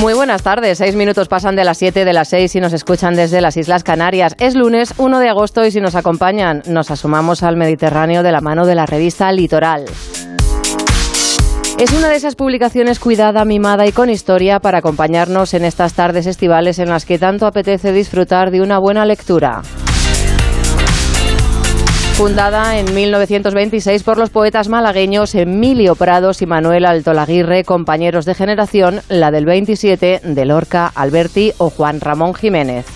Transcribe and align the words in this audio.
Muy 0.00 0.14
buenas 0.14 0.44
tardes. 0.44 0.78
Seis 0.78 0.94
minutos 0.94 1.26
pasan 1.26 1.56
de 1.56 1.64
las 1.64 1.76
siete 1.76 2.04
de 2.04 2.12
las 2.12 2.28
seis 2.28 2.54
y 2.54 2.60
nos 2.60 2.72
escuchan 2.72 3.16
desde 3.16 3.40
las 3.40 3.56
Islas 3.56 3.82
Canarias. 3.82 4.36
Es 4.38 4.54
lunes 4.54 4.94
1 4.96 5.18
de 5.18 5.28
agosto 5.28 5.64
y 5.64 5.72
si 5.72 5.80
nos 5.80 5.96
acompañan, 5.96 6.62
nos 6.66 6.92
asomamos 6.92 7.42
al 7.42 7.56
Mediterráneo 7.56 8.22
de 8.22 8.30
la 8.30 8.40
mano 8.40 8.64
de 8.64 8.76
la 8.76 8.86
revista 8.86 9.32
Litoral. 9.32 9.86
Es 11.78 11.92
una 11.92 12.08
de 12.10 12.16
esas 12.16 12.36
publicaciones 12.36 13.00
cuidada, 13.00 13.44
mimada 13.44 13.86
y 13.88 13.92
con 13.92 14.08
historia 14.08 14.60
para 14.60 14.78
acompañarnos 14.78 15.52
en 15.54 15.64
estas 15.64 15.94
tardes 15.94 16.26
estivales 16.26 16.78
en 16.78 16.90
las 16.90 17.04
que 17.04 17.18
tanto 17.18 17.46
apetece 17.46 17.92
disfrutar 17.92 18.52
de 18.52 18.60
una 18.60 18.78
buena 18.78 19.04
lectura. 19.04 19.62
Fundada 22.18 22.80
en 22.80 22.92
1926 22.92 24.02
por 24.02 24.18
los 24.18 24.30
poetas 24.30 24.68
malagueños 24.68 25.36
Emilio 25.36 25.94
Prados 25.94 26.42
y 26.42 26.46
Manuel 26.46 26.84
Altolaguirre, 26.84 27.62
compañeros 27.62 28.24
de 28.24 28.34
generación, 28.34 29.02
la 29.08 29.30
del 29.30 29.46
27 29.46 30.22
de 30.24 30.44
Lorca, 30.44 30.90
Alberti 30.92 31.52
o 31.58 31.70
Juan 31.70 32.00
Ramón 32.00 32.34
Jiménez. 32.34 32.86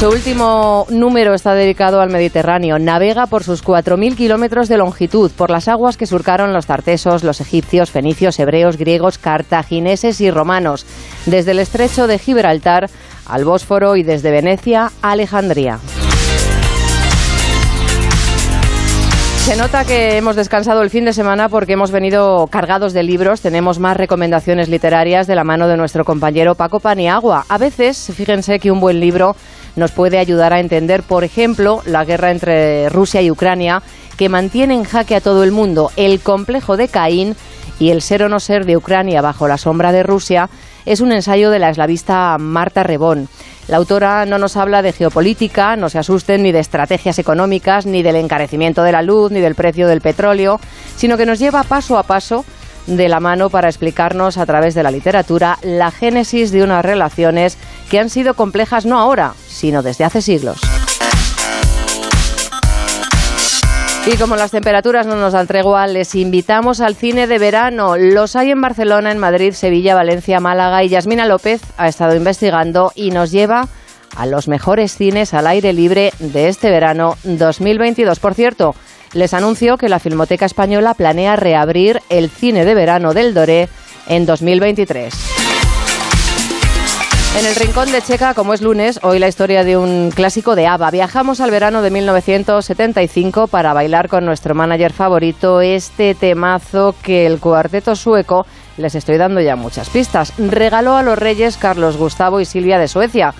Su 0.00 0.08
último 0.08 0.84
número 0.90 1.32
está 1.32 1.54
dedicado 1.54 2.00
al 2.00 2.10
Mediterráneo. 2.10 2.76
Navega 2.80 3.28
por 3.28 3.44
sus 3.44 3.64
4.000 3.64 4.16
kilómetros 4.16 4.68
de 4.68 4.78
longitud, 4.78 5.30
por 5.30 5.48
las 5.48 5.68
aguas 5.68 5.96
que 5.96 6.06
surcaron 6.06 6.52
los 6.52 6.66
tartesos, 6.66 7.22
los 7.22 7.40
egipcios, 7.40 7.92
fenicios, 7.92 8.40
hebreos, 8.40 8.78
griegos, 8.78 9.16
cartagineses 9.16 10.20
y 10.20 10.28
romanos, 10.32 10.86
desde 11.24 11.52
el 11.52 11.60
estrecho 11.60 12.08
de 12.08 12.18
Gibraltar 12.18 12.90
al 13.28 13.44
Bósforo 13.44 13.94
y 13.94 14.02
desde 14.02 14.32
Venecia 14.32 14.90
a 15.02 15.12
Alejandría. 15.12 15.78
Se 19.42 19.56
nota 19.56 19.84
que 19.84 20.16
hemos 20.16 20.36
descansado 20.36 20.82
el 20.82 20.90
fin 20.90 21.04
de 21.04 21.12
semana 21.12 21.48
porque 21.48 21.72
hemos 21.72 21.90
venido 21.90 22.46
cargados 22.46 22.92
de 22.92 23.02
libros. 23.02 23.40
Tenemos 23.40 23.80
más 23.80 23.96
recomendaciones 23.96 24.68
literarias 24.68 25.26
de 25.26 25.34
la 25.34 25.42
mano 25.42 25.66
de 25.66 25.76
nuestro 25.76 26.04
compañero 26.04 26.54
Paco 26.54 26.78
Paniagua. 26.78 27.44
A 27.48 27.58
veces, 27.58 28.12
fíjense 28.14 28.60
que 28.60 28.70
un 28.70 28.78
buen 28.78 29.00
libro 29.00 29.34
nos 29.74 29.90
puede 29.90 30.18
ayudar 30.18 30.52
a 30.52 30.60
entender, 30.60 31.02
por 31.02 31.24
ejemplo, 31.24 31.82
la 31.86 32.04
guerra 32.04 32.30
entre 32.30 32.88
Rusia 32.88 33.20
y 33.20 33.32
Ucrania, 33.32 33.82
que 34.16 34.28
mantiene 34.28 34.74
en 34.74 34.84
jaque 34.84 35.16
a 35.16 35.20
todo 35.20 35.42
el 35.42 35.50
mundo. 35.50 35.90
El 35.96 36.20
complejo 36.20 36.76
de 36.76 36.86
Caín 36.86 37.34
y 37.80 37.90
el 37.90 38.00
ser 38.00 38.22
o 38.22 38.28
no 38.28 38.38
ser 38.38 38.64
de 38.64 38.76
Ucrania 38.76 39.22
bajo 39.22 39.48
la 39.48 39.58
sombra 39.58 39.90
de 39.90 40.04
Rusia 40.04 40.50
es 40.86 41.00
un 41.00 41.10
ensayo 41.10 41.50
de 41.50 41.58
la 41.58 41.70
eslavista 41.70 42.38
Marta 42.38 42.84
Rebón. 42.84 43.28
La 43.68 43.76
autora 43.76 44.26
no 44.26 44.38
nos 44.38 44.56
habla 44.56 44.82
de 44.82 44.92
geopolítica, 44.92 45.76
no 45.76 45.88
se 45.88 45.98
asusten 45.98 46.42
ni 46.42 46.52
de 46.52 46.58
estrategias 46.58 47.18
económicas, 47.18 47.86
ni 47.86 48.02
del 48.02 48.16
encarecimiento 48.16 48.82
de 48.82 48.92
la 48.92 49.02
luz, 49.02 49.30
ni 49.30 49.40
del 49.40 49.54
precio 49.54 49.86
del 49.86 50.00
petróleo, 50.00 50.60
sino 50.96 51.16
que 51.16 51.26
nos 51.26 51.38
lleva 51.38 51.62
paso 51.62 51.96
a 51.96 52.02
paso 52.02 52.44
de 52.86 53.08
la 53.08 53.20
mano 53.20 53.50
para 53.50 53.68
explicarnos 53.68 54.38
a 54.38 54.46
través 54.46 54.74
de 54.74 54.82
la 54.82 54.90
literatura 54.90 55.58
la 55.62 55.92
génesis 55.92 56.50
de 56.50 56.64
unas 56.64 56.84
relaciones 56.84 57.56
que 57.88 58.00
han 58.00 58.10
sido 58.10 58.34
complejas 58.34 58.84
no 58.84 58.98
ahora, 58.98 59.34
sino 59.46 59.82
desde 59.82 60.04
hace 60.04 60.22
siglos. 60.22 60.60
Y 64.04 64.16
como 64.16 64.34
las 64.34 64.50
temperaturas 64.50 65.06
no 65.06 65.14
nos 65.14 65.32
dan 65.32 65.46
tregua, 65.46 65.86
les 65.86 66.16
invitamos 66.16 66.80
al 66.80 66.96
cine 66.96 67.28
de 67.28 67.38
verano. 67.38 67.96
Los 67.96 68.34
hay 68.34 68.50
en 68.50 68.60
Barcelona, 68.60 69.12
en 69.12 69.18
Madrid, 69.18 69.52
Sevilla, 69.52 69.94
Valencia, 69.94 70.40
Málaga 70.40 70.82
y 70.82 70.88
Yasmina 70.88 71.24
López 71.24 71.62
ha 71.76 71.86
estado 71.86 72.16
investigando 72.16 72.90
y 72.96 73.12
nos 73.12 73.30
lleva 73.30 73.68
a 74.16 74.26
los 74.26 74.48
mejores 74.48 74.96
cines 74.96 75.34
al 75.34 75.46
aire 75.46 75.72
libre 75.72 76.12
de 76.18 76.48
este 76.48 76.68
verano 76.68 77.16
2022. 77.22 78.18
Por 78.18 78.34
cierto, 78.34 78.74
les 79.12 79.34
anuncio 79.34 79.78
que 79.78 79.88
la 79.88 80.00
Filmoteca 80.00 80.46
Española 80.46 80.94
planea 80.94 81.36
reabrir 81.36 82.02
el 82.08 82.28
cine 82.28 82.64
de 82.64 82.74
verano 82.74 83.14
del 83.14 83.34
Doré 83.34 83.68
en 84.08 84.26
2023. 84.26 85.51
En 87.34 87.46
el 87.46 87.54
rincón 87.54 87.90
de 87.90 88.02
Checa, 88.02 88.34
como 88.34 88.52
es 88.52 88.60
lunes, 88.60 89.00
hoy 89.02 89.18
la 89.18 89.26
historia 89.26 89.64
de 89.64 89.78
un 89.78 90.10
clásico 90.10 90.54
de 90.54 90.66
ABBA. 90.66 90.90
Viajamos 90.90 91.40
al 91.40 91.50
verano 91.50 91.80
de 91.80 91.90
1975 91.90 93.46
para 93.46 93.72
bailar 93.72 94.08
con 94.08 94.26
nuestro 94.26 94.54
manager 94.54 94.92
favorito 94.92 95.62
este 95.62 96.14
temazo 96.14 96.94
que 97.02 97.24
el 97.24 97.40
cuarteto 97.40 97.96
sueco, 97.96 98.44
les 98.76 98.94
estoy 98.94 99.16
dando 99.16 99.40
ya 99.40 99.56
muchas 99.56 99.88
pistas, 99.88 100.34
regaló 100.36 100.94
a 100.94 101.02
los 101.02 101.18
reyes 101.18 101.56
Carlos 101.56 101.96
Gustavo 101.96 102.38
y 102.38 102.44
Silvia 102.44 102.78
de 102.78 102.86
Suecia. 102.86 103.32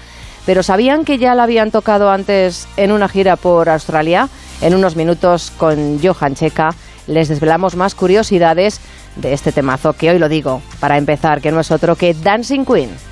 Pero 0.47 0.63
¿sabían 0.63 1.05
que 1.05 1.19
ya 1.19 1.35
la 1.35 1.43
habían 1.43 1.71
tocado 1.71 2.11
antes 2.11 2.67
en 2.79 2.93
una 2.93 3.09
gira 3.09 3.37
por 3.37 3.69
Australia? 3.69 4.31
En 4.63 4.75
unos 4.75 4.97
minutos 4.97 5.53
con 5.59 6.01
Johan 6.03 6.35
Checa 6.35 6.71
les 7.07 7.29
desvelamos 7.29 7.77
más 7.77 7.95
curiosidades 7.95 8.81
de 9.17 9.35
este 9.35 9.53
temazo 9.53 9.93
que 9.93 10.11
hoy 10.11 10.19
lo 10.19 10.31
digo, 10.31 10.63
para 10.81 10.97
empezar, 10.97 11.43
que 11.43 11.53
no 11.53 11.61
es 11.61 11.71
otro 11.71 11.95
que 11.95 12.15
Dancing 12.15 12.65
Queen. 12.65 13.12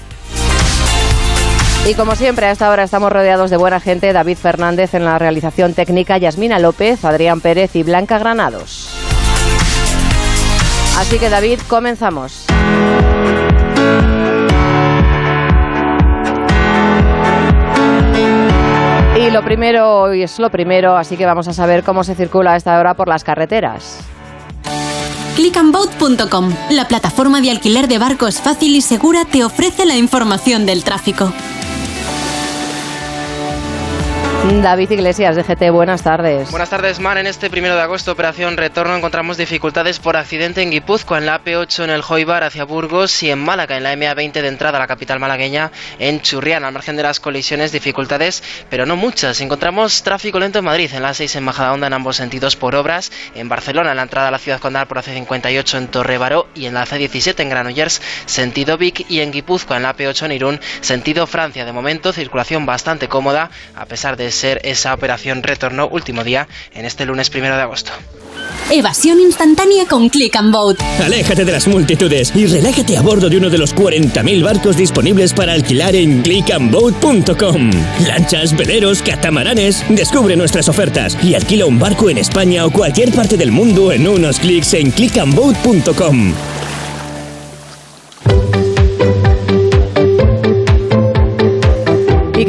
Y 1.89 1.95
como 1.95 2.15
siempre, 2.15 2.47
a 2.47 2.51
esta 2.51 2.71
hora 2.71 2.85
estamos 2.85 3.11
rodeados 3.11 3.51
de 3.51 3.57
buena 3.57 3.81
gente. 3.81 4.13
David 4.13 4.37
Fernández 4.37 4.95
en 4.95 5.05
la 5.05 5.19
realización 5.19 5.75
técnica, 5.75 6.19
Yasmina 6.19 6.59
López, 6.59 7.05
Adrián 7.05 7.41
Pérez 7.41 7.75
y 7.75 7.83
Blanca 7.83 8.19
Granados. 8.19 8.91
Así 10.99 11.19
que 11.19 11.31
David, 11.31 11.61
comenzamos. 11.67 12.47
Y 19.17 19.31
lo 19.31 19.43
primero 19.43 20.03
hoy 20.03 20.23
es 20.23 20.39
lo 20.39 20.51
primero, 20.51 20.97
así 20.97 21.17
que 21.17 21.27
vamos 21.27 21.49
a 21.49 21.53
saber 21.53 21.83
cómo 21.83 22.05
se 22.05 22.15
circula 22.15 22.53
a 22.53 22.57
esta 22.57 22.79
hora 22.79 22.95
por 22.95 23.09
las 23.09 23.25
carreteras. 23.25 23.99
Clickandboat.com, 25.37 26.53
la 26.71 26.87
plataforma 26.87 27.41
de 27.41 27.51
alquiler 27.51 27.89
de 27.89 27.99
barcos 27.99 28.41
fácil 28.41 28.77
y 28.77 28.83
segura, 28.83 29.25
te 29.25 29.43
ofrece 29.43 29.87
la 29.87 29.97
información 29.97 30.67
del 30.67 30.85
tráfico. 30.85 31.33
David 34.51 34.91
Iglesias, 34.91 35.37
de 35.37 35.45
GT, 35.45 35.71
buenas 35.71 36.03
tardes. 36.03 36.51
Buenas 36.51 36.69
tardes, 36.69 36.99
Mar. 36.99 37.17
En 37.17 37.29
este 37.29 37.49
primero 37.49 37.77
de 37.77 37.83
agosto, 37.83 38.11
operación 38.11 38.57
retorno, 38.57 38.97
encontramos 38.97 39.37
dificultades 39.37 40.01
por 40.01 40.17
accidente 40.17 40.61
en 40.61 40.73
Guipúzcoa, 40.73 41.19
en 41.19 41.27
la 41.27 41.43
AP8 41.43 41.85
en 41.85 41.91
el 41.91 42.03
Joibar 42.03 42.43
hacia 42.43 42.65
Burgos 42.65 43.23
y 43.23 43.31
en 43.31 43.39
Málaga, 43.39 43.77
en 43.77 43.85
la 43.85 43.95
MA20 43.95 44.33
de 44.33 44.49
entrada 44.49 44.77
a 44.77 44.81
la 44.81 44.89
capital 44.89 45.21
malagueña, 45.21 45.71
en 46.01 46.21
Churriana. 46.21 46.67
Al 46.67 46.75
margen 46.75 46.97
de 46.97 47.05
las 47.05 47.21
colisiones, 47.21 47.71
dificultades, 47.71 48.43
pero 48.69 48.87
no 48.87 48.97
muchas. 48.97 49.41
Encontramos 49.41 50.03
tráfico 50.03 50.41
lento 50.41 50.59
en 50.59 50.65
Madrid, 50.65 50.91
en 50.93 51.03
la 51.03 51.15
6 51.15 51.37
en 51.37 51.45
Majadahonda 51.45 51.87
en 51.87 51.93
ambos 51.93 52.17
sentidos 52.17 52.57
por 52.57 52.75
obras, 52.75 53.13
en 53.37 53.49
Barcelona, 53.49 53.93
en 53.93 53.97
la 53.97 54.03
entrada 54.03 54.29
a 54.29 54.33
la 54.33 54.39
ciudad 54.39 54.59
condal 54.59 54.89
por 54.89 54.99
AC58 54.99 55.79
en 55.79 55.89
Torrebaró 55.89 56.49
y 56.57 56.67
en 56.67 56.75
la 56.75 56.85
C17 56.87 57.41
en 57.41 57.51
Granollers, 57.51 58.03
sentido 58.27 58.77
Vic 58.77 59.07
y 59.09 59.21
en 59.21 59.31
Guipúzcoa, 59.31 59.77
en 59.77 59.85
la 59.85 59.97
AP8 59.97 60.27
en 60.27 60.33
Irún, 60.33 60.61
sentido 60.81 61.29
Francia. 61.29 61.65
De 61.65 61.73
momento, 61.73 62.13
circulación 62.13 62.67
bastante 62.67 63.09
cómoda, 63.09 63.51
a 63.77 63.87
pesar 63.87 64.17
de 64.17 64.40
ser 64.41 64.61
esa 64.65 64.95
operación 64.95 65.43
retorno 65.43 65.89
último 65.89 66.25
día 66.25 66.49
en 66.75 66.85
este 66.85 67.05
lunes 67.07 67.31
primero 67.31 67.57
de 67.57 67.63
agosto. 67.63 67.93
Evasión 68.71 69.19
instantánea 69.19 69.85
con 69.87 70.09
Click 70.09 70.37
and 70.37 70.53
Boat. 70.53 70.81
Aléjate 71.05 71.45
de 71.45 71.53
las 71.53 71.67
multitudes 71.67 72.33
y 72.37 72.47
relájate 72.47 72.97
a 72.97 73.03
bordo 73.03 73.29
de 73.29 73.37
uno 73.37 73.51
de 73.51 73.59
los 73.59 73.75
40.000 73.75 74.45
barcos 74.45 74.77
disponibles 74.77 75.35
para 75.35 75.53
alquilar 75.53 75.97
en 75.97 76.23
clickandboat.com. 76.23 77.71
Lanchas, 78.07 78.57
veleros, 78.57 79.03
catamaranes. 79.03 79.85
Descubre 79.89 80.37
nuestras 80.37 80.69
ofertas 80.69 81.19
y 81.23 81.35
alquila 81.35 81.67
un 81.67 81.81
barco 81.81 82.11
en 82.11 82.19
España 82.19 82.65
o 82.65 82.71
cualquier 82.71 83.13
parte 83.13 83.37
del 83.37 83.51
mundo 83.51 83.91
en 83.93 84.07
unos 84.07 84.39
clics 84.39 84.75
en 84.75 84.93
clickandboat.com. 84.93 86.35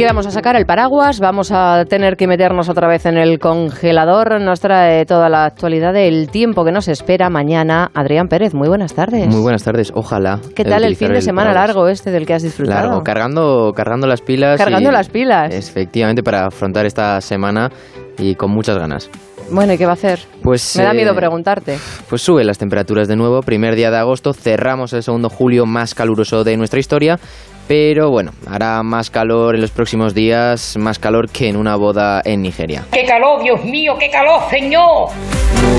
¿Y 0.01 0.03
qué 0.03 0.07
vamos 0.07 0.25
a 0.25 0.31
sacar? 0.31 0.55
El 0.55 0.65
paraguas, 0.65 1.19
vamos 1.19 1.51
a 1.51 1.85
tener 1.85 2.17
que 2.17 2.25
meternos 2.25 2.69
otra 2.69 2.87
vez 2.87 3.05
en 3.05 3.19
el 3.19 3.37
congelador. 3.37 4.41
Nos 4.41 4.59
trae 4.59 5.05
toda 5.05 5.29
la 5.29 5.45
actualidad 5.45 5.93
del 5.93 6.27
tiempo 6.31 6.65
que 6.65 6.71
nos 6.71 6.87
espera 6.87 7.29
mañana. 7.29 7.91
Adrián 7.93 8.27
Pérez, 8.27 8.55
muy 8.55 8.67
buenas 8.67 8.95
tardes. 8.95 9.27
Muy 9.27 9.43
buenas 9.43 9.63
tardes, 9.63 9.91
ojalá. 9.93 10.39
¿Qué 10.55 10.65
tal 10.65 10.85
el 10.85 10.95
fin 10.95 11.13
de 11.13 11.21
semana 11.21 11.53
largo 11.53 11.87
este 11.87 12.09
del 12.09 12.25
que 12.25 12.33
has 12.33 12.41
disfrutado? 12.41 12.81
Largo, 12.81 13.03
cargando, 13.03 13.73
cargando 13.75 14.07
las 14.07 14.21
pilas. 14.21 14.57
Cargando 14.57 14.91
las 14.91 15.07
pilas. 15.07 15.53
Efectivamente, 15.53 16.23
para 16.23 16.47
afrontar 16.47 16.87
esta 16.87 17.21
semana 17.21 17.69
y 18.17 18.33
con 18.33 18.49
muchas 18.49 18.79
ganas. 18.79 19.07
Bueno, 19.51 19.73
¿y 19.73 19.77
qué 19.77 19.85
va 19.85 19.91
a 19.91 19.93
hacer? 19.95 20.19
Pues, 20.41 20.77
Me 20.77 20.83
da 20.83 20.93
miedo 20.93 21.11
eh, 21.11 21.15
preguntarte. 21.15 21.77
Pues 22.09 22.21
suben 22.21 22.47
las 22.47 22.57
temperaturas 22.57 23.07
de 23.07 23.17
nuevo. 23.17 23.41
Primer 23.41 23.75
día 23.75 23.91
de 23.91 23.97
agosto, 23.97 24.33
cerramos 24.33 24.93
el 24.93 25.03
segundo 25.03 25.29
julio 25.29 25.65
más 25.65 25.93
caluroso 25.93 26.43
de 26.43 26.55
nuestra 26.55 26.79
historia. 26.79 27.19
Pero 27.67 28.09
bueno, 28.09 28.31
hará 28.47 28.83
más 28.83 29.09
calor 29.09 29.55
en 29.55 29.61
los 29.61 29.71
próximos 29.71 30.13
días, 30.13 30.75
más 30.77 30.99
calor 30.99 31.29
que 31.29 31.47
en 31.47 31.55
una 31.55 31.75
boda 31.75 32.21
en 32.25 32.41
Nigeria. 32.41 32.83
¡Qué 32.91 33.05
calor, 33.05 33.41
Dios 33.43 33.63
mío, 33.63 33.93
qué 33.99 34.09
calor, 34.09 34.41
señor! 34.49 35.09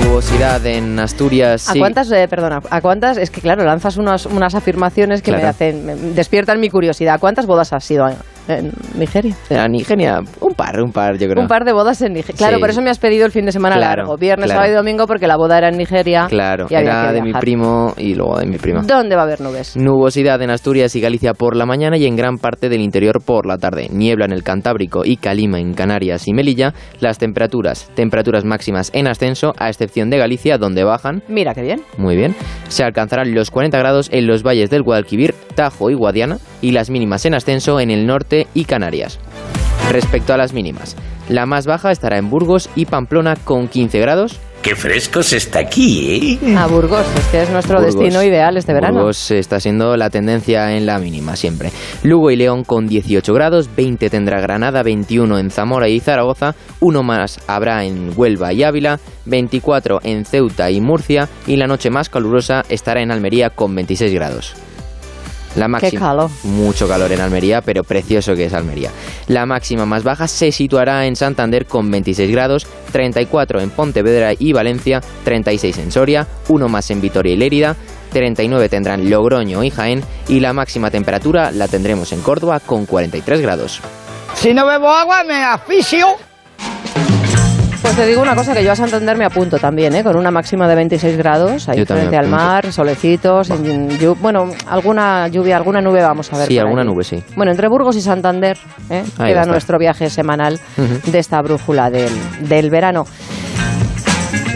Nubosidad 0.05 0.65
en 0.65 0.99
Asturias. 0.99 1.69
¿A 1.69 1.73
sí. 1.73 1.79
cuántas, 1.79 2.11
eh, 2.11 2.27
perdona, 2.27 2.61
a 2.69 2.81
cuántas, 2.81 3.17
es 3.17 3.29
que 3.29 3.41
claro, 3.41 3.63
lanzas 3.63 3.97
unas, 3.97 4.25
unas 4.25 4.55
afirmaciones 4.55 5.21
que 5.21 5.31
me 5.31 5.43
hacen, 5.43 5.85
me 5.85 5.95
despiertan 5.95 6.59
mi 6.59 6.69
curiosidad. 6.69 7.19
¿Cuántas 7.19 7.45
bodas 7.45 7.73
has 7.73 7.83
sido 7.83 8.05
en, 8.47 8.71
Nigeria? 8.97 9.35
En 9.49 9.71
Nigeria, 9.71 10.19
un 10.41 10.53
par, 10.53 10.81
un 10.81 10.91
par, 10.91 11.17
yo 11.17 11.27
creo. 11.27 11.41
Un 11.41 11.47
par 11.47 11.63
de 11.65 11.73
bodas 11.73 12.01
en 12.01 12.13
Nigeria. 12.13 12.37
Claro, 12.37 12.55
Sí. 12.57 12.59
por 12.61 12.69
eso 12.69 12.81
me 12.81 12.89
has 12.89 12.99
pedido 12.99 13.25
el 13.25 13.31
fin 13.31 13.45
de 13.45 13.51
semana 13.51 13.75
Claro, 13.77 14.03
largo, 14.03 14.17
viernes, 14.17 14.45
claro. 14.45 14.59
sábado 14.61 14.73
y 14.73 14.75
domingo, 14.75 15.07
porque 15.07 15.27
la 15.27 15.37
boda 15.37 15.57
era 15.57 15.69
en 15.69 15.77
Nigeria. 15.77 16.27
Claro, 16.29 16.67
y 16.69 16.73
era 16.75 17.11
de 17.11 17.21
mi 17.21 17.33
primo 17.33 17.93
y 17.97 18.15
luego 18.15 18.39
de 18.39 18.45
mi 18.45 18.57
prima. 18.57 18.81
¿Dónde 18.83 19.15
va 19.15 19.21
a 19.21 19.25
haber 19.25 19.41
nubes? 19.41 19.75
Nubosidad 19.77 20.41
en 20.41 20.49
Asturias 20.49 20.95
y 20.95 21.01
Galicia 21.01 21.33
por 21.33 21.55
la 21.55 21.65
mañana 21.65 21.97
y 21.97 22.05
en 22.05 22.15
gran 22.15 22.37
parte 22.37 22.69
del 22.69 22.81
interior 22.81 23.21
por 23.23 23.45
la 23.45 23.57
tarde. 23.57 23.87
Niebla 23.91 24.25
en 24.25 24.33
el 24.33 24.43
Cantábrico 24.43 25.03
y 25.05 25.17
Calima 25.17 25.59
en 25.59 25.73
Canarias 25.73 26.27
y 26.27 26.33
Melilla. 26.33 26.73
Las 26.99 27.17
temperaturas, 27.17 27.89
temperaturas 27.95 28.45
máximas 28.45 28.91
en 28.93 29.07
ascenso, 29.07 29.53
a 29.57 29.69
excepción 29.69 30.09
de 30.09 30.17
Galicia, 30.17 30.57
donde 30.57 30.83
bajan. 30.83 31.23
Mira 31.27 31.53
qué 31.53 31.61
bien. 31.61 31.81
Muy 31.97 32.15
bien. 32.15 32.35
Se 32.67 32.83
alcanzarán 32.83 33.33
los 33.33 33.51
40 33.51 33.77
grados 33.77 34.09
en 34.11 34.27
los 34.27 34.43
valles 34.43 34.69
del 34.69 34.83
Guadalquivir, 34.83 35.33
Tajo 35.55 35.89
y 35.89 35.95
Guadiana 35.95 36.37
y 36.63 36.71
las 36.71 36.89
mínimas 36.89 37.25
en 37.27 37.35
ascenso 37.35 37.79
en 37.79 37.91
el 37.91 38.07
norte 38.07 38.47
y 38.55 38.65
Canarias. 38.65 39.19
Respecto 39.91 40.33
a 40.33 40.37
las 40.37 40.53
mínimas, 40.53 40.95
la 41.29 41.45
más 41.45 41.67
baja 41.67 41.91
estará 41.91 42.17
en 42.17 42.29
Burgos 42.29 42.69
y 42.75 42.85
Pamplona 42.85 43.35
con 43.35 43.67
15 43.67 43.99
grados. 43.99 44.39
Qué 44.61 44.77
fresco 44.77 45.21
se 45.21 45.35
está 45.35 45.59
aquí, 45.59 46.39
¿eh? 46.41 46.55
A 46.55 46.67
Burgos, 46.67 47.05
es 47.17 47.25
que 47.25 47.41
es 47.41 47.49
nuestro 47.49 47.79
Burgos. 47.79 47.95
destino 47.95 48.23
ideal 48.23 48.55
este 48.55 48.71
verano. 48.73 48.99
Burgos 48.99 49.29
está 49.31 49.59
siendo 49.59 49.97
la 49.97 50.09
tendencia 50.09 50.77
en 50.77 50.85
la 50.85 50.99
mínima 50.99 51.35
siempre. 51.35 51.69
Lugo 52.01 52.31
y 52.31 52.37
León 52.37 52.63
con 52.63 52.87
18 52.87 53.33
grados, 53.33 53.69
20 53.75 54.09
tendrá 54.09 54.39
Granada, 54.39 54.81
21 54.81 55.37
en 55.37 55.51
Zamora 55.51 55.89
y 55.89 55.99
Zaragoza, 55.99 56.55
uno 56.79 57.03
más 57.03 57.41
habrá 57.45 57.83
en 57.83 58.13
Huelva 58.15 58.53
y 58.53 58.63
Ávila, 58.63 59.01
24 59.25 59.99
en 60.03 60.23
Ceuta 60.23 60.71
y 60.71 60.79
Murcia 60.79 61.27
y 61.45 61.57
la 61.57 61.67
noche 61.67 61.89
más 61.89 62.07
calurosa 62.07 62.63
estará 62.69 63.01
en 63.01 63.11
Almería 63.11 63.49
con 63.49 63.75
26 63.75 64.13
grados. 64.13 64.55
La 65.55 65.67
máxima, 65.67 65.99
calor. 65.99 66.29
mucho 66.43 66.87
calor 66.87 67.11
en 67.11 67.21
Almería, 67.21 67.61
pero 67.61 67.83
precioso 67.83 68.33
que 68.35 68.45
es 68.45 68.53
Almería. 68.53 68.89
La 69.27 69.45
máxima 69.45 69.85
más 69.85 70.03
baja 70.03 70.27
se 70.27 70.51
situará 70.51 71.05
en 71.05 71.15
Santander 71.15 71.65
con 71.65 71.89
26 71.91 72.31
grados, 72.31 72.67
34 72.91 73.61
en 73.61 73.69
Pontevedra 73.69 74.31
y 74.37 74.53
Valencia, 74.53 75.01
36 75.23 75.77
en 75.77 75.91
Soria, 75.91 76.27
uno 76.49 76.67
más 76.67 76.89
en 76.91 77.01
Vitoria 77.01 77.33
y 77.33 77.37
Lérida, 77.37 77.75
39 78.11 78.69
tendrán 78.69 79.09
Logroño 79.09 79.63
y 79.63 79.69
Jaén 79.69 80.03
y 80.27 80.39
la 80.39 80.53
máxima 80.53 80.91
temperatura 80.91 81.51
la 81.51 81.67
tendremos 81.67 82.11
en 82.11 82.21
Córdoba 82.21 82.59
con 82.59 82.85
43 82.85 83.41
grados. 83.41 83.81
Si 84.35 84.53
no 84.53 84.65
bebo 84.65 84.89
agua, 84.89 85.23
me 85.23 85.43
asfixio. 85.43 86.07
Pues 87.83 87.95
te 87.97 88.05
digo 88.07 88.21
una 88.21 88.33
cosa, 88.33 88.53
que 88.53 88.63
yo 88.63 88.71
a 88.71 88.75
Santander 88.77 89.17
me 89.17 89.25
apunto 89.25 89.59
también, 89.59 89.93
¿eh? 89.93 90.03
con 90.03 90.15
una 90.15 90.31
máxima 90.31 90.67
de 90.69 90.75
26 90.75 91.17
grados, 91.17 91.67
ahí 91.67 91.77
Yo 91.79 91.85
frente 91.85 92.15
al 92.15 92.25
apunto. 92.25 92.43
mar, 92.45 92.71
solecitos, 92.73 93.47
sin 93.47 93.89
llu- 93.99 94.17
bueno, 94.19 94.49
alguna 94.67 95.27
lluvia, 95.27 95.57
alguna 95.57 95.81
nube 95.81 96.01
vamos 96.01 96.31
a 96.31 96.37
ver. 96.37 96.47
Sí, 96.47 96.57
alguna 96.57 96.81
allí. 96.83 96.89
nube, 96.91 97.03
sí. 97.03 97.21
Bueno, 97.35 97.51
entre 97.51 97.67
Burgos 97.67 97.97
y 97.97 98.01
Santander 98.01 98.57
¿eh? 98.89 99.03
Queda 99.17 99.45
nuestro 99.45 99.77
viaje 99.77 100.09
semanal 100.09 100.59
de 101.05 101.19
esta 101.19 101.41
brújula 101.41 101.89
del, 101.89 102.11
del 102.47 102.69
verano. 102.69 103.05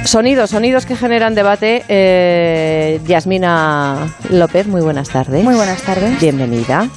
Sonidos, 0.06 0.52
sonidos 0.52 0.86
que 0.86 0.96
generan 0.96 1.36
debate. 1.36 1.84
Eh, 1.90 3.02
Yasmina 3.06 4.08
López, 4.30 4.68
muy 4.68 4.80
buenas 4.82 5.10
tardes. 5.10 5.44
Muy 5.44 5.56
buenas 5.56 5.82
tardes. 5.82 6.18
Bienvenida. 6.22 6.88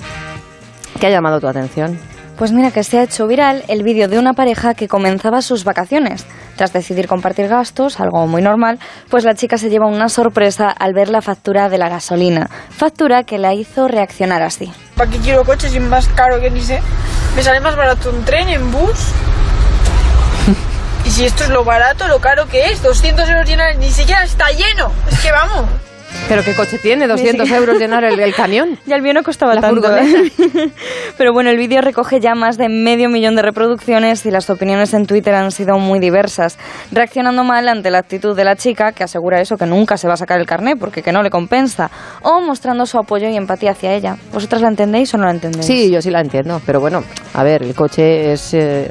¿Qué 1.00 1.08
ha 1.08 1.10
llamado 1.10 1.40
tu 1.40 1.48
atención? 1.48 1.98
Pues 2.40 2.52
mira 2.52 2.70
que 2.70 2.84
se 2.84 2.98
ha 2.98 3.02
hecho 3.02 3.26
viral 3.26 3.64
el 3.68 3.82
vídeo 3.82 4.08
de 4.08 4.18
una 4.18 4.32
pareja 4.32 4.72
que 4.72 4.88
comenzaba 4.88 5.42
sus 5.42 5.62
vacaciones. 5.64 6.24
Tras 6.56 6.72
decidir 6.72 7.06
compartir 7.06 7.48
gastos, 7.48 8.00
algo 8.00 8.26
muy 8.26 8.40
normal, 8.40 8.78
pues 9.10 9.24
la 9.24 9.34
chica 9.34 9.58
se 9.58 9.68
lleva 9.68 9.86
una 9.86 10.08
sorpresa 10.08 10.70
al 10.70 10.94
ver 10.94 11.10
la 11.10 11.20
factura 11.20 11.68
de 11.68 11.76
la 11.76 11.90
gasolina. 11.90 12.48
Factura 12.70 13.24
que 13.24 13.36
la 13.36 13.52
hizo 13.52 13.88
reaccionar 13.88 14.40
así. 14.40 14.72
¿Para 14.96 15.10
qué 15.10 15.18
quiero 15.18 15.44
coche 15.44 15.68
si 15.68 15.76
es 15.76 15.82
más 15.82 16.08
caro 16.08 16.40
que 16.40 16.50
ni 16.50 16.62
sé? 16.62 16.80
Me 17.36 17.42
sale 17.42 17.60
más 17.60 17.76
barato 17.76 18.08
un 18.08 18.24
tren 18.24 18.48
en 18.48 18.72
bus. 18.72 18.98
Y 21.04 21.10
si 21.10 21.26
esto 21.26 21.44
es 21.44 21.50
lo 21.50 21.62
barato, 21.62 22.08
lo 22.08 22.20
caro 22.20 22.46
que 22.48 22.70
es, 22.72 22.82
200 22.82 23.28
euros 23.28 23.46
llenar, 23.46 23.76
ni 23.76 23.90
siquiera 23.90 24.22
está 24.22 24.48
lleno. 24.48 24.90
Es 25.10 25.20
que 25.20 25.30
vamos. 25.30 25.66
¿Pero 26.28 26.44
qué 26.44 26.54
coche 26.54 26.78
tiene? 26.78 27.08
¿200 27.08 27.44
Sí. 27.46 27.54
euros 27.54 27.78
llenar 27.78 28.04
el, 28.04 28.18
el 28.20 28.34
camión? 28.34 28.78
Ya 28.86 28.94
el 28.96 29.02
mío 29.02 29.12
no 29.14 29.22
costaba 29.24 29.54
La 29.54 29.60
tanto. 29.60 29.96
¿eh? 29.96 30.30
Pero 31.18 31.32
bueno, 31.32 31.50
el 31.50 31.56
vídeo 31.56 31.80
recoge 31.80 32.20
ya 32.20 32.34
más 32.36 32.56
de 32.56 32.68
medio 32.68 33.08
millón 33.08 33.34
de 33.34 33.42
reproducciones 33.42 34.24
y 34.26 34.30
las 34.30 34.48
opiniones 34.48 34.94
en 34.94 35.06
Twitter 35.06 35.34
han 35.34 35.50
sido 35.50 35.78
muy 35.78 35.98
diversas. 35.98 36.56
Reaccionando 36.92 37.42
mal 37.42 37.68
ante 37.68 37.90
la 37.90 37.98
actitud 37.98 38.36
de 38.36 38.44
la 38.44 38.54
chica, 38.54 38.92
que 38.92 39.02
asegura 39.02 39.40
eso, 39.40 39.56
que 39.56 39.66
nunca 39.66 39.96
se 39.96 40.06
va 40.06 40.14
a 40.14 40.16
sacar 40.16 40.38
el 40.38 40.46
carné 40.46 40.76
porque 40.76 41.02
que 41.02 41.10
no 41.12 41.22
le 41.24 41.30
compensa, 41.30 41.90
o 42.22 42.40
mostrando 42.40 42.86
su 42.86 42.96
apoyo 42.98 43.28
y 43.28 43.36
empatía 43.36 43.72
hacia 43.72 43.92
ella. 43.94 44.16
¿Vosotras 44.32 44.62
la 44.62 44.68
entendéis 44.68 45.12
o 45.14 45.18
no 45.18 45.24
la 45.24 45.32
entendéis? 45.32 45.66
Sí, 45.66 45.90
yo 45.90 46.00
sí 46.00 46.10
la 46.10 46.20
entiendo, 46.20 46.60
pero 46.64 46.78
bueno, 46.80 47.02
a 47.34 47.42
ver, 47.42 47.62
el 47.64 47.74
coche 47.74 48.32
es... 48.32 48.54
eh, 48.54 48.90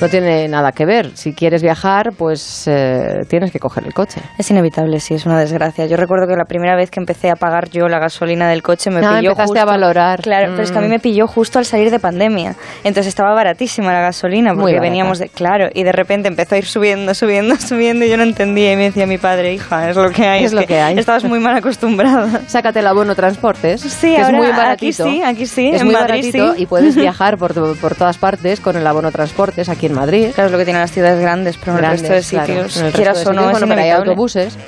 no 0.00 0.08
tiene 0.08 0.48
nada 0.48 0.72
que 0.72 0.84
ver. 0.86 1.10
Si 1.14 1.32
quieres 1.32 1.62
viajar, 1.62 2.12
pues 2.16 2.64
eh, 2.66 3.20
tienes 3.28 3.50
que 3.52 3.58
coger 3.58 3.84
el 3.86 3.94
coche. 3.94 4.20
Es 4.38 4.50
inevitable, 4.50 5.00
sí, 5.00 5.14
es 5.14 5.26
una 5.26 5.38
desgracia. 5.38 5.86
Yo 5.86 5.96
recuerdo 5.96 6.26
que 6.26 6.36
la 6.36 6.44
primera 6.44 6.76
vez 6.76 6.90
que 6.90 7.00
empecé 7.00 7.30
a 7.30 7.36
pagar 7.36 7.70
yo 7.70 7.88
la 7.88 7.98
gasolina 7.98 8.48
del 8.48 8.62
coche 8.62 8.90
me 8.90 8.98
Ah, 9.04 9.16
pilló 9.18 9.30
empezaste 9.30 9.42
justo, 9.58 9.60
a 9.60 9.64
valorar. 9.64 10.20
Claro, 10.22 10.48
pero 10.52 10.62
es 10.62 10.72
que 10.72 10.78
a 10.78 10.80
mí 10.80 10.88
Mm. 10.88 10.90
me 10.90 10.98
pilló 10.98 11.26
justo 11.26 11.58
al 11.58 11.64
salir 11.64 11.90
de 11.90 11.98
pandemia. 11.98 12.54
Entonces 12.84 13.06
estaba 13.08 13.32
baratísima 13.34 13.92
la 13.92 14.00
gasolina 14.00 14.54
porque 14.54 14.80
veníamos 14.80 15.18
de 15.18 15.28
claro, 15.28 15.68
y 15.72 15.82
de 15.84 15.92
repente 15.92 16.28
empezó 16.28 16.54
a 16.54 16.58
ir 16.58 16.66
subiendo, 16.66 17.14
subiendo, 17.14 17.56
subiendo 17.58 18.04
y 18.04 18.08
yo 18.10 18.16
no 18.16 18.22
entendía 18.24 18.72
y 18.72 18.76
me 18.76 18.84
decía 18.84 19.06
mi 19.06 19.18
padre, 19.18 19.52
"Hija, 19.54 19.90
es 19.90 19.96
lo 19.96 20.10
que 20.10 20.26
hay." 20.26 20.44
Es 20.44 20.52
lo 20.52 20.66
que 20.66 20.80
hay. 20.80 20.98
Estabas 20.98 21.24
muy 21.24 21.38
mal 21.40 21.56
acostumbrada. 21.56 22.42
Sácate 22.48 22.80
el 22.80 22.86
abono 22.86 23.14
transportes, 23.14 23.80
Sí, 23.80 24.14
que 24.14 24.20
es 24.22 24.30
muy 24.32 24.46
aquí 24.46 24.56
baratito. 24.56 25.04
sí, 25.04 25.22
aquí 25.22 25.46
sí, 25.46 25.70
Es 25.72 25.80
en 25.80 25.86
muy 25.86 25.94
Madrid 25.94 26.32
baratito 26.32 26.54
sí. 26.54 26.62
y 26.62 26.66
puedes 26.66 26.94
viajar 26.96 27.36
por, 27.38 27.54
por 27.78 27.94
todas 27.94 28.18
partes 28.18 28.60
con 28.60 28.76
el 28.76 28.86
abono 28.86 29.10
transportes 29.12 29.68
aquí 29.68 29.83
en 29.86 29.94
Madrid. 29.94 30.28
Claro, 30.34 30.46
es 30.46 30.52
lo 30.52 30.58
que 30.58 30.64
tienen 30.64 30.80
las 30.82 30.90
ciudades 30.92 31.20
grandes, 31.20 31.56
pero 31.58 31.72
en 31.72 31.76
el 31.78 31.82
Grandes, 31.82 32.08
resto 32.08 32.14
de 32.36 32.44
claro. 32.44 32.46
sitios, 32.68 32.76
En 32.76 32.86
el 32.86 32.92
resto 32.92 32.96
quieras 32.98 33.16
o 33.26 33.32
no, 33.32 33.40
sitios, 33.42 33.44
es 33.46 33.50
bueno, 33.60 33.66
pero 33.68 33.80
hay 33.82 33.90
autobuses. 33.90 34.58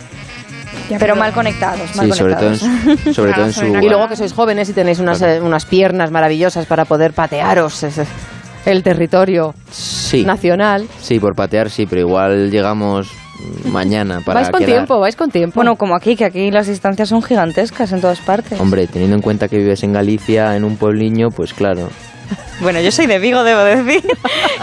Pero 1.00 1.16
mal 1.16 1.32
conectados, 1.32 1.96
mal 1.96 2.06
Sí, 2.12 2.18
sobre 2.18 2.35
todo 2.35 2.52
en, 2.52 2.58
conectados. 2.58 3.16
sobre 3.16 3.32
todo 3.32 3.44
en 3.46 3.52
su... 3.52 3.64
Y 3.66 3.88
luego 3.88 4.08
que 4.08 4.16
sois 4.16 4.32
jóvenes 4.32 4.68
y 4.68 4.73
tenéis 4.73 4.99
unas, 5.00 5.18
Claro. 5.18 5.32
eh, 5.32 5.40
unas 5.40 5.64
piernas 5.64 6.11
maravillosas 6.12 6.66
para 6.66 6.85
poder 6.85 7.12
patearos 7.12 7.82
ese- 7.82 8.06
el 8.66 8.82
territorio 8.82 9.54
Sí, 9.70 10.25
nacional. 10.25 10.87
sí, 11.00 11.18
por 11.18 11.35
patear 11.35 11.70
sí, 11.70 11.87
pero 11.87 12.02
igual 12.02 12.50
llegamos 12.50 13.08
mañana 13.64 14.20
para 14.25 14.40
vais 14.40 14.50
con 14.50 14.61
quedar. 14.61 14.73
tiempo, 14.75 15.00
vais 15.00 15.16
con 15.16 15.30
tiempo. 15.30 15.54
Bueno, 15.56 15.76
como 15.76 15.94
aquí, 15.96 16.14
que 16.16 16.25
aquí 16.25 16.50
las 16.50 16.66
distancias 16.68 17.08
son 17.08 17.23
gigantescas 17.23 17.90
en 17.92 18.00
todas 18.00 18.20
partes. 18.20 18.61
Hombre, 18.61 18.87
teniendo 18.87 19.16
en 19.16 19.23
cuenta 19.23 19.49
que 19.49 19.58
vives 19.58 19.82
en 19.82 19.92
Galicia, 19.92 20.56
en 20.56 20.64
un 20.64 20.76
puebliño, 20.76 21.30
pues 21.30 21.52
claro. 21.52 21.88
Bueno, 22.61 22.80
yo 22.80 22.90
soy 22.90 23.06
de 23.06 23.18
Vigo, 23.18 23.45
debo 23.45 23.61
decir. 23.62 24.02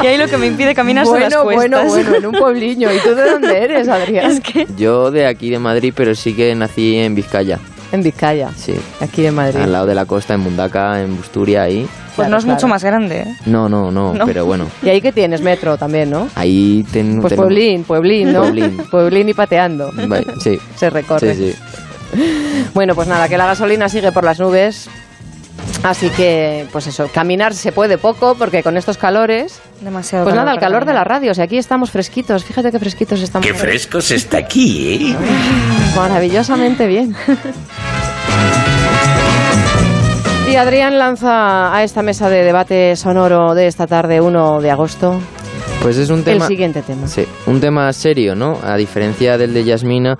Y 0.02 0.08
ahí 0.08 0.18
lo 0.18 0.28
que 0.28 0.38
me 0.38 0.48
impide 0.48 0.74
caminar 0.74 1.06
son 1.06 1.20
las 1.20 1.30
bueno, 1.44 1.44
cuestas. 1.44 1.88
bueno, 1.88 2.10
bueno, 2.12 2.16
en 2.18 2.26
un 2.26 2.32
puebliño. 2.34 2.92
¿Y 2.92 2.98
tú 3.00 3.14
de 3.16 3.30
dónde 3.30 3.64
eres, 3.64 3.88
Adrián? 3.90 4.32
Es 4.32 4.40
que 4.42 4.68
Yo 4.78 5.12
de 5.12 5.28
aquí 5.28 5.50
de 5.50 5.60
Madrid, 5.60 5.94
pero 5.96 6.16
sí 6.16 6.34
que 6.34 6.54
nací 6.56 6.98
en 6.98 7.14
Vizcaya. 7.16 7.60
En 7.92 8.02
Vizcaya, 8.02 8.50
Sí. 8.58 8.74
aquí 9.02 9.26
en 9.26 9.36
Madrid. 9.36 9.60
Al 9.62 9.72
lado 9.72 9.86
de 9.86 9.94
la 9.94 10.06
costa, 10.06 10.34
en 10.34 10.40
Mundaca, 10.40 11.00
en 11.02 11.16
Busturia, 11.16 11.62
ahí. 11.62 11.88
pues 12.16 12.16
Claro, 12.28 12.32
no 12.32 12.38
es 12.38 12.46
mucho 12.46 12.68
más 12.68 12.84
grande, 12.84 13.20
¿eh? 13.20 13.36
No, 13.46 13.70
no, 13.70 13.92
no, 13.92 14.16
No. 14.16 14.26
pero 14.26 14.46
bueno. 14.48 14.66
Y 14.82 14.90
ahí 14.90 15.00
que 15.00 15.12
tienes 15.12 15.42
metro 15.42 15.78
también, 15.78 16.10
¿no? 16.10 16.28
Ahí 16.34 16.84
ten, 16.92 17.22
Pues 17.22 17.36
pueblín, 17.36 17.84
pueblín, 17.84 18.34
¿no? 18.34 18.42
Pueblín. 18.42 18.78
Pueblín 18.92 19.30
y 19.30 19.34
pateando. 19.36 19.92
Sí, 20.42 20.60
Se 20.76 20.90
recorre. 20.90 21.36
sí, 21.36 21.52
sí. 21.54 22.20
Bueno, 22.74 22.96
pues 22.96 23.08
nada, 23.08 23.30
que 23.30 23.38
la 23.38 23.46
gasolina 23.46 23.88
sigue 23.90 24.12
por 24.12 24.24
las 24.24 24.40
nubes. 24.40 24.90
Así 25.84 26.10
que, 26.12 26.66
pues 26.72 26.88
eso, 26.88 27.10
caminar 27.14 27.54
se 27.54 27.74
puede 27.74 27.98
poco 27.98 28.36
porque 28.36 28.64
con 28.64 28.78
estos 28.78 28.98
calores. 28.98 29.60
Demasiado 29.82 30.24
Pues 30.24 30.34
nada, 30.36 30.54
el 30.54 30.60
calor 30.60 30.86
de 30.86 30.94
la 30.94 31.04
radio. 31.04 31.32
O 31.32 31.34
sea, 31.34 31.44
aquí 31.44 31.58
estamos 31.58 31.92
fresquitos. 31.92 32.46
Fíjate 32.46 32.72
qué 32.72 32.80
fresquitos 32.80 33.20
estamos. 33.22 33.46
Qué 33.46 33.52
hoy. 33.52 33.60
fresco 33.60 34.00
se 34.00 34.16
está 34.16 34.38
aquí, 34.38 35.12
¿eh? 35.12 35.16
Maravillosamente 35.96 36.88
bien. 36.88 37.16
Y 40.50 40.56
Adrián 40.56 41.00
lanza 41.00 41.74
a 41.76 41.84
esta 41.84 42.04
mesa 42.04 42.30
de 42.30 42.44
debate 42.44 42.96
sonoro 42.96 43.56
de 43.56 43.66
esta 43.66 43.88
tarde, 43.88 44.22
1 44.22 44.62
de 44.62 44.70
agosto, 44.70 45.20
Pues 45.82 45.98
es 45.98 46.10
un 46.12 46.20
el 46.20 46.24
tema. 46.26 46.48
siguiente 46.48 46.82
tema. 46.84 47.08
Sí, 47.08 47.26
un 47.48 47.60
tema 47.60 47.92
serio, 47.94 48.36
¿no? 48.36 48.60
A 48.64 48.76
diferencia 48.78 49.38
del 49.38 49.54
de 49.54 49.64
Yasmina. 49.64 50.18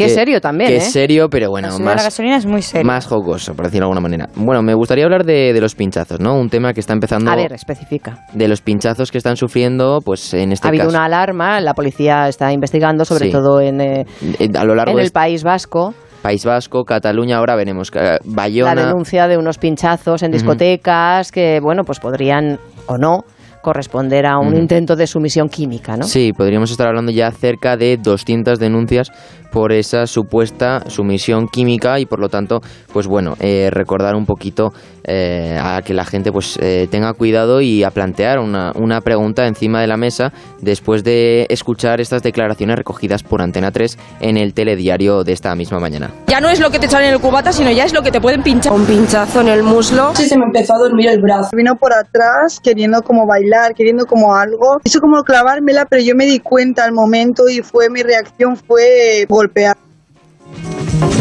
Que 0.00 0.06
es 0.06 0.14
serio 0.14 0.40
también, 0.40 0.68
Que 0.70 0.74
¿eh? 0.76 0.78
es 0.78 0.92
serio, 0.92 1.28
pero 1.30 1.50
bueno, 1.50 1.68
La 1.68 1.78
más, 1.78 2.04
gasolina 2.04 2.36
es 2.36 2.46
muy 2.46 2.62
seria. 2.62 2.84
más 2.86 3.06
jocoso, 3.06 3.54
por 3.54 3.66
decirlo 3.66 3.86
de 3.86 3.92
alguna 3.92 4.00
manera. 4.00 4.28
Bueno, 4.34 4.62
me 4.62 4.74
gustaría 4.74 5.04
hablar 5.04 5.24
de, 5.24 5.52
de 5.52 5.60
los 5.60 5.74
pinchazos, 5.74 6.20
¿no? 6.20 6.34
Un 6.34 6.48
tema 6.50 6.72
que 6.72 6.80
está 6.80 6.92
empezando. 6.92 7.30
A 7.30 7.36
ver, 7.36 7.52
especifica. 7.52 8.24
De 8.32 8.48
los 8.48 8.60
pinchazos 8.60 9.10
que 9.10 9.18
están 9.18 9.36
sufriendo, 9.36 10.00
pues 10.04 10.34
en 10.34 10.52
este 10.52 10.66
ha 10.66 10.70
habido 10.70 10.84
caso. 10.86 10.96
una 10.96 11.04
alarma, 11.06 11.60
la 11.60 11.74
policía 11.74 12.28
está 12.28 12.52
investigando, 12.52 13.04
sobre 13.04 13.26
Sí. 13.26 13.30
todo 13.32 13.60
en, 13.60 13.80
eh, 13.80 14.06
eh, 14.38 14.48
A 14.58 14.64
lo 14.64 14.74
largo 14.74 14.92
en 14.92 14.96
de 14.98 15.02
el 15.04 15.10
País 15.12 15.42
Vasco. 15.44 15.94
País 16.22 16.44
Vasco, 16.44 16.84
Cataluña, 16.84 17.38
ahora 17.38 17.56
veremos. 17.56 17.90
eh, 17.94 18.18
Bayona. 18.24 18.74
La 18.74 18.86
denuncia 18.88 19.26
de 19.26 19.38
unos 19.38 19.56
pinchazos 19.56 20.22
en 20.22 20.30
discotecas 20.30 21.32
que, 21.32 21.60
bueno, 21.62 21.82
pues 21.84 21.98
podrían 21.98 22.58
o 22.86 22.98
no 22.98 23.24
corresponder 23.62 24.26
a 24.26 24.38
un 24.38 24.56
intento 24.56 24.96
de 24.96 25.06
sumisión 25.06 25.48
química, 25.48 25.96
¿no? 25.96 26.04
Sí, 26.04 26.32
podríamos 26.32 26.70
estar 26.70 26.88
hablando 26.88 27.12
ya 27.12 27.30
cerca 27.30 27.76
de 27.76 27.96
200 27.96 28.58
denuncias 28.58 29.10
por 29.50 29.72
esa 29.72 30.06
supuesta 30.06 30.82
sumisión 30.88 31.48
química 31.48 31.98
y 31.98 32.06
por 32.06 32.20
lo 32.20 32.28
tanto, 32.28 32.60
pues 32.92 33.06
bueno, 33.06 33.34
eh, 33.40 33.68
recordar 33.70 34.14
un 34.14 34.24
poquito 34.24 34.72
eh, 35.04 35.58
a 35.60 35.82
que 35.82 35.94
la 35.94 36.04
gente 36.04 36.30
pues 36.30 36.58
eh, 36.60 36.86
tenga 36.90 37.12
cuidado 37.14 37.60
y 37.60 37.82
a 37.82 37.90
plantear 37.90 38.38
una, 38.38 38.72
una 38.76 39.00
pregunta 39.00 39.46
encima 39.46 39.80
de 39.80 39.86
la 39.86 39.96
mesa 39.96 40.32
después 40.60 41.02
de 41.02 41.46
escuchar 41.48 42.00
estas 42.00 42.22
declaraciones 42.22 42.76
recogidas 42.76 43.22
por 43.22 43.42
Antena 43.42 43.70
3 43.70 43.98
en 44.20 44.36
el 44.36 44.54
telediario 44.54 45.24
de 45.24 45.32
esta 45.32 45.54
misma 45.54 45.80
mañana. 45.80 46.10
Ya 46.26 46.40
no 46.40 46.48
es 46.48 46.60
lo 46.60 46.70
que 46.70 46.78
te 46.78 46.88
sale 46.88 47.08
en 47.08 47.14
el 47.14 47.20
cubata, 47.20 47.52
sino 47.52 47.70
ya 47.70 47.84
es 47.84 47.92
lo 47.92 48.02
que 48.02 48.10
te 48.10 48.20
pueden 48.20 48.42
pinchar. 48.42 48.72
Un 48.72 48.84
pinchazo 48.84 49.40
en 49.40 49.48
el 49.48 49.62
muslo. 49.62 50.14
Sí, 50.14 50.28
se 50.28 50.38
me 50.38 50.44
empezó 50.44 50.74
a 50.74 50.78
dormir 50.78 51.08
el 51.08 51.20
brazo. 51.20 51.50
Vino 51.56 51.74
por 51.76 51.92
atrás 51.92 52.60
queriendo 52.62 53.02
como 53.02 53.26
bailar, 53.50 53.74
queriendo 53.74 54.06
como 54.06 54.34
algo. 54.34 54.80
Hizo 54.84 55.00
como 55.00 55.22
clavármela, 55.22 55.86
pero 55.86 56.02
yo 56.02 56.14
me 56.14 56.26
di 56.26 56.40
cuenta 56.40 56.84
al 56.84 56.92
momento 56.92 57.48
y 57.48 57.62
fue 57.62 57.90
mi 57.90 58.02
reacción 58.02 58.56
fue 58.56 59.26
golpear. 59.28 59.76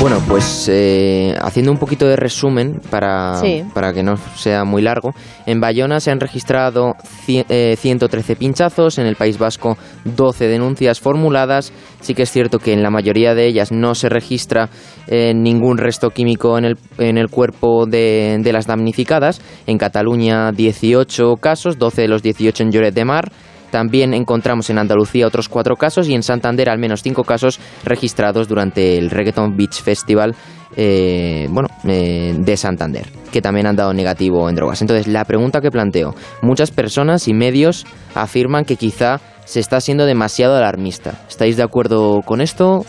Bueno, 0.01 0.21
pues 0.27 0.67
eh, 0.71 1.35
haciendo 1.41 1.71
un 1.71 1.77
poquito 1.77 2.07
de 2.07 2.15
resumen 2.15 2.79
para, 2.89 3.35
Sí. 3.35 3.63
para 3.73 3.93
que 3.93 4.01
no 4.01 4.15
sea 4.35 4.63
muy 4.63 4.81
largo, 4.81 5.13
en 5.45 5.59
Bayona 5.59 5.99
se 5.99 6.09
han 6.11 6.19
registrado 6.19 6.93
cien- 7.27 7.45
eh, 7.49 7.75
113 7.77 8.35
pinchazos, 8.35 8.97
en 8.97 9.05
el 9.05 9.15
País 9.15 9.37
Vasco 9.37 9.77
12 10.05 10.47
denuncias 10.47 10.99
formuladas. 10.99 11.71
Sí 12.01 12.13
que 12.13 12.23
es 12.23 12.31
cierto 12.31 12.59
que 12.59 12.73
en 12.73 12.81
la 12.81 12.89
mayoría 12.89 13.35
de 13.35 13.45
ellas 13.47 13.71
no 13.71 13.93
se 13.93 14.09
registra 14.09 14.69
eh, 15.07 15.33
ningún 15.35 15.77
resto 15.77 16.09
químico 16.11 16.57
en 16.57 16.65
el, 16.65 16.77
en 16.97 17.17
el 17.17 17.29
cuerpo 17.29 17.85
de, 17.85 18.37
de 18.41 18.53
las 18.53 18.67
damnificadas. 18.67 19.41
En 19.67 19.77
Cataluña 19.77 20.51
18 20.51 21.35
casos, 21.41 21.77
12 21.77 22.03
de 22.03 22.07
los 22.07 22.23
18 22.23 22.63
en 22.63 22.71
Lloret 22.71 22.93
de 22.95 23.05
Mar. 23.05 23.31
También 23.71 24.13
encontramos 24.13 24.69
en 24.69 24.77
Andalucía 24.77 25.27
otros 25.27 25.49
cuatro 25.49 25.75
casos 25.75 26.07
y 26.07 26.13
en 26.13 26.23
Santander 26.23 26.69
al 26.69 26.79
menos 26.79 27.01
cinco 27.01 27.23
casos 27.23 27.59
registrados 27.83 28.47
durante 28.47 28.97
el 28.97 29.09
Reggaeton 29.09 29.55
Beach 29.55 29.81
Festival 29.81 30.35
eh, 30.75 31.47
bueno, 31.49 31.67
eh, 31.87 32.35
de 32.37 32.57
Santander, 32.57 33.07
que 33.31 33.41
también 33.41 33.67
han 33.67 33.75
dado 33.75 33.93
negativo 33.93 34.47
en 34.49 34.55
drogas. 34.55 34.81
Entonces, 34.81 35.07
la 35.07 35.25
pregunta 35.25 35.61
que 35.61 35.71
planteo, 35.71 36.13
muchas 36.41 36.71
personas 36.71 37.27
y 37.27 37.33
medios 37.33 37.85
afirman 38.15 38.65
que 38.65 38.75
quizá 38.75 39.19
se 39.45 39.59
está 39.59 39.81
siendo 39.81 40.05
demasiado 40.05 40.55
alarmista. 40.55 41.15
¿Estáis 41.27 41.57
de 41.57 41.63
acuerdo 41.63 42.21
con 42.23 42.39
esto? 42.39 42.85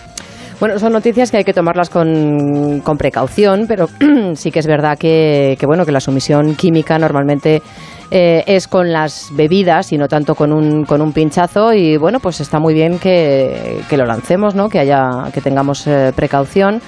Bueno, 0.61 0.79
son 0.79 0.93
noticias 0.93 1.31
que 1.31 1.39
hay 1.39 1.45
que 1.45 1.55
tomarlas 1.55 1.89
con, 1.89 2.81
con 2.85 2.99
precaución, 2.99 3.65
pero 3.67 3.89
sí 4.35 4.51
que 4.51 4.59
es 4.59 4.67
verdad 4.67 4.99
que, 4.99 5.57
que, 5.59 5.67
bueno 5.67 5.87
que 5.87 5.93
la 5.93 6.01
sumisión 6.01 6.55
química 6.55 6.99
normalmente 6.99 7.63
eh, 8.12 8.43
es 8.49 8.67
con 8.67 8.93
las 8.93 9.29
bebidas 9.33 9.93
y 9.93 9.99
no 9.99 10.09
tanto 10.09 10.35
con 10.35 10.52
un, 10.52 10.85
con 10.85 11.00
un 11.00 11.12
pinchazo 11.12 11.73
y 11.73 11.97
bueno 11.97 12.19
pues 12.19 12.40
está 12.40 12.59
muy 12.59 12.75
bien 12.75 12.99
que, 12.99 13.83
que 13.88 13.97
lo 13.97 14.05
lancemos, 14.05 14.57
¿no? 14.57 14.69
que 14.69 14.81
haya 14.81 15.31
que 15.33 15.40
tengamos 15.40 15.87
eh, 15.87 16.12
precaución. 16.17 16.83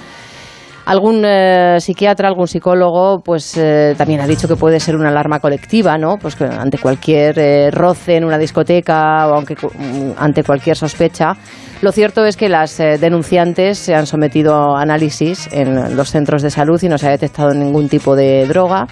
Algún 0.85 1.23
eh, 1.23 1.77
psiquiatra, 1.79 2.27
algún 2.27 2.45
psicólogo, 2.45 3.21
pues 3.23 3.57
también 3.97 4.19
ha 4.19 4.27
dicho 4.27 4.49
que 4.49 4.57
puede 4.57 4.81
ser 4.81 4.97
una 4.97 5.07
alarma 5.07 5.39
colectiva, 5.39 5.97
¿no? 5.97 6.17
Pues 6.17 6.35
que 6.35 6.43
ante 6.43 6.77
cualquier 6.77 7.73
roce 7.73 8.17
en 8.17 8.25
una 8.25 8.37
discoteca 8.37 9.25
o 9.29 9.35
aunque, 9.35 9.55
mm, 9.55 10.11
ante 10.17 10.43
cualquier 10.43 10.75
sospecha. 10.75 11.37
Lo 11.81 11.93
cierto 11.93 12.25
es 12.25 12.35
que 12.35 12.49
las 12.49 12.79
denunciantes 12.79 13.77
se 13.77 13.95
han 13.95 14.07
sometido 14.07 14.75
a 14.75 14.81
análisis 14.81 15.47
en 15.53 15.95
los 15.95 16.11
centros 16.11 16.41
de 16.41 16.49
salud 16.49 16.83
y 16.83 16.89
no 16.89 16.97
se 16.97 17.07
ha 17.07 17.11
detectado 17.11 17.53
ningún 17.53 17.87
tipo 17.87 18.17
de 18.17 18.45
droga. 18.45 18.85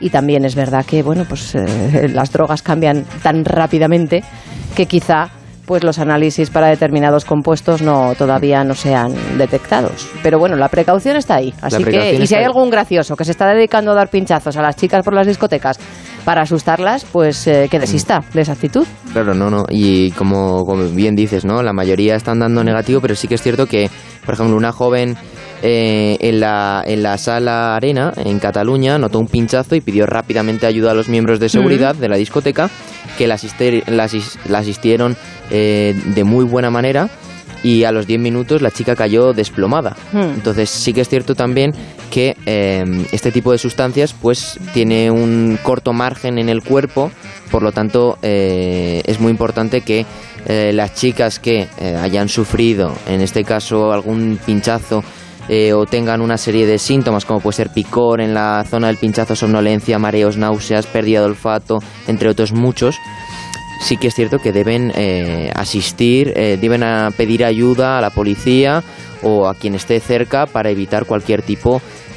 Y 0.00 0.10
también 0.10 0.44
es 0.44 0.54
verdad 0.54 0.84
que, 0.84 1.02
bueno, 1.02 1.24
pues 1.28 1.54
eh, 1.54 2.08
las 2.12 2.32
drogas 2.32 2.62
cambian 2.62 3.04
tan 3.22 3.44
rápidamente 3.44 4.22
que 4.74 4.86
quizá 4.86 5.30
pues 5.68 5.84
los 5.84 5.98
análisis 5.98 6.48
para 6.48 6.68
determinados 6.68 7.26
compuestos 7.26 7.82
no 7.82 8.14
todavía 8.16 8.64
no 8.64 8.74
se 8.74 8.94
han 8.94 9.12
detectados. 9.36 10.08
Pero 10.22 10.38
bueno, 10.38 10.56
la 10.56 10.70
precaución 10.70 11.16
está 11.16 11.36
ahí. 11.36 11.52
Así 11.60 11.84
que, 11.84 12.14
y 12.14 12.26
si 12.26 12.34
hay 12.34 12.44
algún 12.44 12.70
gracioso 12.70 13.14
que 13.16 13.26
se 13.26 13.32
está 13.32 13.46
dedicando 13.48 13.92
a 13.92 13.94
dar 13.94 14.08
pinchazos 14.08 14.56
a 14.56 14.62
las 14.62 14.76
chicas 14.76 15.04
por 15.04 15.12
las 15.12 15.26
discotecas 15.26 15.78
para 16.24 16.42
asustarlas, 16.42 17.04
pues 17.04 17.46
eh, 17.46 17.68
que 17.70 17.78
desista 17.78 18.22
de 18.32 18.40
esa 18.40 18.52
actitud. 18.52 18.86
Claro, 19.12 19.34
no, 19.34 19.50
no. 19.50 19.66
Y 19.68 20.10
como, 20.12 20.64
como 20.64 20.84
bien 20.84 21.14
dices, 21.14 21.44
¿no? 21.44 21.62
La 21.62 21.74
mayoría 21.74 22.16
están 22.16 22.38
dando 22.38 22.64
negativo, 22.64 23.02
pero 23.02 23.14
sí 23.14 23.28
que 23.28 23.34
es 23.34 23.42
cierto 23.42 23.66
que, 23.66 23.90
por 24.24 24.34
ejemplo, 24.34 24.56
una 24.56 24.72
joven 24.72 25.18
eh, 25.62 26.16
en, 26.20 26.40
la, 26.40 26.82
en 26.86 27.02
la 27.02 27.18
sala 27.18 27.76
arena, 27.76 28.12
en 28.16 28.38
Cataluña, 28.38 28.98
notó 28.98 29.18
un 29.18 29.26
pinchazo 29.26 29.74
y 29.74 29.80
pidió 29.80 30.06
rápidamente 30.06 30.66
ayuda 30.66 30.92
a 30.92 30.94
los 30.94 31.08
miembros 31.08 31.40
de 31.40 31.48
seguridad 31.48 31.94
de 31.94 32.08
la 32.08 32.16
discoteca, 32.16 32.70
que 33.16 33.26
la, 33.26 33.34
asistieron 34.54 35.16
eh, 35.50 36.00
de 36.14 36.24
muy 36.24 36.44
buena 36.44 36.70
manera. 36.70 37.08
Y 37.64 37.82
a 37.82 37.90
los 37.90 38.06
10 38.06 38.20
minutos 38.20 38.62
la 38.62 38.70
chica 38.70 38.94
cayó 38.94 39.32
desplomada. 39.32 39.96
Hmm. 40.12 40.34
Entonces 40.36 40.70
sí 40.70 40.92
que 40.92 41.00
es 41.00 41.08
cierto 41.08 41.34
también 41.34 41.74
que 42.08 42.36
eh, 42.46 42.84
este 43.12 43.32
tipo 43.32 43.52
de 43.52 43.58
sustancias 43.58 44.12
pues 44.12 44.58
tiene 44.72 45.10
un 45.10 45.58
corto 45.62 45.92
margen 45.92 46.38
en 46.38 46.48
el 46.48 46.62
cuerpo, 46.62 47.10
por 47.50 47.62
lo 47.62 47.72
tanto 47.72 48.18
eh, 48.22 49.02
es 49.06 49.20
muy 49.20 49.30
importante 49.30 49.80
que 49.82 50.06
eh, 50.46 50.72
las 50.72 50.94
chicas 50.94 51.38
que 51.38 51.68
hayan 52.00 52.28
sufrido, 52.28 52.92
en 53.06 53.20
este 53.20 53.44
caso 53.44 53.92
algún 53.92 54.38
pinchazo, 54.44 55.02
eh, 55.48 55.72
o 55.72 55.86
tengan 55.86 56.20
una 56.20 56.36
serie 56.36 56.66
de 56.66 56.78
síntomas 56.78 57.24
como 57.24 57.40
puede 57.40 57.56
ser 57.56 57.70
picor 57.70 58.20
en 58.20 58.34
la 58.34 58.64
zona 58.64 58.88
del 58.88 58.96
pinchazo, 58.96 59.34
somnolencia, 59.34 59.98
mareos, 59.98 60.36
náuseas, 60.36 60.86
pérdida 60.86 61.20
de 61.20 61.26
olfato, 61.26 61.78
entre 62.06 62.28
otros 62.28 62.52
muchos, 62.52 62.96
sí 63.80 63.96
que 63.96 64.08
es 64.08 64.14
cierto 64.14 64.38
que 64.38 64.52
deben 64.52 64.92
eh, 64.94 65.50
asistir, 65.54 66.32
eh, 66.36 66.58
deben 66.60 66.82
a 66.82 67.10
pedir 67.16 67.44
ayuda 67.44 67.98
a 67.98 68.00
la 68.00 68.10
policía 68.10 68.82
o 69.22 69.48
a 69.48 69.54
quien 69.54 69.74
esté 69.74 70.00
cerca 70.00 70.46
para 70.46 70.70
evitar 70.70 71.06
cualquier 71.06 71.42
tipo 71.42 71.80
de 71.80 72.07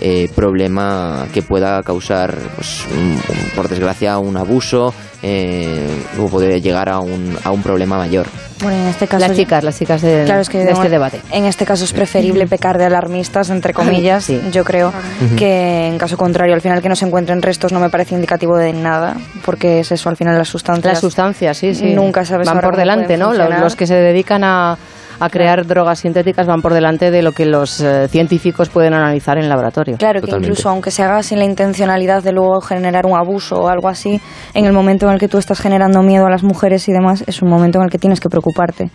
eh, 0.00 0.28
problema 0.34 1.26
que 1.32 1.42
pueda 1.42 1.82
causar, 1.82 2.34
pues, 2.56 2.84
un- 2.92 3.12
un- 3.12 3.50
por 3.56 3.68
desgracia, 3.68 4.18
un 4.18 4.36
abuso 4.36 4.92
eh, 5.22 5.86
o 6.18 6.28
poder 6.28 6.62
llegar 6.62 6.88
a 6.88 6.98
un, 7.00 7.36
a 7.44 7.50
un 7.50 7.62
problema 7.62 7.98
mayor. 7.98 8.26
Bueno, 8.62 8.76
en 8.82 8.88
este 8.88 9.06
caso 9.06 9.26
Las 9.26 9.36
chicas, 9.36 9.62
las 9.64 9.78
chicas 9.78 10.00
de, 10.02 10.24
Claro, 10.24 10.40
es 10.40 10.48
que 10.48 10.58
de 10.58 10.64
de 10.64 10.72
este 10.72 10.88
debate. 10.88 11.20
En 11.30 11.44
este 11.44 11.64
caso 11.66 11.84
es 11.84 11.92
preferible 11.92 12.46
pecar 12.46 12.78
de 12.78 12.84
alarmistas, 12.86 13.50
entre 13.50 13.72
comillas, 13.74 14.24
Sí. 14.24 14.40
yo 14.50 14.64
creo, 14.64 14.92
que 15.36 15.88
en 15.88 15.98
caso 15.98 16.16
contrario, 16.16 16.54
al 16.54 16.60
final 16.62 16.80
que 16.82 16.88
no 16.88 16.96
se 16.96 17.04
encuentren 17.06 17.42
restos 17.42 17.72
no 17.72 17.80
me 17.80 17.90
parece 17.90 18.14
indicativo 18.14 18.56
de 18.56 18.72
nada, 18.72 19.16
porque 19.44 19.80
es 19.80 19.92
eso, 19.92 20.08
al 20.08 20.16
final 20.16 20.36
las 20.38 20.48
sustancias. 20.48 20.92
Las 20.94 21.00
sustancias, 21.00 21.56
sí, 21.58 21.74
sí. 21.74 21.92
Nunca 21.94 22.24
sabes 22.24 22.46
Van 22.48 22.60
por 22.60 22.76
delante, 22.76 23.16
¿no? 23.16 23.32
Los, 23.34 23.48
los 23.60 23.76
que 23.76 23.86
se 23.86 23.94
dedican 23.94 24.42
a, 24.44 24.76
a 25.20 25.28
crear 25.28 25.66
drogas 25.66 26.00
sintéticas 26.00 26.46
van 26.46 26.62
por 26.62 26.72
delante 26.72 27.10
de 27.10 27.22
lo 27.22 27.32
que 27.32 27.44
los 27.44 27.80
eh, 27.80 28.08
científicos 28.08 28.70
pueden 28.70 28.94
analizar 28.94 29.38
en 29.38 29.48
laboratorio. 29.48 29.96
Claro, 29.98 30.22
que 30.22 30.30
incluso 30.30 30.68
aunque 30.70 30.90
se 30.90 31.02
haga 31.02 31.22
sin 31.22 31.38
la 31.38 31.44
intencionalidad 31.44 32.22
de 32.22 32.32
luego 32.32 32.60
generar 32.60 33.06
un 33.06 33.16
abuso 33.16 33.56
o 33.56 33.68
algo 33.68 33.88
así, 33.88 34.20
en 34.54 34.64
el 34.64 34.72
momento 34.72 35.06
en 35.06 35.12
el 35.12 35.20
que 35.20 35.28
tú 35.28 35.38
estás 35.38 35.60
generando 35.60 36.02
miedo 36.02 36.26
a 36.26 36.30
las 36.30 36.42
mujeres 36.42 36.88
y 36.88 36.92
demás, 36.92 37.22
es 37.26 37.42
un 37.42 37.50
momento 37.50 37.78
en 37.78 37.84
el 37.84 37.90
que 37.90 37.98
tienes 37.98 38.18
que 38.18 38.28
preocuparte. 38.28 38.90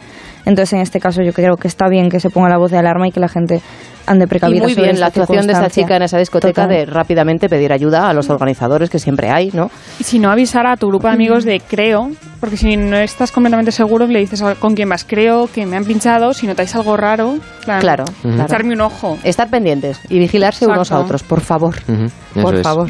Entonces, 0.45 0.73
en 0.73 0.81
este 0.81 0.99
caso, 0.99 1.21
yo 1.23 1.33
creo 1.33 1.55
que 1.57 1.67
está 1.67 1.87
bien 1.89 2.09
que 2.09 2.19
se 2.19 2.29
ponga 2.29 2.49
la 2.49 2.57
voz 2.57 2.71
de 2.71 2.77
alarma 2.77 3.07
y 3.07 3.11
que 3.11 3.19
la 3.19 3.27
gente 3.29 3.61
ande 4.07 4.25
Y 4.25 4.27
precavida. 4.27 4.61
muy 4.61 4.73
sobre 4.73 4.83
bien 4.89 4.99
la 4.99 5.07
esta 5.07 5.21
actuación 5.21 5.47
de 5.47 5.53
esa 5.53 5.67
chica 5.69 5.95
en 5.95 6.03
esa 6.03 6.19
discoteca 6.19 6.63
Total. 6.63 6.77
de 6.77 6.85
rápidamente 6.85 7.49
pedir 7.49 7.73
ayuda 7.73 8.07
a 8.07 8.13
los 8.13 8.29
organizadores 8.29 8.91
que 8.91 8.99
siempre 8.99 9.31
hay, 9.31 9.49
¿no? 9.51 9.71
Y 9.99 10.03
si 10.03 10.19
no, 10.19 10.29
avisar 10.29 10.67
a 10.67 10.77
tu 10.77 10.87
grupo 10.89 11.07
de 11.07 11.13
amigos 11.13 11.43
de 11.43 11.59
creo, 11.59 12.11
porque 12.39 12.55
si 12.57 12.77
no 12.77 12.97
estás 12.97 13.31
completamente 13.31 13.71
seguro, 13.71 14.05
le 14.05 14.19
dices 14.19 14.43
a- 14.43 14.53
con 14.53 14.75
quién 14.75 14.89
vas, 14.89 15.03
creo 15.05 15.47
que 15.51 15.65
me 15.65 15.75
han 15.77 15.85
pinchado, 15.85 16.33
si 16.35 16.45
notáis 16.45 16.75
algo 16.75 16.95
raro, 16.95 17.39
plan, 17.65 17.81
Claro, 17.81 18.05
claro. 18.21 18.43
echarme 18.43 18.73
un 18.75 18.81
ojo. 18.81 19.17
Estar 19.23 19.49
pendientes 19.49 19.99
y 20.07 20.19
vigilarse 20.19 20.65
unos 20.67 20.77
a 20.77 20.81
Exacto. 20.95 21.05
otros, 21.05 21.23
por 21.23 21.41
favor. 21.41 21.75
Ujú, 21.87 22.41
Por 22.43 22.53
eso 22.53 22.57
es. 22.57 22.61
favor. 22.61 22.89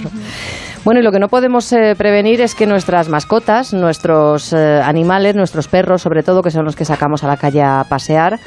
Bueno, 0.85 0.99
y 0.99 1.03
lo 1.03 1.11
que 1.11 1.19
no 1.19 1.27
podemos 1.29 1.71
eh, 1.73 1.95
prevenir 1.97 2.41
es 2.41 2.53
que 2.55 2.67
nuestras 2.67 3.09
mascotas, 3.09 3.73
nuestros 3.73 4.53
eh, 4.53 4.79
animales, 4.83 5.35
nuestros 5.35 5.67
perros, 5.67 6.01
sobre 6.03 6.21
todo, 6.21 6.41
que 6.43 6.51
son 6.51 6.63
los 6.63 6.75
que 6.75 6.85
sacamos 6.85 7.23
a 7.23 7.27
la 7.27 7.37
calle 7.37 7.63
a 7.63 7.83
pasear, 7.89 8.39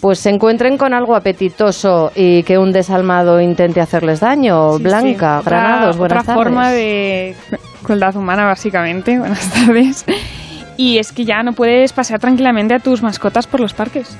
pues 0.00 0.18
se 0.18 0.28
encuentren 0.28 0.76
con 0.76 0.92
algo 0.92 1.16
apetitoso 1.16 2.12
y 2.14 2.42
que 2.42 2.58
un 2.58 2.70
desalmado 2.72 3.40
intente 3.40 3.80
hacerles 3.80 4.20
daño. 4.20 4.76
Sí, 4.76 4.82
Blanca, 4.82 5.38
sí. 5.40 5.46
Otra- 5.46 5.58
Granados, 5.60 5.96
buenas 5.96 6.18
Otra 6.22 6.34
tardes. 6.34 6.44
forma 6.44 6.70
de 6.70 7.34
crueldad 7.82 8.14
humana, 8.14 8.44
básicamente. 8.44 9.18
Buenas 9.24 9.50
tardes. 9.50 10.04
Y 10.76 10.98
es 10.98 11.12
que 11.12 11.24
ya 11.24 11.42
no 11.42 11.54
puedes 11.54 11.94
pasear 11.94 12.20
tranquilamente 12.20 12.74
a 12.74 12.78
tus 12.80 13.00
mascotas 13.02 13.46
por 13.46 13.60
los 13.60 13.72
parques. 13.72 14.18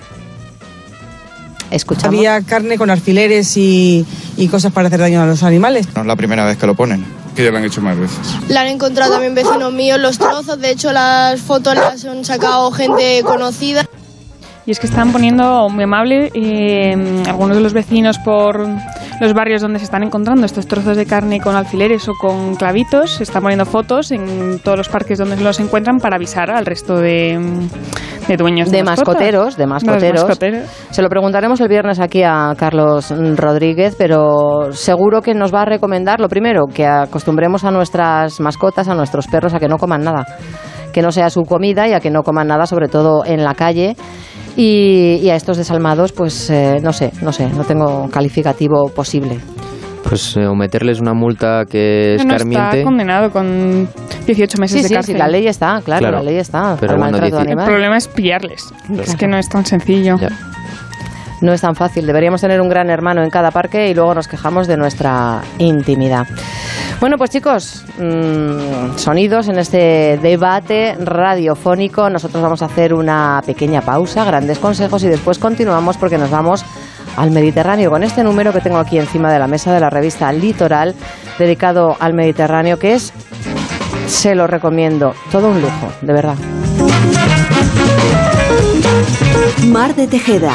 Escuchamos. 1.74 2.16
Había 2.16 2.40
carne 2.42 2.78
con 2.78 2.90
alfileres 2.90 3.56
y, 3.56 4.06
y 4.36 4.48
cosas 4.48 4.72
para 4.72 4.88
hacer 4.88 5.00
daño 5.00 5.22
a 5.22 5.26
los 5.26 5.42
animales. 5.42 5.88
No 5.94 6.02
es 6.02 6.06
la 6.06 6.16
primera 6.16 6.44
vez 6.44 6.56
que 6.56 6.66
lo 6.66 6.74
ponen, 6.74 7.04
que 7.34 7.44
ya 7.44 7.50
lo 7.50 7.58
han 7.58 7.64
hecho 7.64 7.80
más 7.80 7.98
veces. 7.98 8.18
La 8.48 8.60
han 8.60 8.68
encontrado 8.68 9.12
también 9.12 9.34
vecinos 9.34 9.72
míos 9.72 9.98
los 9.98 10.18
trozos, 10.18 10.60
de 10.60 10.70
hecho 10.70 10.92
las 10.92 11.40
fotos 11.40 11.74
las 11.74 12.04
han 12.04 12.24
sacado 12.24 12.70
gente 12.70 13.22
conocida. 13.24 13.84
Y 14.66 14.70
es 14.70 14.78
que 14.78 14.86
están 14.86 15.12
poniendo 15.12 15.68
muy 15.68 15.84
amable 15.84 16.30
eh, 16.32 17.22
algunos 17.26 17.56
de 17.56 17.62
los 17.62 17.74
vecinos 17.74 18.18
por 18.18 18.66
los 19.21 19.33
barrios 19.33 19.62
donde 19.62 19.78
se 19.78 19.85
están 19.85 20.02
encontrando 20.02 20.44
estos 20.44 20.66
trozos 20.66 20.97
de 20.97 21.06
carne 21.06 21.40
con 21.40 21.56
alfileres 21.56 22.09
o 22.09 22.14
con 22.14 22.56
clavitos. 22.56 23.12
Se 23.12 23.23
están 23.23 23.42
poniendo 23.42 23.64
fotos 23.64 24.11
en 24.11 24.59
todos 24.59 24.76
los 24.76 24.88
parques 24.88 25.18
donde 25.18 25.37
los 25.37 25.61
encuentran 25.61 25.99
para 25.99 26.16
avisar 26.16 26.50
al 26.50 26.66
resto 26.66 26.97
de, 26.97 27.38
de 28.26 28.37
dueños 28.37 28.71
de, 28.71 28.78
de 28.78 28.85
mascoteros, 28.85 29.56
de 29.56 29.66
mascoteros. 29.66 30.25
mascoteros. 30.25 30.68
Se 30.90 31.02
lo 31.02 31.09
preguntaremos 31.09 31.61
el 31.61 31.68
viernes 31.68 32.00
aquí 32.00 32.23
a 32.23 32.54
Carlos 32.56 33.12
Rodríguez, 33.37 33.94
pero 33.97 34.73
seguro 34.73 35.23
que 35.23 35.35
nos 35.35 35.54
va 35.54 35.62
a 35.62 35.66
recomendar 35.66 36.21
lo 36.21 36.28
primero, 36.28 36.66
que 36.66 36.87
acostumbremos 36.87 37.64
a 37.64 37.71
nuestras 37.71 38.40
mascotas, 38.40 38.88
a 38.88 38.94
nuestros 38.94 39.26
perros, 39.28 39.54
a 39.54 39.59
que 39.59 39.68
no 39.68 39.78
coman 39.78 40.02
nada, 40.02 40.26
que 40.92 41.02
no 41.02 41.12
sea 41.12 41.30
su 41.30 41.42
comida 41.42 41.87
y 41.88 41.92
a 41.92 42.00
que 42.00 42.11
no 42.11 42.23
coman 42.23 42.49
nada, 42.49 42.66
sobre 42.66 42.88
todo 42.88 43.25
en 43.25 43.44
la 43.44 43.54
calle. 43.54 43.97
Y, 44.56 45.18
y 45.23 45.30
a 45.30 45.37
estos 45.37 45.56
desalmados, 45.56 46.12
pues 46.12 46.49
eh, 46.50 46.78
no 46.82 46.92
sé, 46.92 47.11
no 47.23 47.32
sé, 47.32 47.49
no 47.49 47.64
tengo 47.64 48.08
calificativo 48.11 48.88
posible. 48.88 49.38
Pues 50.08 50.37
eh, 50.37 50.46
o 50.46 50.54
meterles 50.54 51.00
una 51.00 51.14
multa 51.14 51.64
que 51.68 52.16
No, 52.18 52.25
no, 52.25 52.37
está 52.37 52.82
condenado 52.84 53.30
con 53.30 53.88
18 54.26 54.58
meses 54.58 54.76
Sí, 54.76 54.82
de 54.82 54.88
sí, 54.88 54.94
cárcel. 54.94 55.14
sí, 55.14 55.18
la 55.18 55.28
ley 55.28 55.46
está, 55.49 55.80
claro, 55.82 56.00
Claro, 56.00 56.16
la 56.18 56.23
ley 56.25 56.37
está. 56.37 56.76
pero 56.78 56.92
al 56.92 56.99
bueno, 56.99 57.12
maltrato 57.18 57.37
18. 57.44 57.58
El 57.61 57.66
problema 57.66 57.96
es 57.96 58.08
pillarles. 58.08 58.73
Es 59.02 59.16
que 59.16 59.26
no 59.26 59.38
es 59.38 59.49
tan 59.49 59.64
sencillo. 59.64 60.16
No 61.44 61.52
es 61.52 61.60
tan 61.60 61.76
fácil. 61.76 62.06
Deberíamos 62.06 62.40
tener 62.40 62.62
un 62.62 62.70
gran 62.70 62.88
hermano 62.88 63.22
en 63.22 63.28
cada 63.28 63.50
parque 63.50 63.90
y 63.90 63.94
luego 63.94 64.14
nos 64.14 64.28
quejamos 64.28 64.66
de 64.66 64.78
nuestra 64.78 65.42
intimidad. 65.58 66.26
Bueno, 67.00 67.18
pues 67.18 67.28
chicos, 67.28 67.84
mmm, 67.98 68.96
sonidos 68.96 69.48
en 69.48 69.58
este 69.58 70.18
debate 70.22 70.96
radiofónico. 70.98 72.08
Nosotros 72.08 72.42
vamos 72.42 72.62
a 72.62 72.64
hacer 72.64 72.94
una 72.94 73.42
pequeña 73.44 73.82
pausa, 73.82 74.24
grandes 74.24 74.58
consejos 74.58 75.04
y 75.04 75.08
después 75.08 75.38
continuamos 75.38 75.98
porque 75.98 76.16
nos 76.16 76.30
vamos 76.30 76.64
al 77.18 77.30
Mediterráneo 77.30 77.90
con 77.90 78.04
este 78.04 78.24
número 78.24 78.50
que 78.50 78.62
tengo 78.62 78.78
aquí 78.78 78.98
encima 78.98 79.30
de 79.30 79.38
la 79.38 79.46
mesa 79.46 79.70
de 79.70 79.80
la 79.80 79.90
revista 79.90 80.32
Litoral 80.32 80.94
dedicado 81.38 81.94
al 82.00 82.14
Mediterráneo 82.14 82.78
que 82.78 82.94
es, 82.94 83.12
se 84.06 84.34
lo 84.34 84.46
recomiendo, 84.46 85.12
todo 85.30 85.50
un 85.50 85.60
lujo, 85.60 85.92
de 86.00 86.12
verdad. 86.14 86.36
Mar 89.66 89.94
de 89.94 90.06
Tejeda. 90.06 90.54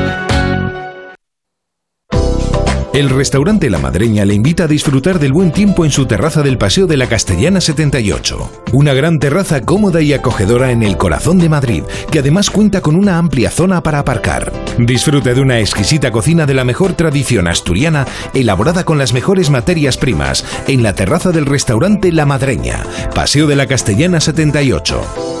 El 2.93 3.09
restaurante 3.09 3.69
La 3.69 3.79
Madreña 3.79 4.25
le 4.25 4.33
invita 4.33 4.65
a 4.65 4.67
disfrutar 4.67 5.17
del 5.17 5.31
buen 5.31 5.53
tiempo 5.53 5.85
en 5.85 5.91
su 5.91 6.07
terraza 6.07 6.43
del 6.43 6.57
Paseo 6.57 6.87
de 6.87 6.97
la 6.97 7.07
Castellana 7.07 7.61
78. 7.61 8.51
Una 8.73 8.93
gran 8.93 9.17
terraza 9.17 9.61
cómoda 9.61 10.01
y 10.01 10.11
acogedora 10.11 10.71
en 10.71 10.83
el 10.83 10.97
corazón 10.97 11.37
de 11.37 11.47
Madrid, 11.47 11.83
que 12.11 12.19
además 12.19 12.49
cuenta 12.49 12.81
con 12.81 12.97
una 12.97 13.17
amplia 13.17 13.49
zona 13.49 13.81
para 13.81 13.99
aparcar. 13.99 14.51
Disfrute 14.77 15.33
de 15.33 15.39
una 15.39 15.59
exquisita 15.59 16.11
cocina 16.11 16.45
de 16.45 16.53
la 16.53 16.65
mejor 16.65 16.91
tradición 16.91 17.47
asturiana, 17.47 18.05
elaborada 18.33 18.83
con 18.83 18.97
las 18.97 19.13
mejores 19.13 19.49
materias 19.49 19.95
primas, 19.95 20.43
en 20.67 20.83
la 20.83 20.93
terraza 20.93 21.31
del 21.31 21.45
restaurante 21.45 22.11
La 22.11 22.25
Madreña, 22.25 22.83
Paseo 23.15 23.47
de 23.47 23.55
la 23.55 23.67
Castellana 23.67 24.19
78. 24.19 25.40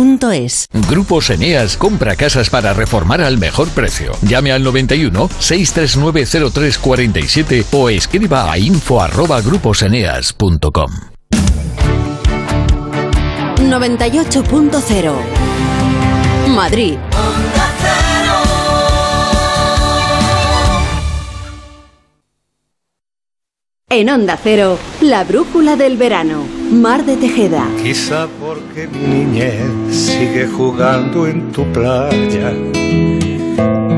duchamanía.es. 0.01 0.67
Grupos 0.89 1.29
Eneas 1.29 1.77
compra 1.77 2.15
casas 2.15 2.49
para 2.49 2.73
reformar 2.73 3.21
al 3.21 3.37
mejor 3.37 3.69
precio. 3.69 4.13
Llame 4.21 4.51
al 4.51 4.63
91 4.63 5.29
639 5.39 6.51
0347 6.51 7.65
o 7.71 7.89
escriba 7.89 8.51
a 8.51 8.57
info 8.57 9.01
arroba 9.01 9.41
gruposeneas.com. 9.41 10.91
98.0 13.59 15.13
Madrid. 16.49 16.97
En 23.93 24.09
Onda 24.09 24.39
Cero, 24.41 24.79
la 25.01 25.25
brújula 25.25 25.75
del 25.75 25.97
verano. 25.97 26.45
Mar 26.71 27.03
de 27.03 27.17
Tejeda. 27.17 27.67
Quizá 27.83 28.25
porque 28.39 28.87
mi 28.87 29.25
niñez 29.25 29.69
sigue 29.93 30.47
jugando 30.47 31.27
en 31.27 31.51
tu 31.51 31.69
playa. 31.73 32.53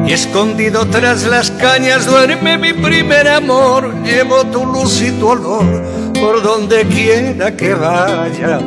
Y 0.07 0.11
escondido 0.11 0.87
tras 0.87 1.27
las 1.27 1.51
cañas 1.51 2.07
duerme 2.07 2.57
mi 2.57 2.73
primer 2.73 3.27
amor. 3.27 3.93
Llevo 4.03 4.43
tu 4.45 4.65
luz 4.65 4.99
y 4.99 5.11
tu 5.11 5.27
olor 5.27 5.83
por 6.19 6.41
donde 6.41 6.85
quiera 6.85 7.55
que 7.55 7.75
vaya. 7.75 8.61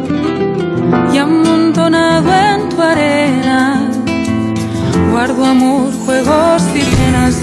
Y 1.13 1.19
amontonado 1.19 2.33
en 2.33 2.69
tu 2.69 2.81
arena, 2.81 3.91
guardo 5.11 5.45
amor, 5.45 5.93
juegos 6.05 6.63
y 6.73 6.85
penas 6.85 7.35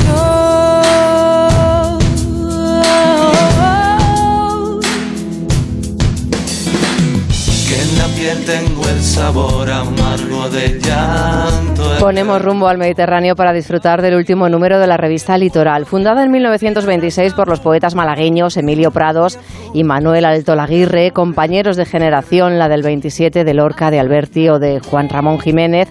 tengo 8.46 8.88
el 8.90 9.02
sabor 9.02 9.70
amargo 9.72 10.50
de 10.50 10.80
llanto. 10.80 11.98
Ponemos 12.00 12.42
rumbo 12.42 12.68
al 12.68 12.78
Mediterráneo 12.78 13.36
para 13.36 13.54
disfrutar 13.54 14.02
del 14.02 14.16
último 14.16 14.50
número 14.50 14.80
de 14.80 14.88
la 14.88 14.98
revista 14.98 15.38
Litoral, 15.38 15.86
fundada 15.86 16.24
en 16.24 16.32
1926 16.32 17.34
por 17.34 17.48
los 17.48 17.62
poetas 17.62 17.96
malagueños 17.96 18.58
Emilio 18.58 18.92
Prados 18.92 19.40
y 19.74 19.84
Manuel 19.84 20.26
Alto 20.26 20.56
Laguirre, 20.56 21.12
compañeros 21.12 21.78
de 21.78 21.86
generación, 21.86 22.60
la 22.60 22.68
del 22.68 22.84
27 22.84 23.44
de 23.44 23.54
Lorca, 23.54 23.92
de 23.92 24.00
Alberti 24.00 24.50
o 24.50 24.60
de 24.60 24.80
Juan 24.80 25.10
Ramón 25.10 25.40
Jiménez. 25.40 25.90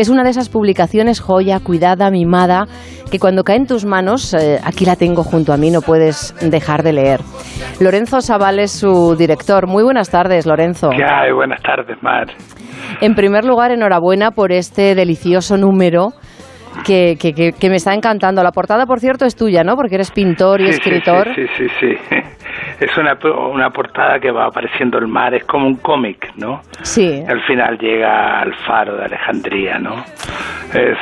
Es 0.00 0.08
una 0.08 0.22
de 0.24 0.30
esas 0.30 0.48
publicaciones 0.48 1.20
joya, 1.20 1.60
cuidada, 1.60 2.10
mimada, 2.10 2.64
que 3.10 3.18
cuando 3.18 3.44
cae 3.44 3.56
en 3.56 3.66
tus 3.66 3.84
manos, 3.84 4.32
eh, 4.32 4.58
aquí 4.64 4.86
la 4.86 4.96
tengo 4.96 5.22
junto 5.22 5.52
a 5.52 5.58
mí, 5.58 5.70
no 5.70 5.82
puedes 5.82 6.34
dejar 6.40 6.82
de 6.82 6.94
leer. 6.94 7.20
Lorenzo 7.80 8.22
Sabal 8.22 8.60
es 8.60 8.70
su 8.72 9.14
director. 9.14 9.66
Muy 9.66 9.82
buenas 9.82 10.08
tardes, 10.08 10.46
Lorenzo. 10.46 10.88
¿Qué 10.88 11.04
hay? 11.04 11.32
Buenas 11.32 11.60
tardes, 11.62 12.02
Mar. 12.02 12.28
En 13.02 13.14
primer 13.14 13.44
lugar, 13.44 13.72
enhorabuena 13.72 14.30
por 14.30 14.52
este 14.52 14.94
delicioso 14.94 15.58
número 15.58 16.14
que, 16.86 17.16
que, 17.20 17.34
que- 17.34 17.52
que 17.52 17.68
me 17.68 17.76
está 17.76 17.92
encantando. 17.92 18.42
La 18.42 18.52
portada, 18.52 18.86
por 18.86 19.00
cierto, 19.00 19.26
es 19.26 19.36
tuya, 19.36 19.64
¿no? 19.64 19.76
Porque 19.76 19.96
eres 19.96 20.12
pintor 20.12 20.62
y 20.62 20.64
sí, 20.64 20.70
escritor. 20.78 21.28
Sí, 21.34 21.42
sí, 21.58 21.66
sí. 21.78 21.94
sí. 22.08 22.16
Es 22.80 22.96
una, 22.96 23.18
una 23.52 23.70
portada 23.70 24.18
que 24.18 24.30
va 24.30 24.46
apareciendo 24.46 24.98
el 24.98 25.06
mar, 25.06 25.34
es 25.34 25.44
como 25.44 25.66
un 25.66 25.76
cómic, 25.76 26.32
¿no? 26.36 26.62
Sí. 26.82 27.22
Al 27.28 27.42
final 27.42 27.78
llega 27.78 28.40
al 28.40 28.54
faro 28.66 28.96
de 28.96 29.04
Alejandría, 29.04 29.78
¿no? 29.78 29.96
Es, 30.72 30.96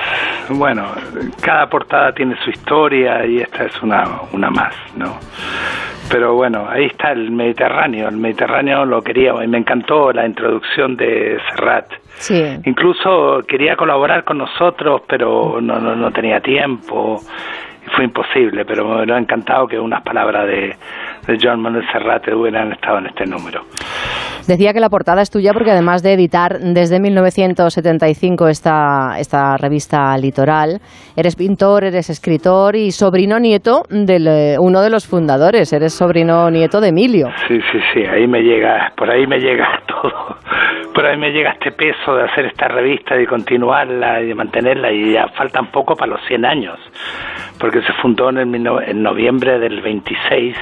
bueno, 0.51 0.87
cada 1.41 1.69
portada 1.69 2.13
tiene 2.13 2.37
su 2.43 2.51
historia 2.51 3.25
y 3.25 3.39
esta 3.39 3.65
es 3.65 3.83
una, 3.83 4.05
una 4.33 4.51
más, 4.51 4.75
¿no? 4.97 5.19
Pero 6.11 6.35
bueno, 6.35 6.67
ahí 6.69 6.87
está 6.87 7.13
el 7.13 7.31
Mediterráneo. 7.31 8.09
El 8.09 8.17
Mediterráneo 8.17 8.85
lo 8.85 9.03
quería 9.03 9.33
y 9.45 9.47
me 9.47 9.59
encantó 9.59 10.11
la 10.11 10.27
introducción 10.27 10.97
de 10.97 11.39
Serrat. 11.51 11.93
Sí. 12.15 12.43
Incluso 12.65 13.43
quería 13.47 13.77
colaborar 13.77 14.25
con 14.25 14.39
nosotros, 14.39 15.03
pero 15.07 15.61
no, 15.61 15.79
no, 15.79 15.95
no 15.95 16.11
tenía 16.11 16.41
tiempo. 16.41 17.21
Fue 17.95 18.05
imposible, 18.05 18.65
pero 18.65 18.87
me 18.87 18.97
hubiera 18.97 19.19
encantado 19.19 19.67
que 19.67 19.79
unas 19.79 20.03
palabras 20.03 20.47
de, 20.47 20.77
de 21.27 21.39
John 21.41 21.61
Manuel 21.61 21.85
Serrat 21.93 22.27
hubieran 22.29 22.73
estado 22.73 22.99
en 22.99 23.07
este 23.07 23.27
número. 23.27 23.63
Decía 24.49 24.73
que 24.73 24.81
la 24.81 24.89
portada 24.89 25.21
es 25.21 25.31
tuya 25.31 25.53
porque 25.53 25.73
además 25.73 26.03
de 26.03 26.15
editar 26.15 26.59
desde 26.59 27.01
1975 27.01 28.49
esta, 28.49 29.19
esta 29.19 29.59
revista 29.59 30.17
Litoral, 30.17 30.81
eres 31.17 31.37
pintor, 31.37 31.85
eres 31.85 32.09
escritor 32.09 32.75
y 32.75 32.91
sobrino 32.91 33.39
nieto 33.39 33.83
de 33.91 34.57
uno 34.59 34.81
de 34.81 34.89
los 34.89 35.07
fundadores. 35.07 35.71
Eres 35.75 35.93
sobrino 35.93 36.51
nieto 36.51 36.81
de 36.81 36.89
Emilio. 36.89 37.29
Sí, 37.47 37.61
sí, 37.71 37.79
sí, 37.93 38.05
ahí 38.07 38.27
me 38.27 38.41
llega, 38.41 38.91
por 38.97 39.11
ahí 39.11 39.27
me 39.27 39.39
llega 39.39 39.83
todo. 39.87 40.39
Por 40.95 41.05
ahí 41.05 41.19
me 41.19 41.31
llega 41.31 41.51
este 41.51 41.71
peso 41.71 42.17
de 42.17 42.25
hacer 42.25 42.47
esta 42.47 42.69
revista, 42.69 43.17
de 43.17 43.27
continuarla 43.27 44.23
y 44.23 44.29
de 44.29 44.35
mantenerla 44.35 44.91
y 44.91 45.13
ya 45.13 45.29
faltan 45.29 45.67
poco 45.67 45.95
para 45.95 46.13
los 46.13 46.21
100 46.27 46.45
años, 46.45 46.79
porque 47.61 47.78
se 47.83 47.93
fundó 48.03 48.31
en, 48.31 48.39
el, 48.39 48.67
en 48.87 49.03
noviembre 49.03 49.59
del 49.59 49.81
26 49.81 50.57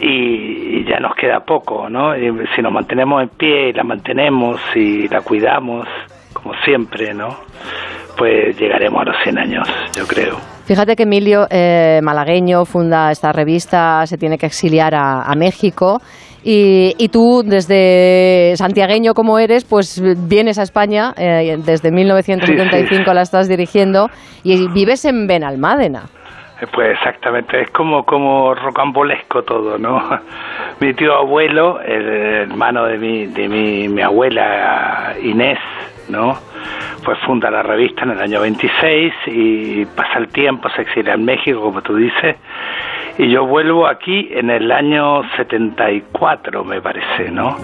y, 0.00 0.06
y 0.06 0.84
ya 0.84 1.00
nos 1.00 1.14
queda 1.14 1.40
poco, 1.40 1.88
¿no? 1.88 2.16
Y 2.16 2.32
si 2.54 2.62
nos 2.62 2.72
mantenemos 2.72 3.22
en 3.22 3.28
pie 3.30 3.70
y 3.70 3.72
la 3.72 3.84
mantenemos 3.84 4.60
y 4.74 5.08
la 5.08 5.20
cuidamos, 5.20 5.86
como 6.32 6.54
siempre, 6.64 7.14
¿no? 7.14 7.28
Pues 8.16 8.58
llegaremos 8.58 9.02
a 9.02 9.04
los 9.06 9.16
100 9.22 9.38
años, 9.38 9.68
yo 9.96 10.06
creo. 10.06 10.36
Fíjate 10.66 10.96
que 10.96 11.02
Emilio, 11.02 11.46
eh, 11.50 12.00
malagueño, 12.02 12.64
funda 12.64 13.10
esta 13.10 13.32
revista, 13.32 14.06
se 14.06 14.16
tiene 14.16 14.38
que 14.38 14.46
exiliar 14.46 14.94
a, 14.94 15.22
a 15.22 15.34
México. 15.34 16.00
Y, 16.46 16.92
y 16.98 17.08
tú, 17.08 17.42
desde 17.42 18.52
santiagueño 18.56 19.14
como 19.14 19.38
eres, 19.38 19.64
pues 19.64 20.02
vienes 20.28 20.58
a 20.58 20.62
España, 20.62 21.14
eh, 21.16 21.56
desde 21.64 21.90
1975 21.90 23.14
la 23.14 23.22
estás 23.22 23.48
dirigiendo 23.48 24.08
y 24.42 24.68
vives 24.68 25.06
en 25.06 25.26
Benalmádena. 25.26 26.02
Eh, 26.60 26.66
Pues 26.70 26.90
exactamente, 26.98 27.62
es 27.62 27.70
como, 27.70 28.04
como 28.04 28.54
rocambolesco 28.54 29.42
todo, 29.42 29.78
¿no? 29.78 29.98
Mi 30.80 30.92
tío 30.92 31.14
abuelo, 31.14 31.80
el 31.80 32.06
hermano 32.50 32.84
de 32.84 32.98
mi, 32.98 33.26
de 33.26 33.48
mi, 33.48 33.88
mi 33.88 34.02
abuela 34.02 35.14
Inés, 35.22 35.58
¿no? 36.10 36.34
Pues 37.04 37.18
funda 37.26 37.50
la 37.50 37.62
revista 37.62 38.02
en 38.04 38.10
el 38.10 38.20
año 38.20 38.40
26 38.40 39.12
y 39.28 39.84
pasa 39.86 40.18
el 40.18 40.28
tiempo, 40.28 40.68
se 40.76 40.82
exilia 40.82 41.14
en 41.14 41.24
México, 41.24 41.60
como 41.60 41.80
tú 41.80 41.96
dices, 41.96 42.36
y 43.18 43.30
yo 43.30 43.46
vuelvo 43.46 43.86
aquí 43.86 44.28
en 44.32 44.50
el 44.50 44.70
año 44.72 45.22
74, 45.36 46.64
me 46.64 46.80
parece, 46.80 47.30
¿no? 47.30 47.56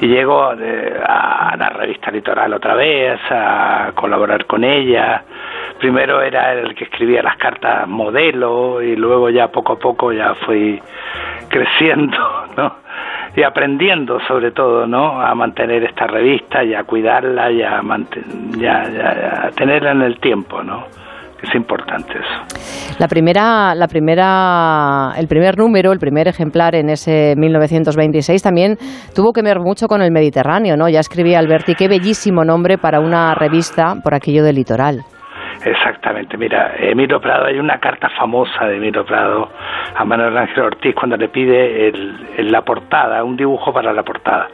Y 0.00 0.06
llego 0.08 0.42
a 0.44 1.54
la 1.58 1.68
revista 1.70 2.10
Litoral 2.10 2.52
otra 2.54 2.74
vez, 2.74 3.18
a 3.30 3.92
colaborar 3.94 4.46
con 4.46 4.64
ella. 4.64 5.22
Primero 5.78 6.22
era 6.22 6.52
el 6.52 6.74
que 6.74 6.84
escribía 6.84 7.22
las 7.22 7.36
cartas 7.36 7.86
modelo 7.88 8.82
y 8.82 8.96
luego 8.96 9.30
ya 9.30 9.48
poco 9.48 9.74
a 9.74 9.78
poco 9.78 10.12
ya 10.12 10.34
fui 10.46 10.80
creciendo, 11.48 12.18
¿no? 12.56 12.76
Y 13.36 13.42
aprendiendo 13.42 14.18
sobre 14.26 14.50
todo, 14.50 14.86
¿no? 14.86 15.20
A 15.20 15.34
mantener 15.34 15.84
esta 15.84 16.06
revista 16.06 16.64
y 16.64 16.74
a 16.74 16.84
cuidarla 16.84 17.50
y 17.50 17.62
a, 17.62 17.80
ya- 18.58 18.88
ya- 18.90 19.46
a 19.46 19.50
tenerla 19.50 19.92
en 19.92 20.02
el 20.02 20.18
tiempo, 20.18 20.62
¿no? 20.62 20.86
Es 21.42 21.54
importante 21.54 22.12
eso. 22.12 22.96
La 22.98 23.08
primera, 23.08 23.74
la 23.74 23.88
primera, 23.88 25.12
el 25.18 25.26
primer 25.26 25.56
número, 25.56 25.92
el 25.92 25.98
primer 25.98 26.28
ejemplar 26.28 26.74
en 26.74 26.90
ese 26.90 27.34
1926 27.36 28.42
también 28.42 28.76
tuvo 29.14 29.32
que 29.32 29.42
ver 29.42 29.58
mucho 29.60 29.86
con 29.88 30.02
el 30.02 30.10
Mediterráneo, 30.10 30.76
¿no? 30.76 30.88
Ya 30.88 31.00
escribía 31.00 31.38
Alberti, 31.38 31.74
qué 31.74 31.88
bellísimo 31.88 32.44
nombre 32.44 32.76
para 32.78 33.00
una 33.00 33.34
revista 33.34 33.94
por 34.04 34.14
aquello 34.14 34.44
del 34.44 34.56
litoral. 34.56 35.00
Exactamente, 35.64 36.38
mira, 36.38 36.72
Emilio 36.78 37.20
Prado, 37.20 37.44
hay 37.46 37.58
una 37.58 37.78
carta 37.78 38.08
famosa 38.18 38.66
de 38.66 38.76
Emilio 38.78 39.04
Prado 39.04 39.50
a 39.94 40.04
Manuel 40.06 40.36
Ángel 40.38 40.62
Ortiz 40.62 40.94
cuando 40.94 41.16
le 41.18 41.28
pide 41.28 41.88
el, 41.88 42.16
el- 42.38 42.50
la 42.52 42.62
portada, 42.62 43.22
un 43.24 43.36
dibujo 43.36 43.70
para 43.72 43.92
la 43.92 44.02
portada. 44.02 44.48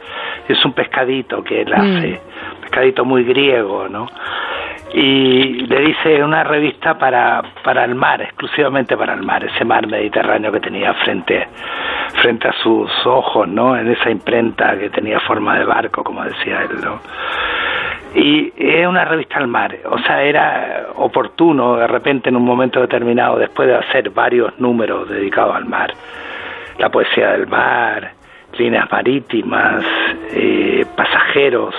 Es 0.49 0.63
un 0.65 0.73
pescadito 0.73 1.41
que 1.43 1.61
él 1.61 1.73
hace, 1.73 2.19
un 2.55 2.61
pescadito 2.61 3.05
muy 3.05 3.23
griego, 3.23 3.87
¿no? 3.87 4.07
Y 4.93 5.65
le 5.67 5.79
dice 5.81 6.23
una 6.23 6.43
revista 6.43 6.97
para, 6.97 7.41
para 7.63 7.83
el 7.83 7.95
mar, 7.95 8.21
exclusivamente 8.21 8.95
para 8.95 9.13
el 9.13 9.23
mar, 9.23 9.43
ese 9.43 9.65
mar 9.65 9.87
Mediterráneo 9.87 10.51
que 10.51 10.59
tenía 10.59 10.93
frente, 10.93 11.47
frente 12.21 12.47
a 12.47 12.53
sus 12.63 12.89
ojos, 13.05 13.47
¿no? 13.47 13.77
En 13.77 13.91
esa 13.91 14.09
imprenta 14.09 14.77
que 14.77 14.89
tenía 14.89 15.19
forma 15.21 15.57
de 15.59 15.65
barco, 15.65 16.03
como 16.03 16.23
decía 16.23 16.61
él, 16.61 16.81
¿no? 16.81 16.99
y 18.15 18.51
es 18.57 18.87
una 18.87 19.05
revista 19.05 19.37
al 19.37 19.47
mar, 19.47 19.77
o 19.85 19.99
sea, 19.99 20.23
era 20.23 20.87
oportuno 20.95 21.75
de 21.75 21.87
repente 21.87 22.29
en 22.29 22.35
un 22.35 22.45
momento 22.45 22.81
determinado, 22.81 23.37
después 23.37 23.67
de 23.67 23.75
hacer 23.75 24.09
varios 24.09 24.57
números 24.59 25.07
dedicados 25.09 25.55
al 25.55 25.65
mar, 25.65 25.93
la 26.79 26.89
poesía 26.89 27.33
del 27.33 27.47
mar, 27.47 28.13
líneas 28.57 28.91
marítimas, 28.91 29.83
eh, 30.31 30.85
pasajeros, 30.95 31.75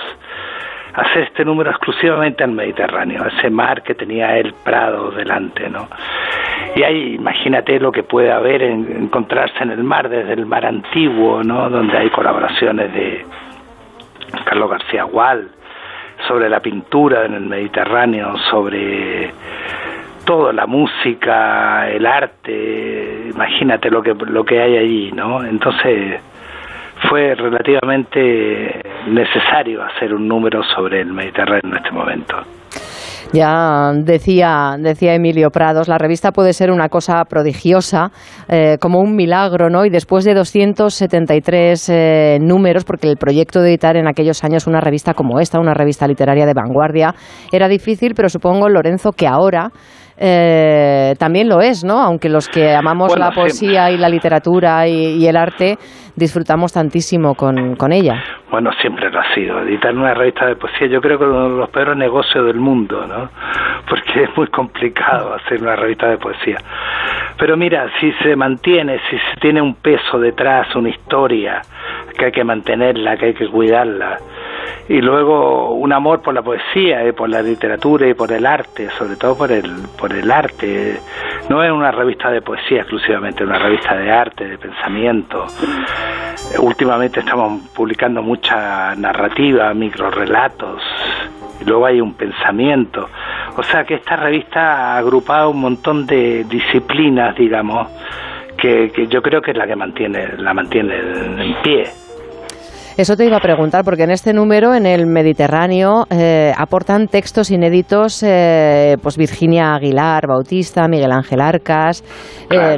hacer 0.93 1.23
este 1.23 1.45
número 1.45 1.69
exclusivamente 1.71 2.43
al 2.43 2.51
Mediterráneo, 2.51 3.25
ese 3.25 3.49
mar 3.49 3.83
que 3.83 3.95
tenía 3.95 4.37
el 4.37 4.53
Prado 4.53 5.11
delante, 5.11 5.69
¿no? 5.69 5.87
Y 6.75 6.83
ahí 6.83 7.15
imagínate 7.15 7.79
lo 7.79 7.91
que 7.91 8.03
puede 8.03 8.31
haber 8.31 8.63
en 8.63 9.03
encontrarse 9.03 9.63
en 9.63 9.71
el 9.71 9.83
mar, 9.83 10.09
desde 10.09 10.33
el 10.33 10.45
mar 10.45 10.65
antiguo, 10.65 11.43
¿no? 11.43 11.69
Donde 11.69 11.97
hay 11.97 12.09
colaboraciones 12.09 12.93
de 12.93 13.25
Carlos 14.45 14.69
García 14.69 15.03
Gual, 15.03 15.49
sobre 16.27 16.49
la 16.49 16.59
pintura 16.59 17.25
en 17.25 17.33
el 17.33 17.45
Mediterráneo, 17.45 18.37
sobre 18.49 19.31
todo, 20.25 20.51
la 20.51 20.67
música, 20.67 21.89
el 21.89 22.05
arte, 22.05 23.29
imagínate 23.33 23.89
lo 23.89 24.03
que, 24.03 24.13
lo 24.13 24.43
que 24.43 24.61
hay 24.61 24.77
allí, 24.77 25.11
¿no? 25.11 25.43
Entonces 25.43 26.21
fue 27.07 27.35
relativamente 27.35 28.81
necesario 29.07 29.83
hacer 29.83 30.13
un 30.13 30.27
número 30.27 30.61
sobre 30.63 31.01
el 31.01 31.13
Mediterráneo 31.13 31.71
en 31.71 31.77
este 31.77 31.91
momento. 31.91 32.35
Ya 33.31 33.91
decía, 33.93 34.75
decía 34.79 35.13
Emilio 35.13 35.51
Prados, 35.51 35.87
la 35.87 35.99
revista 35.99 36.31
puede 36.31 36.51
ser 36.51 36.71
una 36.71 36.89
cosa 36.89 37.23
prodigiosa, 37.25 38.09
eh, 38.47 38.77
como 38.81 38.99
un 39.01 39.15
milagro, 39.15 39.69
¿no? 39.69 39.85
Y 39.85 39.91
después 39.91 40.25
de 40.25 40.33
273 40.33 41.89
eh, 41.89 42.37
números, 42.41 42.85
porque 42.85 43.07
el 43.07 43.17
proyecto 43.17 43.61
de 43.61 43.69
editar 43.69 43.97
en 43.97 44.07
aquellos 44.07 44.43
años 44.43 44.65
una 44.65 44.81
revista 44.81 45.13
como 45.13 45.39
esta, 45.39 45.59
una 45.59 45.75
revista 45.75 46.07
literaria 46.07 46.47
de 46.47 46.53
vanguardia, 46.55 47.13
era 47.51 47.67
difícil, 47.67 48.13
pero 48.15 48.29
supongo, 48.29 48.67
Lorenzo, 48.67 49.11
que 49.11 49.27
ahora 49.27 49.69
eh, 50.19 51.15
también 51.17 51.47
lo 51.47 51.61
es, 51.61 51.83
¿no? 51.83 51.99
Aunque 52.01 52.27
los 52.27 52.49
que 52.49 52.75
amamos 52.75 53.09
Bueno, 53.09 53.25
la 53.25 53.31
poesía 53.31 53.89
y 53.89 53.97
la 53.97 54.09
literatura 54.09 54.87
y, 54.87 55.15
y 55.15 55.27
el 55.27 55.37
arte 55.37 55.77
disfrutamos 56.15 56.73
tantísimo 56.73 57.33
con, 57.33 57.75
con 57.75 57.93
ella. 57.93 58.21
Bueno, 58.51 58.71
siempre 58.81 59.09
lo 59.09 59.19
ha 59.19 59.33
sido. 59.33 59.61
Editar 59.61 59.95
una 59.95 60.13
revista 60.13 60.45
de 60.45 60.55
poesía, 60.55 60.87
yo 60.87 60.99
creo 60.99 61.17
que 61.17 61.23
es 61.23 61.29
uno 61.29 61.49
de 61.49 61.57
los 61.57 61.69
peores 61.69 61.95
negocios 61.95 62.45
del 62.45 62.59
mundo, 62.59 63.07
¿no? 63.07 63.29
Porque 63.87 64.23
es 64.23 64.29
muy 64.35 64.47
complicado 64.47 65.33
hacer 65.33 65.61
una 65.61 65.75
revista 65.75 66.07
de 66.07 66.17
poesía. 66.17 66.57
Pero 67.37 67.55
mira, 67.55 67.87
si 67.99 68.11
se 68.21 68.35
mantiene, 68.35 68.99
si 69.09 69.17
se 69.17 69.39
tiene 69.39 69.61
un 69.61 69.75
peso 69.75 70.19
detrás, 70.19 70.75
una 70.75 70.89
historia, 70.89 71.61
que 72.17 72.25
hay 72.25 72.31
que 72.31 72.43
mantenerla, 72.43 73.15
que 73.15 73.27
hay 73.27 73.33
que 73.33 73.47
cuidarla, 73.47 74.17
y 74.89 75.01
luego 75.01 75.75
un 75.75 75.93
amor 75.93 76.21
por 76.21 76.33
la 76.33 76.41
poesía 76.41 77.07
y 77.07 77.11
por 77.11 77.29
la 77.29 77.43
literatura 77.43 78.07
y 78.07 78.15
por 78.15 78.31
el 78.31 78.43
arte, 78.43 78.89
sobre 78.97 79.15
todo 79.17 79.37
por 79.37 79.51
el, 79.51 79.71
por 79.99 80.11
el 80.11 80.31
arte. 80.31 80.99
No 81.47 81.63
es 81.63 81.71
una 81.71 81.91
revista 81.91 82.31
de 82.31 82.41
poesía 82.41 82.79
exclusivamente, 82.81 83.43
es 83.43 83.49
una 83.49 83.59
revista 83.59 83.95
de 83.95 84.11
arte, 84.11 84.47
de 84.47 84.57
pensamiento. 84.57 85.45
Eh, 86.55 86.59
Últimamente 86.59 87.19
estamos 87.19 87.61
publicando 87.75 88.23
mucha 88.23 88.95
narrativa, 88.95 89.71
microrelatos, 89.75 90.81
y 91.61 91.65
luego 91.65 91.85
hay 91.85 92.01
un 92.01 92.15
pensamiento. 92.15 93.09
O 93.57 93.61
sea 93.61 93.83
que 93.83 93.93
esta 93.93 94.15
revista 94.15 94.95
ha 94.95 94.97
agrupado 94.97 95.51
un 95.51 95.61
montón 95.61 96.07
de 96.07 96.45
disciplinas, 96.45 97.35
digamos, 97.35 97.87
que, 98.57 98.91
que 98.91 99.05
yo 99.05 99.21
creo 99.21 99.39
que 99.39 99.51
es 99.51 99.57
la 99.57 99.67
que 99.67 99.75
mantiene, 99.75 100.29
la 100.39 100.55
mantiene 100.55 100.95
en 100.97 101.55
pie. 101.61 102.08
Eso 102.99 103.15
te 103.15 103.25
iba 103.25 103.37
a 103.37 103.39
preguntar, 103.39 103.85
porque 103.85 104.03
en 104.03 104.11
este 104.11 104.33
número, 104.33 104.75
en 104.75 104.85
el 104.85 105.05
Mediterráneo, 105.05 106.05
eh, 106.09 106.51
aportan 106.57 107.07
textos 107.07 107.49
inéditos 107.49 108.21
eh, 108.23 108.97
pues 109.01 109.15
Virginia 109.15 109.73
Aguilar, 109.73 110.27
Bautista, 110.27 110.85
Miguel 110.89 111.13
Ángel 111.13 111.39
Arcas. 111.39 112.03
eh, 112.51 112.75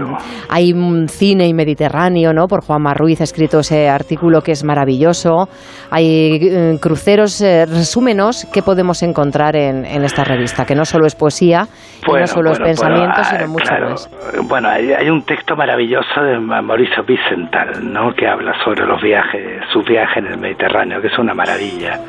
hay 0.48 0.74
un 0.74 1.08
cine 1.10 1.48
y 1.48 1.56
Mediterráneo, 1.56 2.34
¿no? 2.34 2.46
Por 2.46 2.64
Juanma 2.64 2.94
Ruiz 2.94 3.20
ha 3.22 3.24
escrito 3.24 3.62
ese 3.62 3.90
artículo 3.90 4.42
que 4.44 4.52
es 4.52 4.64
maravilloso. 4.64 5.50
Hay 5.90 6.78
cruceros, 6.80 7.42
resúmenos 7.42 8.46
que 8.54 8.62
podemos 8.62 9.02
encontrar 9.02 9.56
en, 9.56 9.86
en 9.86 10.04
esta 10.04 10.24
revista, 10.24 10.66
que 10.66 10.76
no 10.76 10.86
solo 10.86 11.08
es 11.08 11.16
poesía, 11.16 11.62
no 11.62 12.12
Bueno, 12.12 12.28
solo 12.28 12.52
es 12.52 12.60
bueno, 12.60 12.66
pensamiento, 12.68 13.14
bueno, 13.16 13.24
sino 13.28 13.44
ah, 13.44 13.48
mucho 13.48 13.66
claro. 13.66 13.90
más. 13.90 14.10
Bueno, 14.48 14.70
hay, 14.70 14.94
hay 14.94 15.10
un 15.10 15.24
texto 15.24 15.56
maravilloso 15.56 16.22
de 16.22 16.38
Ma- 16.40 16.62
Mauricio 16.62 17.04
Vicental, 17.06 17.92
¿no? 17.92 18.14
Que 18.14 18.28
habla 18.28 18.54
sobre 18.64 18.86
los 18.86 19.02
viajes, 19.02 19.64
sus 19.74 19.84
viajes 19.84 20.11
en 20.18 20.28
el 20.28 20.38
Mediterráneo, 20.38 21.02
que 21.02 21.08
es 21.08 21.18
una 21.18 21.34
maravilla. 21.34 22.00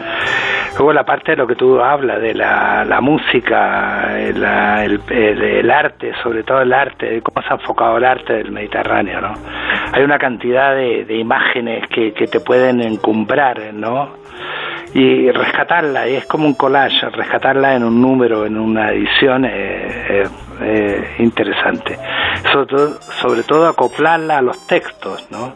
Luego 0.76 0.92
la 0.92 1.04
parte 1.04 1.32
de 1.32 1.36
lo 1.36 1.46
que 1.46 1.54
tú 1.54 1.80
hablas, 1.80 2.20
de 2.20 2.34
la, 2.34 2.84
la 2.84 3.00
música, 3.00 4.08
la- 4.34 4.84
el- 4.84 5.00
el 5.10 5.70
arte, 5.70 6.12
sobre 6.22 6.42
todo 6.44 6.62
el 6.62 6.72
arte, 6.72 7.06
de 7.10 7.20
cómo 7.22 7.42
se 7.46 7.52
ha 7.52 7.56
enfocado 7.56 7.98
el 7.98 8.04
arte 8.04 8.32
del 8.34 8.50
Mediterráneo, 8.52 9.20
¿no? 9.20 9.34
Hay 9.92 10.02
una 10.02 10.18
cantidad 10.18 10.74
de, 10.74 11.04
de 11.04 11.16
imágenes 11.18 11.86
que, 11.88 12.12
que 12.14 12.26
te 12.26 12.40
pueden 12.40 12.80
encumbrar, 12.80 13.60
¿no? 13.74 14.21
Y 14.94 15.30
rescatarla, 15.30 16.08
y 16.08 16.16
es 16.16 16.26
como 16.26 16.46
un 16.46 16.54
collage, 16.54 17.08
rescatarla 17.10 17.74
en 17.74 17.84
un 17.84 18.00
número, 18.00 18.44
en 18.44 18.58
una 18.58 18.90
edición, 18.92 19.44
eh, 19.44 19.50
eh, 19.52 20.28
eh, 20.60 21.14
interesante. 21.18 21.98
Sobre 22.52 22.66
todo, 22.66 23.00
sobre 23.20 23.42
todo 23.42 23.68
acoplarla 23.68 24.38
a 24.38 24.42
los 24.42 24.66
textos, 24.66 25.26
¿no? 25.30 25.54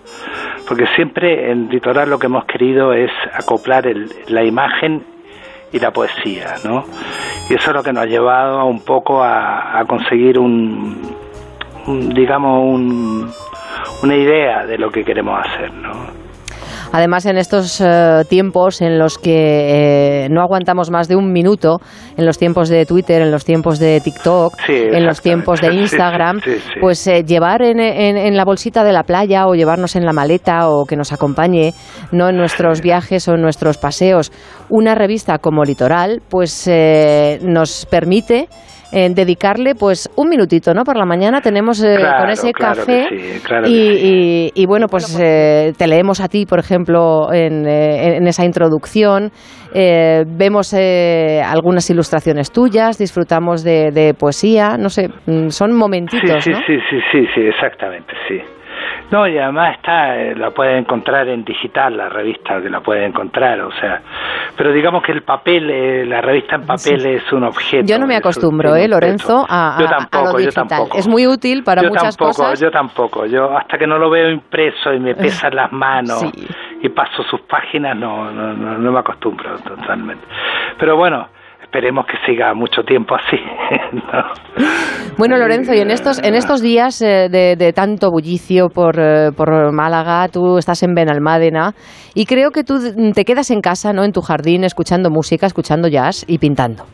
Porque 0.66 0.86
siempre 0.96 1.50
en 1.50 1.68
Litoral 1.68 2.08
lo 2.10 2.18
que 2.18 2.26
hemos 2.26 2.44
querido 2.46 2.92
es 2.94 3.10
acoplar 3.34 3.86
el- 3.86 4.10
la 4.28 4.42
imagen 4.42 5.04
y 5.72 5.78
la 5.80 5.90
poesía, 5.90 6.54
¿no? 6.64 6.84
Y 7.50 7.54
eso 7.54 7.70
es 7.70 7.76
lo 7.76 7.82
que 7.82 7.92
nos 7.92 8.04
ha 8.04 8.06
llevado 8.06 8.64
un 8.64 8.80
poco 8.84 9.22
a, 9.22 9.78
a 9.78 9.84
conseguir 9.84 10.38
un, 10.38 11.02
un, 11.86 12.08
digamos, 12.14 12.62
un, 12.64 13.30
una 14.02 14.14
idea 14.16 14.64
de 14.64 14.78
lo 14.78 14.90
que 14.90 15.04
queremos 15.04 15.38
hacer, 15.46 15.72
¿no? 15.74 16.25
Además, 16.92 17.26
en 17.26 17.36
estos 17.36 17.80
eh, 17.80 18.22
tiempos 18.28 18.80
en 18.80 18.98
los 18.98 19.18
que 19.18 20.24
eh, 20.24 20.28
no 20.30 20.40
aguantamos 20.40 20.90
más 20.90 21.08
de 21.08 21.16
un 21.16 21.30
minuto, 21.32 21.78
en 22.16 22.24
los 22.24 22.38
tiempos 22.38 22.68
de 22.70 22.86
Twitter, 22.86 23.20
en 23.20 23.30
los 23.30 23.44
tiempos 23.44 23.78
de 23.78 24.00
TikTok, 24.00 24.54
en 24.68 25.04
los 25.04 25.20
tiempos 25.20 25.60
de 25.60 25.74
Instagram, 25.82 26.40
sí, 26.42 26.52
sí. 26.54 26.80
pues 26.80 27.06
eh, 27.06 27.22
llevar 27.24 27.60
en, 27.62 27.80
en- 27.80 28.16
en 28.16 28.36
la 28.36 28.44
bolsita 28.44 28.82
de 28.82 28.92
la 28.92 29.02
playa 29.02 29.46
o 29.46 29.54
llevarnos 29.54 29.94
en 29.96 30.06
la 30.06 30.12
maleta 30.12 30.68
o 30.70 30.86
que 30.86 30.96
nos 30.96 31.12
acompañe 31.12 31.74
no 32.12 32.28
en 32.30 32.36
nuestros 32.36 32.80
viajes 32.80 33.28
o 33.28 33.34
en 33.34 33.42
nuestros 33.42 33.76
paseos 33.78 34.32
una 34.70 34.94
revista 34.94 35.38
como 35.38 35.64
Litoral, 35.64 36.22
pues 36.30 36.66
eh, 36.66 37.38
nos 37.42 37.86
permite 37.90 38.48
eh, 38.92 39.08
dedicarle 39.14 39.74
pues 39.74 40.08
un 40.16 40.28
minutito, 40.28 40.72
¿no? 40.74 40.84
Por 40.84 40.96
la 40.96 41.04
mañana 41.04 41.40
tenemos 41.40 41.82
eh, 41.82 41.96
Claro, 41.98 42.18
con 42.22 42.30
ese 42.30 42.52
claro 42.52 42.76
café 42.76 43.06
que 43.10 43.18
sí, 43.34 43.40
claro 43.42 43.66
y, 43.66 43.70
sí. 43.70 44.52
y- 44.54 44.62
y, 44.62 44.66
bueno, 44.66 44.86
pues 44.88 45.18
eh, 45.20 45.72
te 45.76 45.86
leemos 45.86 46.20
a 46.20 46.28
ti, 46.28 46.46
por 46.46 46.58
ejemplo, 46.58 47.32
en, 47.32 47.66
eh, 47.66 48.16
en 48.16 48.26
esa 48.26 48.44
introducción. 48.44 49.30
eh, 49.74 50.24
vemos 50.26 50.72
eh, 50.72 51.42
algunas 51.44 51.88
ilustraciones 51.90 52.50
tuyas, 52.52 52.96
disfrutamos 52.98 53.62
de, 53.62 53.90
de 53.90 54.14
poesía, 54.14 54.76
no 54.78 54.88
sé, 54.88 55.08
mm, 55.26 55.48
son 55.48 55.72
momentitos, 55.76 56.44
sí, 56.44 56.50
¿no? 56.50 56.58
sí, 56.66 56.74
sí, 56.88 56.98
sí, 57.12 57.26
sí, 57.34 57.40
exactamente, 57.42 58.12
sí. 58.28 58.40
No, 59.10 59.26
y 59.28 59.38
además 59.38 59.76
está, 59.76 60.16
eh, 60.16 60.34
la 60.34 60.50
puede 60.50 60.78
encontrar 60.78 61.28
en 61.28 61.44
digital, 61.44 61.96
la 61.96 62.08
revista 62.08 62.60
que 62.60 62.68
la 62.68 62.80
puede 62.80 63.04
encontrar, 63.04 63.60
o 63.60 63.70
sea, 63.72 64.02
pero 64.56 64.72
digamos 64.72 65.02
que 65.04 65.12
el 65.12 65.22
papel, 65.22 65.70
eh, 65.70 66.04
la 66.04 66.20
revista 66.20 66.56
en 66.56 66.62
papel 66.66 67.00
Sí. 67.00 67.08
es 67.10 67.32
un 67.32 67.44
objeto. 67.44 67.86
Yo 67.86 68.00
no 68.00 68.06
me 68.08 68.16
acostumbro, 68.16 68.72
un 68.72 68.78
¿eh, 68.78 68.88
Lorenzo, 68.88 69.46
a, 69.48 69.76
a- 69.76 69.80
Yo 69.80 69.86
a 69.86 69.90
tampoco, 69.90 70.32
lo 70.38 70.40
yo 70.40 70.50
tampoco. 70.50 70.98
Es 70.98 71.06
muy 71.06 71.24
útil 71.26 71.62
para 71.62 71.82
yo 71.82 71.88
muchas 71.88 72.16
tampoco, 72.16 72.42
cosas. 72.42 72.60
Yo 72.60 72.70
tampoco, 72.72 73.26
yo 73.26 73.56
hasta 73.56 73.78
que 73.78 73.86
no 73.86 73.96
lo 73.98 74.10
veo 74.10 74.28
impreso 74.28 74.92
y 74.92 74.98
me 74.98 75.14
pesan 75.14 75.54
las 75.54 75.70
manos 75.70 76.18
Sí. 76.20 76.32
y 76.82 76.88
paso 76.88 77.22
sus 77.30 77.42
páginas, 77.42 77.96
no, 77.96 78.30
no, 78.32 78.54
no, 78.54 78.76
no 78.76 78.92
me 78.92 78.98
acostumbro 78.98 79.56
totalmente. 79.60 80.24
Pero 80.78 80.96
bueno, 80.96 81.28
esperemos 81.76 82.06
que 82.06 82.16
siga 82.24 82.54
mucho 82.54 82.82
tiempo 82.84 83.14
así. 83.14 83.36
¿no? 83.92 84.22
Bueno, 85.18 85.36
Lorenzo, 85.36 85.74
y 85.74 85.80
en 85.80 85.90
estos, 85.90 86.22
en 86.24 86.34
estos 86.34 86.62
días 86.62 87.02
eh, 87.02 87.28
de, 87.30 87.56
de 87.56 87.72
tanto 87.72 88.10
bullicio 88.10 88.68
por, 88.68 88.98
eh, 88.98 89.30
por 89.36 89.72
Málaga, 89.72 90.28
tú 90.32 90.56
estás 90.56 90.82
en 90.82 90.94
Benalmádena 90.94 91.72
y 92.14 92.24
creo 92.24 92.50
que 92.50 92.64
tú 92.64 92.78
te 93.14 93.24
quedas 93.24 93.50
en 93.50 93.60
casa, 93.60 93.92
¿no? 93.92 94.04
En 94.04 94.12
tu 94.12 94.22
jardín, 94.22 94.64
escuchando 94.64 95.10
música, 95.10 95.46
escuchando 95.46 95.88
jazz 95.88 96.24
y 96.26 96.38
pintando. 96.38 96.84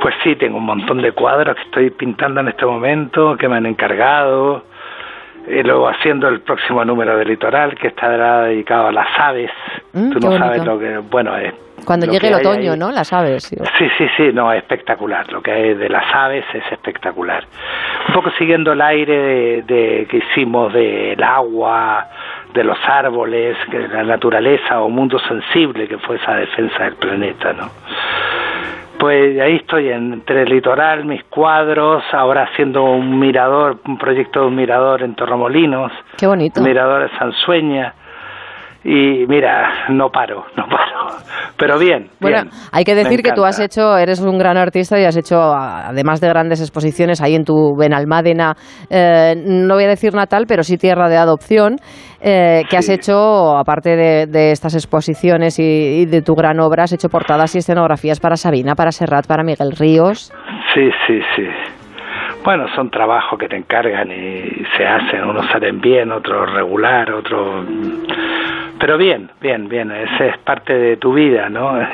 Pues 0.00 0.14
sí, 0.24 0.34
tengo 0.36 0.56
un 0.56 0.64
montón 0.64 1.02
de 1.02 1.12
cuadros 1.12 1.56
que 1.56 1.62
estoy 1.62 1.90
pintando 1.90 2.40
en 2.40 2.48
este 2.48 2.64
momento, 2.64 3.36
que 3.38 3.46
me 3.46 3.56
han 3.56 3.66
encargado. 3.66 4.64
Y 5.46 5.62
luego 5.62 5.88
haciendo 5.88 6.28
el 6.28 6.40
próximo 6.40 6.84
número 6.84 7.16
de 7.18 7.24
Litoral, 7.24 7.74
que 7.74 7.88
estará 7.88 8.42
dedicado 8.42 8.86
a 8.88 8.92
las 8.92 9.08
aves. 9.18 9.50
Mm, 9.92 10.10
Tú 10.12 10.18
no 10.20 10.38
sabes 10.38 10.64
lo 10.64 10.78
que... 10.78 10.98
Bueno, 11.10 11.36
es... 11.36 11.52
Cuando 11.84 12.06
llegue 12.06 12.28
el 12.28 12.34
otoño, 12.34 12.72
ahí. 12.72 12.78
¿no? 12.78 12.90
Las 12.90 13.12
aves. 13.12 13.44
sí. 13.44 13.56
Sí, 13.78 13.88
sí, 13.98 14.06
sí, 14.16 14.30
no, 14.32 14.52
es 14.52 14.58
espectacular. 14.58 15.30
Lo 15.32 15.42
que 15.42 15.50
hay 15.52 15.74
de 15.74 15.88
las 15.88 16.04
aves 16.14 16.44
es 16.52 16.62
espectacular. 16.72 17.44
Un 18.08 18.14
poco 18.14 18.30
siguiendo 18.38 18.72
el 18.72 18.80
aire 18.80 19.16
de, 19.16 19.62
de- 19.62 20.06
que 20.10 20.18
hicimos 20.18 20.72
del 20.72 21.22
agua, 21.22 22.06
de 22.54 22.64
los 22.64 22.78
árboles, 22.86 23.56
de 23.70 23.88
la 23.88 24.02
naturaleza 24.02 24.80
o 24.80 24.88
mundo 24.88 25.18
sensible 25.20 25.86
que 25.88 25.98
fue 25.98 26.16
esa 26.16 26.34
defensa 26.36 26.84
del 26.84 26.94
planeta, 26.96 27.52
¿no? 27.52 27.68
Pues 28.98 29.40
ahí 29.40 29.56
estoy 29.56 29.88
entre 29.88 30.42
el 30.42 30.50
litoral, 30.50 31.06
mis 31.06 31.24
cuadros, 31.24 32.04
ahora 32.12 32.42
haciendo 32.42 32.84
un 32.84 33.18
mirador, 33.18 33.78
un 33.86 33.96
proyecto 33.96 34.40
de 34.42 34.46
un 34.48 34.54
mirador 34.56 35.02
en 35.02 35.14
Torremolinos, 35.14 35.90
Qué 36.18 36.26
bonito. 36.26 36.60
mirador 36.60 37.10
de 37.10 37.18
Sansueña. 37.18 37.94
Y 38.82 39.26
mira, 39.26 39.88
no 39.90 40.08
paro, 40.08 40.44
no 40.56 40.64
paro. 40.64 41.18
Pero 41.58 41.78
bien. 41.78 42.08
Bueno, 42.18 42.44
bien. 42.44 42.54
hay 42.72 42.84
que 42.84 42.94
decir 42.94 43.22
que 43.22 43.32
tú 43.32 43.44
has 43.44 43.60
hecho, 43.60 43.98
eres 43.98 44.20
un 44.20 44.38
gran 44.38 44.56
artista 44.56 44.98
y 44.98 45.04
has 45.04 45.18
hecho, 45.18 45.36
además 45.38 46.20
de 46.22 46.28
grandes 46.28 46.60
exposiciones 46.62 47.20
ahí 47.20 47.34
en 47.34 47.44
tu 47.44 47.76
Benalmádena, 47.78 48.54
eh, 48.88 49.34
no 49.36 49.74
voy 49.74 49.84
a 49.84 49.88
decir 49.88 50.14
natal, 50.14 50.46
pero 50.48 50.62
sí 50.62 50.78
tierra 50.78 51.10
de 51.10 51.18
adopción, 51.18 51.76
eh, 52.22 52.62
que 52.70 52.78
has 52.78 52.88
hecho, 52.88 53.58
aparte 53.58 53.96
de, 53.96 54.26
de 54.26 54.52
estas 54.52 54.74
exposiciones 54.74 55.58
y, 55.58 56.00
y 56.02 56.06
de 56.06 56.22
tu 56.22 56.34
gran 56.34 56.58
obra, 56.58 56.84
has 56.84 56.92
hecho 56.94 57.10
portadas 57.10 57.54
y 57.56 57.58
escenografías 57.58 58.18
para 58.18 58.36
Sabina, 58.36 58.74
para 58.74 58.92
Serrat, 58.92 59.26
para 59.26 59.42
Miguel 59.42 59.72
Ríos. 59.72 60.32
Sí, 60.72 60.88
sí, 61.06 61.20
sí. 61.36 61.42
Bueno, 62.42 62.64
son 62.74 62.90
trabajos 62.90 63.38
que 63.38 63.48
te 63.48 63.56
encargan 63.56 64.10
y 64.10 64.64
se 64.74 64.86
hacen, 64.86 65.24
unos 65.24 65.46
salen 65.52 65.80
bien, 65.82 66.10
otros 66.10 66.50
regular, 66.54 67.12
otros... 67.12 67.66
Pero 68.80 68.96
bien, 68.98 69.30
bien, 69.40 69.68
bien, 69.68 69.90
ese 69.90 70.28
es 70.28 70.38
parte 70.38 70.72
de 70.72 70.96
tu 70.96 71.12
vida, 71.14 71.48
¿no? 71.48 71.78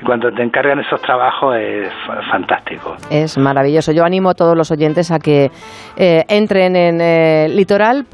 Y 0.00 0.04
cuando 0.04 0.30
te 0.30 0.44
encargan 0.44 0.78
esos 0.78 1.02
trabajos 1.02 1.56
es 1.56 1.88
fa- 2.06 2.22
fantástico. 2.30 2.94
Es 3.10 3.36
maravilloso. 3.36 3.90
Yo 3.90 4.04
animo 4.04 4.30
a 4.30 4.34
todos 4.34 4.56
los 4.56 4.70
oyentes 4.70 5.10
a 5.10 5.18
que 5.18 5.50
eh, 5.96 6.24
entren 6.28 6.76
en 6.76 7.00
eh, 7.00 7.48
litoral.es, 7.48 8.06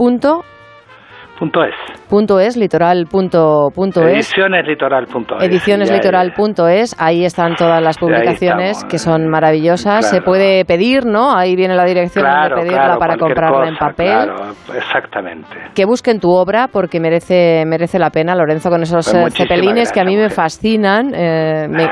Punto 2.09 2.39
es. 2.39 2.57
litoral.es, 2.57 3.97
Edicioneslitoral.es. 3.97 5.43
edicioneslitoral.es, 5.43 6.95
ahí 6.99 7.25
están 7.25 7.57
todas 7.57 7.83
las 7.83 7.99
publicaciones 7.99 8.85
que 8.85 8.99
son 8.99 9.29
maravillosas. 9.29 10.09
Se 10.09 10.21
puede 10.23 10.65
pedir, 10.65 11.05
¿no? 11.07 11.35
Ahí 11.37 11.57
viene 11.57 11.75
la 11.75 11.85
dirección 11.85 12.25
Claro, 12.25 12.51
donde 12.57 12.63
pedirla 12.63 12.85
claro, 12.85 12.99
para 13.01 13.17
comprarla 13.17 13.69
en 13.69 13.77
papel. 13.77 14.31
Exactamente. 14.77 15.49
Que 15.75 15.85
busquen 15.85 16.21
tu 16.21 16.31
obra 16.31 16.69
porque 16.73 17.01
merece 17.01 17.65
merece 17.67 17.99
la 17.99 18.11
pena, 18.11 18.35
Lorenzo, 18.37 18.71
con 18.71 18.83
esos 18.83 19.11
Pues 19.11 19.35
eh, 19.35 19.37
cepelines 19.43 19.91
que 19.93 20.01
a 20.01 20.05
mí 20.05 20.17
me 20.17 20.31
fascinan. 20.31 21.13
eh, 21.15 21.67
me, 21.69 21.89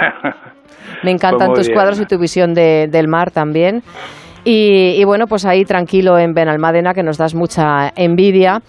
me 1.02 1.10
encantan 1.10 1.48
Pues 1.48 1.58
tus 1.60 1.66
bien. 1.68 1.76
cuadros 1.76 2.00
y 2.00 2.06
tu 2.06 2.16
visión 2.18 2.54
de- 2.54 2.86
del 2.90 3.08
mar 3.08 3.30
también. 3.32 3.82
Y, 4.44 4.94
y 5.00 5.04
bueno, 5.04 5.26
pues 5.26 5.44
ahí 5.46 5.64
tranquilo 5.64 6.18
en 6.18 6.32
Benalmádena, 6.32 6.94
que 6.94 7.02
nos 7.02 7.16
das 7.18 7.34
mucha 7.34 7.90
envidia. 7.96 8.60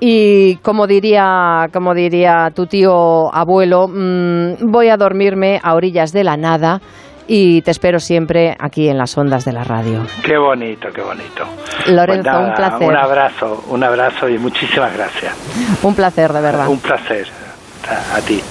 Y 0.00 0.56
como 0.56 0.86
diría, 0.86 1.68
como 1.72 1.94
diría 1.94 2.50
tu 2.54 2.66
tío 2.66 3.34
abuelo, 3.34 3.88
mm, 3.88 4.70
voy 4.70 4.88
a 4.88 4.96
dormirme 4.96 5.58
a 5.62 5.74
orillas 5.74 6.12
de 6.12 6.24
la 6.24 6.36
nada 6.36 6.80
y 7.28 7.62
te 7.62 7.70
espero 7.70 7.98
siempre 7.98 8.54
aquí 8.58 8.88
en 8.88 8.98
las 8.98 9.16
ondas 9.16 9.44
de 9.44 9.52
la 9.52 9.64
radio. 9.64 10.02
Qué 10.22 10.36
bonito, 10.36 10.88
qué 10.94 11.02
bonito. 11.02 11.44
Lorenzo, 11.88 12.22
Pues 12.22 12.24
nada, 12.24 12.48
un 12.48 12.54
placer. 12.54 12.88
Un 12.88 12.96
abrazo, 12.96 13.64
un 13.68 13.84
abrazo 13.84 14.28
y 14.28 14.38
muchísimas 14.38 14.94
gracias. 14.94 15.34
Un 15.82 15.94
placer, 15.94 16.32
de 16.32 16.40
verdad. 16.40 16.68
Un 16.68 16.78
placer 16.78 17.26
a, 17.88 18.16
a 18.16 18.20
ti. 18.20 18.42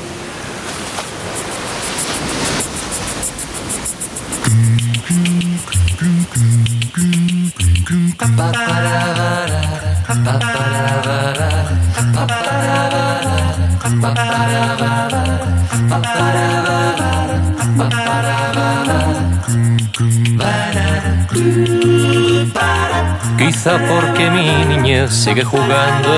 Quizá 23.38 23.78
porque 23.88 24.30
mi 24.30 24.66
niñez 24.66 25.12
sigue 25.12 25.44
jugando 25.44 26.10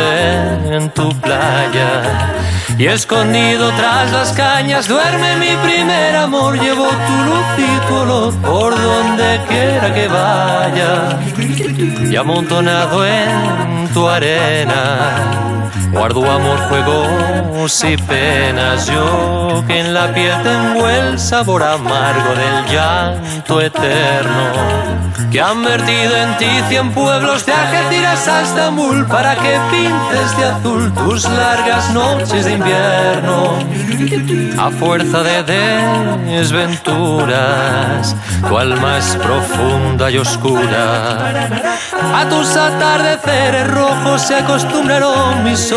en 0.70 0.90
tu 0.92 1.10
playa 1.22 2.28
y 2.78 2.86
escondido 2.86 3.70
tras 3.72 4.12
las 4.12 4.32
cañas 4.34 4.88
duerme 4.88 5.36
mi 5.38 5.56
primer 5.68 6.16
amor. 6.16 6.60
Llevo 6.60 6.88
tu 6.88 7.16
luz 7.26 7.46
y 7.58 7.88
tu 7.88 7.96
olor 7.96 8.34
por 8.36 8.76
donde 8.80 9.40
quiera 9.48 9.94
que 9.94 10.08
vaya 10.08 11.20
y 12.10 12.16
amontonado 12.16 13.06
en 13.06 13.90
tu 13.94 14.08
arena 14.08 15.57
Guardo 15.92 16.30
amor, 16.30 16.60
juegos 16.70 17.84
y 17.84 17.98
penas, 17.98 18.88
yo 18.88 19.64
que 19.66 19.80
en 19.80 19.94
la 19.94 20.14
piel 20.14 20.34
tengo 20.44 20.88
el 20.88 21.18
sabor 21.18 21.64
amargo 21.64 22.36
del 22.36 22.66
llanto 22.66 23.62
eterno, 23.62 24.52
que 25.32 25.42
han 25.42 25.64
vertido 25.64 26.16
en 26.16 26.38
ti 26.38 26.50
cien 26.70 26.92
pueblos 26.92 27.46
de 27.46 27.54
Algeciras 27.54 28.28
a 28.28 28.42
Estambul 28.44 29.06
para 29.08 29.36
que 29.36 29.58
pintes 29.72 30.38
de 30.38 30.46
azul 30.46 30.94
tus 30.94 31.24
largas 31.24 31.90
noches 31.94 32.46
de 32.46 32.54
invierno, 32.54 33.58
a 34.60 34.70
fuerza 34.70 35.24
de 35.24 35.44
desventuras, 36.26 38.16
tu 38.48 38.58
alma 38.58 38.98
es 38.98 39.16
profunda 39.16 40.12
y 40.12 40.18
oscura, 40.18 41.50
a 42.14 42.30
tus 42.30 42.56
atardeceres 42.56 43.68
rojos 43.68 44.22
se 44.22 44.36
acostumbraron 44.36 45.44
mis 45.44 45.72
ojos 45.72 45.77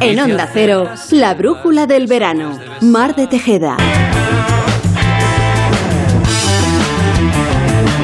En 0.00 0.20
Onda 0.20 0.48
Cero, 0.52 0.88
la 1.10 1.34
brújula 1.34 1.86
del 1.86 2.06
verano. 2.06 2.58
Mar 2.80 3.16
de 3.16 3.26
Tejeda. 3.26 3.76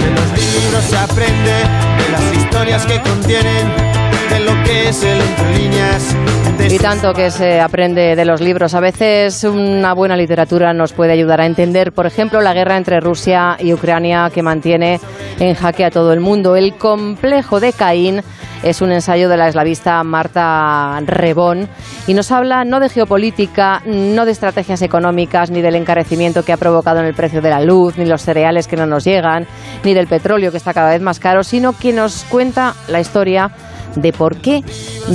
De 0.00 0.10
los 0.10 0.62
libros 0.62 0.84
se 0.84 0.96
aprende, 0.96 1.52
de 1.52 2.10
las 2.10 2.36
historias 2.36 2.84
que 2.86 3.00
contienen, 3.00 3.72
de 4.28 4.40
lo 4.40 4.60
que 4.64 4.88
es 4.88 5.04
el 5.04 5.20
entre 5.20 5.58
líneas. 5.58 6.16
Y 6.70 6.78
tanto 6.78 7.12
que 7.12 7.30
se 7.30 7.60
aprende 7.60 8.16
de 8.16 8.24
los 8.24 8.40
libros. 8.40 8.74
A 8.74 8.80
veces 8.80 9.44
una 9.44 9.92
buena 9.92 10.16
literatura 10.16 10.72
nos 10.72 10.92
puede 10.92 11.12
ayudar 11.12 11.40
a 11.40 11.46
entender, 11.46 11.92
por 11.92 12.06
ejemplo, 12.06 12.40
la 12.40 12.54
guerra 12.54 12.76
entre 12.76 13.00
Rusia 13.00 13.56
y 13.60 13.72
Ucrania 13.72 14.30
que 14.32 14.42
mantiene 14.42 14.98
en 15.38 15.54
jaque 15.54 15.84
a 15.84 15.90
todo 15.90 16.12
el 16.12 16.20
mundo. 16.20 16.56
El 16.56 16.74
complejo 16.76 17.60
de 17.60 17.72
Caín 17.72 18.22
es 18.62 18.80
un 18.80 18.92
ensayo 18.92 19.28
de 19.28 19.36
la 19.36 19.48
eslavista 19.48 20.02
Marta 20.04 20.98
Rebón 21.04 21.68
y 22.06 22.14
nos 22.14 22.32
habla 22.32 22.64
no 22.64 22.80
de 22.80 22.88
geopolítica, 22.88 23.82
no 23.84 24.24
de 24.24 24.32
estrategias 24.32 24.80
económicas, 24.80 25.50
ni 25.50 25.60
del 25.60 25.74
encarecimiento 25.74 26.44
que 26.44 26.54
ha 26.54 26.56
provocado 26.56 27.00
en 27.00 27.06
el 27.06 27.14
precio 27.14 27.42
de 27.42 27.50
la 27.50 27.60
luz, 27.60 27.98
ni 27.98 28.06
los 28.06 28.22
cereales 28.22 28.66
que 28.66 28.76
no 28.76 28.86
nos 28.86 29.04
llegan, 29.04 29.46
ni 29.84 29.92
del 29.92 30.06
petróleo 30.06 30.50
que 30.50 30.56
está 30.56 30.72
cada 30.72 30.90
vez 30.90 31.02
más 31.02 31.20
caro, 31.20 31.44
sino 31.44 31.74
que 31.78 31.92
nos 31.92 32.24
cuenta 32.24 32.74
la 32.88 33.00
historia 33.00 33.50
de 33.96 34.12
por 34.12 34.36
qué 34.36 34.62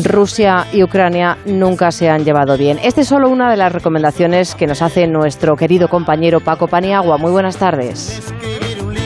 Rusia 0.03 0.67
y 0.71 0.83
Ucrania 0.83 1.37
nunca 1.45 1.91
se 1.91 2.09
han 2.09 2.25
llevado 2.25 2.57
bien. 2.57 2.79
Esta 2.83 3.01
es 3.01 3.07
solo 3.07 3.29
una 3.29 3.49
de 3.49 3.57
las 3.57 3.71
recomendaciones 3.71 4.55
que 4.55 4.67
nos 4.67 4.81
hace 4.81 5.07
nuestro 5.07 5.55
querido 5.55 5.87
compañero 5.87 6.39
Paco 6.39 6.67
Paniagua. 6.67 7.17
Muy 7.17 7.31
buenas 7.31 7.57
tardes. 7.57 8.21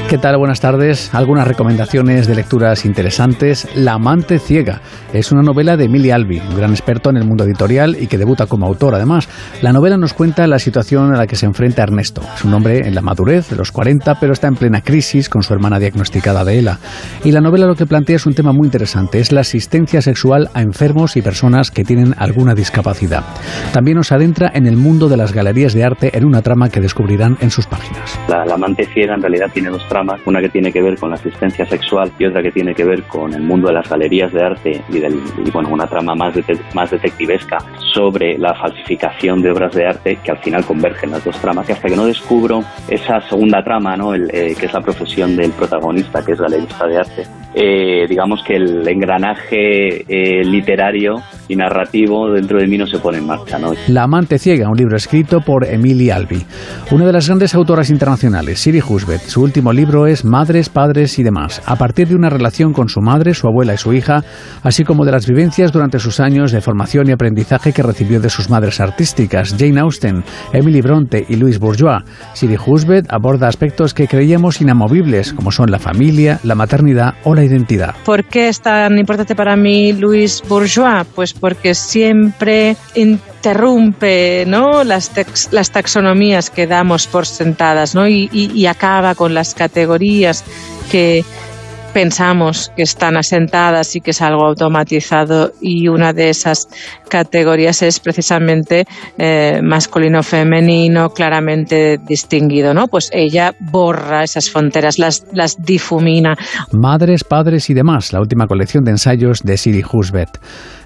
¿Qué 0.09 0.19
tal? 0.19 0.37
Buenas 0.37 0.61
tardes. 0.61 1.15
Algunas 1.15 1.47
recomendaciones 1.47 2.27
de 2.27 2.35
lecturas 2.35 2.85
interesantes. 2.85 3.67
La 3.75 3.93
amante 3.93 4.37
ciega 4.37 4.81
es 5.11 5.31
una 5.31 5.41
novela 5.41 5.75
de 5.75 5.85
Emily 5.85 6.11
Albi, 6.11 6.39
un 6.39 6.55
gran 6.55 6.69
experto 6.69 7.09
en 7.09 7.17
el 7.17 7.25
mundo 7.25 7.45
editorial 7.45 7.95
y 7.99 8.05
que 8.05 8.19
debuta 8.19 8.45
como 8.45 8.67
autor 8.67 8.93
además. 8.93 9.27
La 9.63 9.73
novela 9.73 9.97
nos 9.97 10.13
cuenta 10.13 10.45
la 10.45 10.59
situación 10.59 11.15
a 11.15 11.17
la 11.17 11.25
que 11.25 11.35
se 11.35 11.47
enfrenta 11.47 11.81
Ernesto. 11.81 12.21
Es 12.35 12.43
un 12.43 12.53
hombre 12.53 12.87
en 12.87 12.93
la 12.93 13.01
madurez, 13.01 13.49
de 13.49 13.55
los 13.55 13.71
40, 13.71 14.19
pero 14.19 14.33
está 14.33 14.47
en 14.47 14.55
plena 14.55 14.81
crisis 14.81 15.29
con 15.29 15.41
su 15.41 15.53
hermana 15.53 15.79
diagnosticada 15.79 16.45
de 16.45 16.59
ELA. 16.59 16.79
Y 17.23 17.31
la 17.31 17.41
novela 17.41 17.65
lo 17.65 17.75
que 17.75 17.87
plantea 17.87 18.17
es 18.17 18.25
un 18.27 18.35
tema 18.35 18.51
muy 18.51 18.67
interesante, 18.67 19.19
es 19.19 19.31
la 19.31 19.41
asistencia 19.41 20.01
sexual 20.01 20.49
a 20.53 20.61
enfermos 20.61 21.17
y 21.17 21.23
personas 21.23 21.71
que 21.71 21.83
tienen 21.83 22.13
alguna 22.19 22.53
discapacidad. 22.53 23.23
También 23.71 23.97
nos 23.97 24.11
adentra 24.11 24.51
en 24.53 24.67
el 24.67 24.77
mundo 24.77 25.09
de 25.09 25.17
las 25.17 25.33
galerías 25.33 25.73
de 25.73 25.85
arte 25.85 26.15
en 26.15 26.25
una 26.25 26.41
trama 26.41 26.69
que 26.69 26.81
descubrirán 26.81 27.37
en 27.39 27.49
sus 27.49 27.65
páginas. 27.65 28.19
La, 28.27 28.45
la 28.45 28.55
amante 28.55 28.85
ciega 28.93 29.15
en 29.15 29.21
realidad 29.21 29.47
tiene 29.51 29.69
dos 29.69 29.83
una 30.25 30.41
que 30.41 30.49
tiene 30.49 30.71
que 30.71 30.81
ver 30.81 30.97
con 30.97 31.09
la 31.09 31.15
asistencia 31.15 31.65
sexual 31.65 32.11
y 32.17 32.25
otra 32.25 32.41
que 32.41 32.51
tiene 32.51 32.73
que 32.73 32.83
ver 32.83 33.03
con 33.03 33.33
el 33.33 33.41
mundo 33.41 33.67
de 33.67 33.75
las 33.75 33.89
galerías 33.89 34.31
de 34.33 34.43
arte 34.43 34.81
y, 34.89 34.99
del, 34.99 35.19
y 35.45 35.51
bueno, 35.51 35.69
una 35.69 35.87
trama 35.87 36.15
más, 36.15 36.33
más 36.73 36.91
detectivesca 36.91 37.57
sobre 37.93 38.37
la 38.37 38.53
falsificación 38.55 39.41
de 39.41 39.51
obras 39.51 39.73
de 39.73 39.85
arte 39.85 40.17
que 40.23 40.31
al 40.31 40.39
final 40.39 40.65
convergen 40.65 41.11
las 41.11 41.23
dos 41.23 41.39
tramas. 41.39 41.65
Que 41.65 41.73
hasta 41.73 41.87
que 41.87 41.95
no 41.95 42.05
descubro 42.05 42.63
esa 42.87 43.21
segunda 43.21 43.63
trama, 43.63 43.95
¿no? 43.95 44.13
El, 44.13 44.29
eh, 44.33 44.55
que 44.59 44.65
es 44.65 44.73
la 44.73 44.81
profesión 44.81 45.35
del 45.35 45.51
protagonista, 45.51 46.23
que 46.25 46.33
es 46.33 46.39
galerista 46.39 46.87
de 46.87 46.97
arte, 46.97 47.23
eh, 47.53 48.05
digamos 48.07 48.43
que 48.43 48.55
el 48.55 48.87
engranaje 48.87 50.05
eh, 50.07 50.43
literario 50.43 51.21
y 51.47 51.55
narrativo 51.55 52.31
dentro 52.31 52.59
de 52.59 52.67
mí 52.67 52.77
no 52.77 52.87
se 52.87 52.99
pone 52.99 53.17
en 53.17 53.27
marcha. 53.27 53.59
¿no? 53.59 53.73
La 53.87 54.03
amante 54.03 54.39
ciega, 54.39 54.69
un 54.69 54.77
libro 54.77 54.95
escrito 54.95 55.41
por 55.41 55.65
Emily 55.65 56.09
Albi, 56.09 56.45
una 56.91 57.05
de 57.05 57.13
las 57.13 57.27
grandes 57.27 57.55
autoras 57.55 57.89
internacionales, 57.89 58.59
Siri 58.59 58.81
Husbeth. 58.81 59.21
Su 59.21 59.41
último 59.41 59.73
libro 59.73 60.07
es 60.07 60.25
Madres, 60.25 60.69
Padres 60.69 61.19
y 61.19 61.23
demás, 61.23 61.61
a 61.65 61.75
partir 61.75 62.07
de 62.07 62.15
una 62.15 62.29
relación 62.29 62.73
con 62.73 62.89
su 62.89 63.01
madre, 63.01 63.33
su 63.33 63.47
abuela 63.47 63.73
y 63.73 63.77
su 63.77 63.93
hija, 63.93 64.23
así 64.63 64.83
como 64.83 65.05
de 65.05 65.11
las 65.11 65.27
vivencias 65.27 65.71
durante 65.71 65.99
sus 65.99 66.19
años 66.19 66.51
de 66.51 66.61
formación 66.61 67.07
y 67.07 67.11
aprendizaje 67.11 67.73
que 67.73 67.83
recibió 67.83 68.19
de 68.19 68.29
sus 68.29 68.49
madres 68.49 68.79
artísticas, 68.79 69.55
Jane 69.57 69.79
Austen, 69.79 70.23
Emily 70.53 70.81
Bronte 70.81 71.25
y 71.27 71.35
Louise 71.35 71.59
Bourgeois. 71.59 72.03
Siri 72.33 72.57
Husbeth 72.63 73.11
aborda 73.11 73.47
aspectos 73.47 73.93
que 73.93 74.07
creíamos 74.07 74.61
inamovibles, 74.61 75.33
como 75.33 75.51
son 75.51 75.71
la 75.71 75.79
familia, 75.79 76.39
la 76.43 76.55
maternidad 76.55 77.15
o 77.23 77.35
la 77.35 77.43
identidad. 77.43 77.95
¿Por 78.05 78.25
qué 78.25 78.47
es 78.49 78.61
tan 78.61 78.97
importante 78.97 79.35
para 79.35 79.55
mí 79.55 79.93
Louise 79.93 80.43
Bourgeois? 80.47 81.05
Pues 81.13 81.32
porque 81.39 81.75
siempre 81.75 82.75
interrumpe 82.95 84.45
¿no? 84.47 84.83
las, 84.83 85.09
tex, 85.09 85.49
las 85.51 85.71
taxonomías 85.71 86.49
que 86.49 86.67
damos 86.67 87.07
por 87.07 87.25
sentadas 87.25 87.95
¿no? 87.95 88.07
y, 88.07 88.65
acaba 88.65 89.13
con 89.13 89.33
las 89.33 89.53
categorías 89.53 90.43
que 90.89 91.25
pensamos 91.93 92.71
que 92.75 92.81
están 92.81 93.17
asentadas 93.17 93.95
y 93.95 94.01
que 94.01 94.11
es 94.11 94.21
algo 94.21 94.45
automatizado 94.45 95.53
y 95.61 95.87
una 95.87 96.11
de 96.11 96.29
esas 96.29 96.67
categorías 97.07 97.83
es 97.83 97.99
precisamente 97.99 98.85
eh, 99.17 99.59
masculino 99.61 100.23
femenino 100.23 101.11
claramente 101.11 101.99
distinguido 101.99 102.73
no 102.73 102.87
pues 102.87 103.09
ella 103.13 103.53
borra 103.59 104.23
esas 104.23 104.49
fronteras 104.49 104.97
las, 104.97 105.25
las 105.33 105.63
difumina 105.63 106.35
Madres, 106.71 107.23
padres 107.23 107.69
y 107.69 107.75
demás 107.75 108.11
la 108.11 108.21
última 108.21 108.47
colección 108.47 108.83
de 108.83 108.91
ensayos 108.91 109.43
de 109.43 109.57
Siri 109.57 109.83
Husbeth 109.83 110.39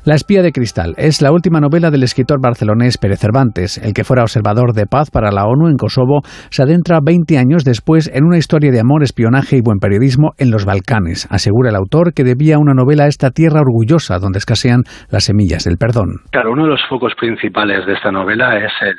la 0.08 0.16
espía 0.16 0.42
de 0.42 0.54
cristal 0.54 0.94
es 0.96 1.22
la 1.22 1.34
última 1.34 1.60
novela 1.60 1.92
del 1.92 2.02
escritor 2.02 2.40
barcelonés 2.42 2.98
Pérez 2.98 3.20
Cervantes. 3.20 3.78
El 3.78 3.94
que 3.94 4.06
fuera 4.06 4.24
observador 4.24 4.72
de 4.72 4.86
paz 4.86 5.12
para 5.12 5.34
la 5.34 5.44
ONU 5.44 5.68
en 5.68 5.76
Kosovo 5.76 6.22
se 6.50 6.64
adentra 6.64 7.00
20 7.04 7.38
años 7.38 7.66
después 7.66 8.10
en 8.16 8.24
una 8.24 8.38
historia 8.38 8.72
de 8.72 8.80
amor, 8.80 9.04
espionaje 9.04 9.58
y 9.58 9.62
buen 9.62 9.80
periodismo 9.80 10.32
en 10.38 10.50
los 10.50 10.64
Balcanes. 10.64 11.28
Asegura 11.30 11.72
el 11.72 11.76
autor 11.76 12.14
que 12.14 12.24
debía 12.24 12.58
una 12.58 12.74
novela 12.74 13.04
a 13.04 13.08
esta 13.08 13.32
tierra 13.32 13.60
orgullosa 13.60 14.18
donde 14.20 14.40
escasean 14.40 14.84
las 15.12 15.26
semillas 15.26 15.66
del 15.66 15.76
perdón. 15.76 16.24
Claro, 16.32 16.54
uno 16.54 16.64
de 16.64 16.70
los 16.70 16.88
focos 16.88 17.12
principales 17.20 17.86
de 17.86 17.92
esta 17.92 18.10
novela 18.10 18.56
es 18.56 18.72
el, 18.80 18.96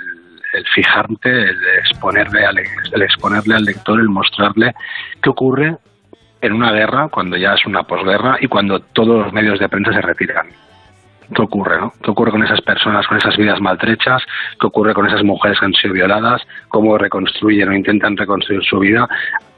el 0.59 0.65
fijarte, 0.75 1.31
el 1.31 1.57
exponerle, 1.89 2.45
al, 2.45 2.59
el 2.93 3.03
exponerle 3.03 3.55
al 3.55 3.65
lector, 3.65 3.99
el 3.99 4.11
mostrarle 4.11 4.73
qué 5.23 5.31
ocurre 5.31 5.75
en 6.43 6.53
una 6.53 6.71
guerra, 6.71 7.09
cuando 7.11 7.39
ya 7.39 7.55
es 7.55 7.65
una 7.65 7.85
posguerra 7.85 8.37
y 8.43 8.47
cuando 8.47 8.81
todos 8.93 9.25
los 9.25 9.33
medios 9.33 9.59
de 9.59 9.71
prensa 9.71 9.91
se 9.95 10.03
retiran 10.03 10.68
qué 11.35 11.43
ocurre, 11.43 11.79
¿no? 11.79 11.93
¿Qué 12.03 12.11
ocurre 12.11 12.31
con 12.31 12.43
esas 12.43 12.61
personas, 12.61 13.07
con 13.07 13.19
esas 13.19 13.37
vidas 13.37 13.61
maltrechas? 13.61 14.23
¿Qué 14.61 14.67
ocurre 14.67 14.95
con 14.95 15.07
esas 15.07 15.23
mujeres 15.25 15.59
que 15.59 15.67
han 15.67 15.75
sido 15.75 15.95
violadas? 15.95 16.43
¿Cómo 16.69 16.97
reconstruyen 16.99 17.69
o 17.69 17.75
intentan 17.75 18.17
reconstruir 18.17 18.63
su 18.65 18.79
vida? 18.79 19.09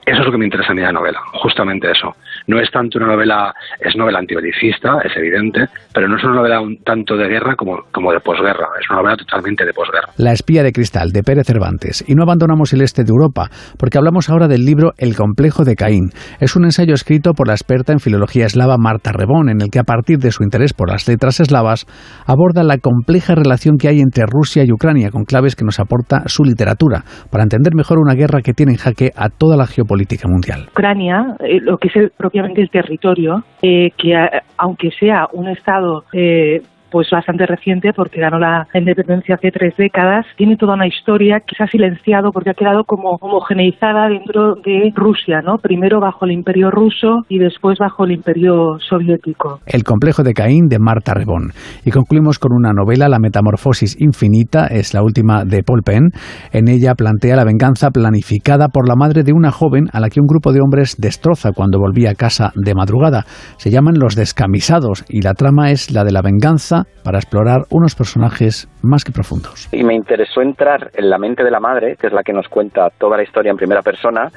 Eso 0.07 0.21
es 0.21 0.27
lo 0.27 0.33
que 0.33 0.39
me 0.39 0.47
interesa 0.47 0.73
de 0.75 0.83
la 0.83 0.93
novela, 0.93 1.21
justamente 1.35 1.91
eso. 1.91 2.17
No 2.51 2.59
es 2.59 2.69
tanto 2.73 2.99
una 2.99 3.07
novela, 3.07 3.55
es 3.79 3.95
novela 3.95 4.19
antibelicista, 4.19 4.99
es 5.05 5.17
evidente, 5.17 5.67
pero 5.95 6.09
no 6.09 6.17
es 6.17 6.25
una 6.25 6.35
novela 6.35 6.61
un 6.61 6.79
tanto 6.83 7.17
de 7.17 7.29
guerra 7.29 7.55
como, 7.55 7.79
como 7.93 8.11
de 8.11 8.19
posguerra, 8.19 8.67
es 8.81 8.91
una 8.91 9.03
novela 9.03 9.17
totalmente 9.19 9.65
de 9.65 9.73
posguerra. 9.73 10.09
La 10.17 10.33
espía 10.33 10.65
de 10.65 10.73
cristal, 10.73 11.11
de 11.13 11.23
Pérez 11.23 11.47
Cervantes. 11.47 12.05
Y 12.09 12.17
no 12.17 12.25
abandonamos 12.25 12.73
el 12.73 12.81
este 12.83 13.05
de 13.05 13.11
Europa, 13.11 13.51
porque 13.79 13.99
hablamos 13.99 14.29
ahora 14.31 14.49
del 14.49 14.65
libro 14.65 14.91
El 14.99 15.15
complejo 15.15 15.63
de 15.63 15.77
Caín. 15.77 16.11
Es 16.41 16.57
un 16.57 16.65
ensayo 16.65 16.93
escrito 16.93 17.35
por 17.35 17.47
la 17.47 17.55
experta 17.55 17.93
en 17.93 18.01
filología 18.01 18.47
eslava 18.47 18.75
Marta 18.79 19.13
Rebón, 19.13 19.49
en 19.49 19.61
el 19.61 19.71
que 19.71 19.79
a 19.79 19.85
partir 19.85 20.19
de 20.19 20.33
su 20.33 20.43
interés 20.43 20.73
por 20.73 20.91
las 20.91 21.07
letras 21.07 21.39
eslavas, 21.39 21.87
aborda 22.27 22.65
la 22.65 22.79
compleja 22.79 23.37
relación 23.37 23.77
que 23.79 23.87
hay 23.87 24.01
entre 24.01 24.25
Rusia 24.27 24.65
y 24.67 24.73
Ucrania, 24.73 25.11
con 25.13 25.23
claves 25.23 25.55
que 25.55 25.65
nos 25.65 25.79
aporta 25.79 26.25
su 26.27 26.43
literatura, 26.43 27.05
para 27.31 27.45
entender 27.45 27.77
mejor 27.77 27.99
una 28.01 28.15
guerra 28.15 28.41
que 28.43 28.55
tiene 28.55 28.73
en 28.73 28.79
jaque 28.79 29.11
a 29.15 29.29
toda 29.29 29.57
la 29.57 29.69
geopolítica 29.69 30.27
mundial. 30.27 30.67
Ucrania, 30.73 31.37
eh, 31.39 31.61
lo 31.61 31.79
que 31.79 31.87
es 31.87 31.95
el- 31.95 32.11
propiamente 32.41 32.63
el 32.63 32.71
territorio, 32.71 33.45
eh, 33.63 33.93
que 33.97 34.17
aunque 34.57 34.91
sea 34.93 35.29
un 35.33 35.49
estado 35.49 36.05
eh, 36.13 36.63
pues 36.91 37.09
bastante 37.11 37.47
reciente 37.47 37.93
porque 37.95 38.21
ganó 38.21 38.39
la 38.39 38.67
independencia 38.75 39.37
hace 39.37 39.51
tres 39.51 39.75
décadas, 39.77 40.27
tiene 40.37 40.57
toda 40.57 40.75
una 40.75 40.87
historia 40.87 41.41
que 41.41 41.57
se 41.57 41.65
ha 41.65 41.67
silenciado 41.67 42.33
porque 42.33 42.51
ha 42.51 42.55
quedado 42.55 42.85
como 42.85 43.17
homogeneizada 43.21 44.09
dentro 44.09 44.57
de 44.57 44.93
Rusia, 44.95 45.41
¿no? 45.43 45.59
Primero 45.59 46.01
bajo 46.01 46.25
el 46.25 46.33
imperio 46.33 46.71
ruso 46.71 47.25
y 47.29 47.39
después 47.39 47.79
bajo 47.79 48.05
el 48.05 48.13
imperio 48.13 48.79
soviético. 48.81 49.61
El 49.67 49.85
complejo 49.85 50.23
de 50.23 50.33
Caín 50.33 50.69
de 50.69 50.79
Marta 50.79 51.15
Rebón. 51.15 51.53
Y 51.85 51.91
concluimos 51.91 52.39
con 52.39 52.53
una 52.53 52.73
novela, 52.73 53.09
La 53.09 53.19
Metamorfosis 53.19 54.01
Infinita, 54.01 54.67
es 54.67 54.95
la 54.95 55.03
última 55.03 55.45
de 55.45 55.63
Paul 55.63 55.83
Penn. 55.83 56.11
En 56.53 56.69
ella 56.69 56.95
plantea 56.95 57.37
la 57.37 57.45
venganza 57.45 57.91
planificada 57.91 58.69
por 58.69 58.89
la 58.89 58.97
madre 58.97 59.23
de 59.23 59.33
una 59.33 59.51
joven 59.51 59.87
a 59.93 60.01
la 60.01 60.09
que 60.09 60.21
un 60.21 60.27
grupo 60.27 60.53
de 60.53 60.61
hombres 60.61 60.97
destroza 60.99 61.53
cuando 61.53 61.79
volvía 61.79 62.11
a 62.11 62.15
casa 62.15 62.53
de 62.55 62.75
madrugada. 62.75 63.25
Se 63.57 63.71
llaman 63.71 63.99
Los 63.99 64.17
Descamisados 64.17 65.05
y 65.09 65.23
la 65.23 65.35
trama 65.35 65.71
es 65.71 65.91
la 65.91 66.05
de 66.05 66.13
la 66.13 66.23
venganza 66.23 66.80
para 67.05 67.19
explorar 67.19 67.63
unos 67.71 67.95
personajes 67.95 68.69
más 68.83 69.05
que 69.05 69.13
profundos. 69.13 69.69
y 69.73 69.85
me 69.85 69.95
interesó 69.95 70.43
entrar 70.43 70.91
en 70.95 71.11
la 71.11 71.19
mente 71.19 71.45
de 71.45 71.51
la 71.51 71.61
madre, 71.61 71.97
que 71.97 72.07
es 72.07 72.13
la 72.13 72.23
que 72.23 72.33
nos 72.33 72.49
cuenta 72.49 72.89
toda 72.99 73.17
la 73.17 73.23
historia 73.23 73.51
en 73.51 73.57
primera 73.57 73.83
persona, 73.83 74.29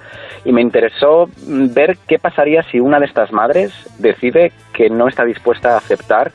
y 0.46 0.52
me 0.52 0.62
interesó 0.62 1.26
mm, 1.26 1.74
ver 1.74 1.98
qué 2.08 2.18
pasaría 2.20 2.62
si 2.64 2.80
una 2.80 3.00
de 3.00 3.06
estas 3.06 3.32
madres 3.32 3.74
decide 4.00 4.52
que 4.74 4.90
no 4.90 5.08
está 5.08 5.24
dispuesta 5.24 5.74
a 5.74 5.78
aceptar 5.78 6.32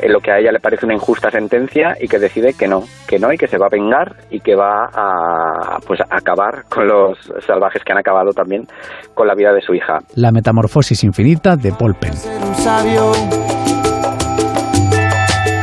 eh, 0.00 0.08
lo 0.08 0.20
que 0.20 0.32
a 0.32 0.38
ella 0.38 0.52
le 0.52 0.60
parece 0.60 0.86
una 0.86 0.94
injusta 0.94 1.30
sentencia 1.30 1.94
y 2.00 2.08
que 2.08 2.18
decide 2.18 2.54
que 2.54 2.66
no, 2.66 2.82
que 3.06 3.18
no 3.18 3.32
y 3.32 3.36
que 3.36 3.46
se 3.46 3.58
va 3.58 3.66
a 3.66 3.70
vengar 3.70 4.16
y 4.30 4.40
que 4.40 4.54
va 4.56 4.88
a 4.92 5.78
pues 5.86 6.00
a 6.00 6.16
acabar 6.16 6.64
con 6.68 6.88
los 6.88 7.18
salvajes 7.46 7.82
que 7.84 7.92
han 7.92 7.98
acabado 7.98 8.32
también 8.32 8.66
con 9.14 9.26
la 9.26 9.34
vida 9.34 9.52
de 9.52 9.60
su 9.60 9.74
hija. 9.74 9.98
La 10.16 10.32
Metamorfosis 10.32 11.04
Infinita 11.04 11.56
de 11.56 11.72
Paul 11.72 11.94
Penn. 11.94 12.12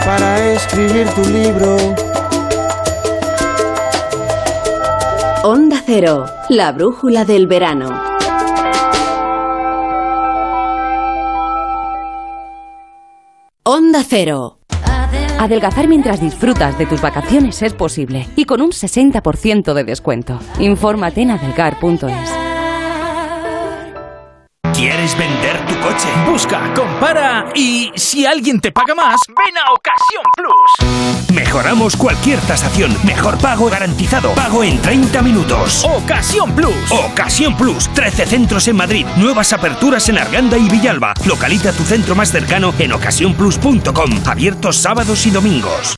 Para 0.09 0.53
escribir 0.53 1.07
tu 1.09 1.23
libro. 1.29 1.77
Onda 5.43 5.83
Cero, 5.85 6.25
la 6.49 6.71
brújula 6.71 7.25
del 7.25 7.45
verano. 7.45 7.89
Onda 13.61 14.03
Cero. 14.03 14.57
Adelgazar 15.37 15.87
mientras 15.87 16.19
disfrutas 16.19 16.75
de 16.79 16.87
tus 16.87 17.01
vacaciones 17.01 17.61
es 17.61 17.75
posible 17.75 18.27
y 18.35 18.45
con 18.45 18.61
un 18.61 18.71
60% 18.71 19.75
de 19.75 19.83
descuento. 19.83 20.39
Infórmate 20.57 21.21
en 21.21 21.31
adelgar.es. 21.31 22.38
¿Quieres 24.79 25.17
vender 25.17 25.57
tu 25.65 25.77
coche? 25.81 26.07
Busca, 26.25 26.73
compara 26.73 27.49
y 27.53 27.91
si 27.97 28.25
alguien 28.25 28.61
te 28.61 28.71
paga 28.71 28.95
más, 28.95 29.19
ven 29.27 29.57
a 29.57 29.73
Ocasión 29.73 30.23
Plus. 30.37 31.35
Mejoramos 31.35 31.97
cualquier 31.97 32.39
tasación. 32.39 32.95
Mejor 33.03 33.37
pago 33.39 33.69
garantizado. 33.69 34.31
Pago 34.35 34.63
en 34.63 34.81
30 34.81 35.21
minutos. 35.21 35.83
Ocasión 35.83 36.55
Plus. 36.55 36.89
Ocasión 36.91 37.57
Plus. 37.57 37.89
13 37.93 38.25
centros 38.25 38.69
en 38.69 38.77
Madrid. 38.77 39.05
Nuevas 39.17 39.51
aperturas 39.51 40.07
en 40.07 40.17
Arganda 40.17 40.57
y 40.57 40.69
Villalba. 40.69 41.13
Localiza 41.25 41.73
tu 41.73 41.83
centro 41.83 42.15
más 42.15 42.31
cercano 42.31 42.73
en 42.79 42.93
ocasiónplus.com. 42.93 44.11
Abiertos 44.27 44.77
sábados 44.77 45.25
y 45.25 45.31
domingos. 45.31 45.97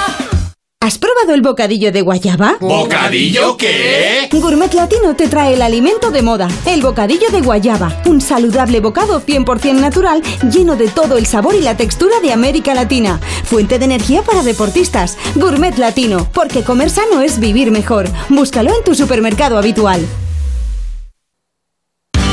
¿Has 0.83 0.97
probado 0.97 1.35
el 1.35 1.43
bocadillo 1.43 1.91
de 1.91 2.01
guayaba? 2.01 2.57
¿Bocadillo 2.59 3.55
qué? 3.55 4.27
Gourmet 4.31 4.73
Latino 4.73 5.15
te 5.15 5.27
trae 5.27 5.53
el 5.53 5.61
alimento 5.61 6.09
de 6.09 6.23
moda, 6.23 6.47
el 6.65 6.81
bocadillo 6.81 7.29
de 7.29 7.41
guayaba, 7.41 8.01
un 8.07 8.19
saludable 8.19 8.79
bocado 8.79 9.21
100% 9.21 9.75
natural 9.75 10.23
lleno 10.51 10.75
de 10.75 10.87
todo 10.87 11.19
el 11.19 11.27
sabor 11.27 11.53
y 11.53 11.61
la 11.61 11.77
textura 11.77 12.19
de 12.23 12.33
América 12.33 12.73
Latina. 12.73 13.19
Fuente 13.43 13.77
de 13.77 13.85
energía 13.85 14.23
para 14.23 14.41
deportistas. 14.41 15.19
Gourmet 15.35 15.77
Latino, 15.77 16.27
porque 16.33 16.63
comer 16.63 16.89
sano 16.89 17.21
es 17.21 17.39
vivir 17.39 17.69
mejor. 17.69 18.09
Búscalo 18.29 18.75
en 18.75 18.83
tu 18.83 18.95
supermercado 18.95 19.59
habitual. 19.59 20.03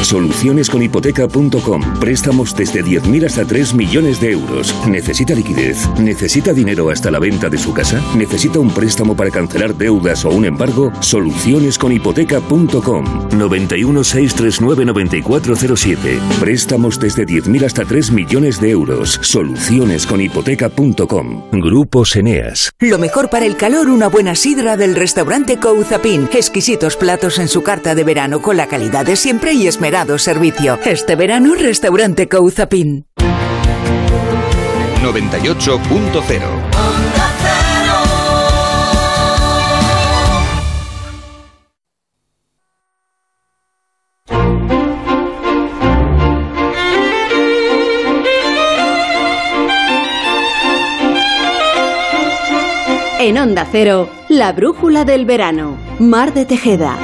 Solucionesconhipoteca.com. 0.09 2.01
Préstamos 2.01 2.57
desde 2.57 2.83
10.000 2.83 3.27
hasta 3.27 3.45
3 3.45 3.75
millones 3.75 4.19
de 4.23 4.33
euros. 4.33 4.75
¿Necesita 4.89 5.35
liquidez? 5.35 5.87
¿Necesita 6.01 6.55
dinero 6.55 6.89
hasta 6.89 7.11
la 7.11 7.19
venta 7.19 7.51
de 7.51 7.59
su 7.59 7.75
casa? 7.75 8.03
¿Necesita 8.17 8.59
un 8.59 8.71
préstamo 8.71 9.15
para 9.15 9.31
cancelar 9.31 9.75
deudas 9.75 10.25
o 10.25 10.31
un 10.31 10.47
embargo? 10.47 10.91
Solucionesconhipoteca.com. 11.01 13.29
91 13.37 14.03
639 14.03 14.87
9407. 14.87 16.19
Préstamos 16.41 16.99
desde 16.99 17.27
10.000 17.27 17.67
hasta 17.67 17.85
3 17.85 18.11
millones 18.13 18.63
de 18.63 18.71
euros. 18.71 19.21
Solucionesconhipoteca.com. 19.21 21.51
Grupos 21.53 22.17
Eneas. 22.17 22.71
Lo 22.79 22.99
mejor 22.99 23.29
para 23.29 23.45
el 23.45 23.57
calor, 23.57 23.91
una 23.91 24.09
buena 24.09 24.35
sidra 24.35 24.79
del 24.79 24.97
restaurante 24.97 25.59
Couzapin. 25.59 26.31
Exquisitos 26.33 26.97
platos 26.97 27.39
en 27.39 27.49
su 27.49 27.63
carta 27.63 27.95
de 27.95 28.05
verano 28.05 28.41
con 28.41 28.57
la 28.57 28.69
calidad 28.69 29.05
de 29.05 29.15
siempre 29.15 29.53
y 29.53 29.67
servicio. 30.19 30.79
Este 30.85 31.17
verano, 31.17 31.55
restaurante 31.55 32.29
Couzapin. 32.29 33.07
98.0 35.03 36.69
En 53.21 53.37
Onda 53.37 53.67
Cero, 53.71 54.09
la 54.29 54.53
brújula 54.53 55.05
del 55.05 55.25
verano. 55.27 55.77
Mar 55.99 56.33
de 56.33 56.45
Tejeda. 56.45 56.97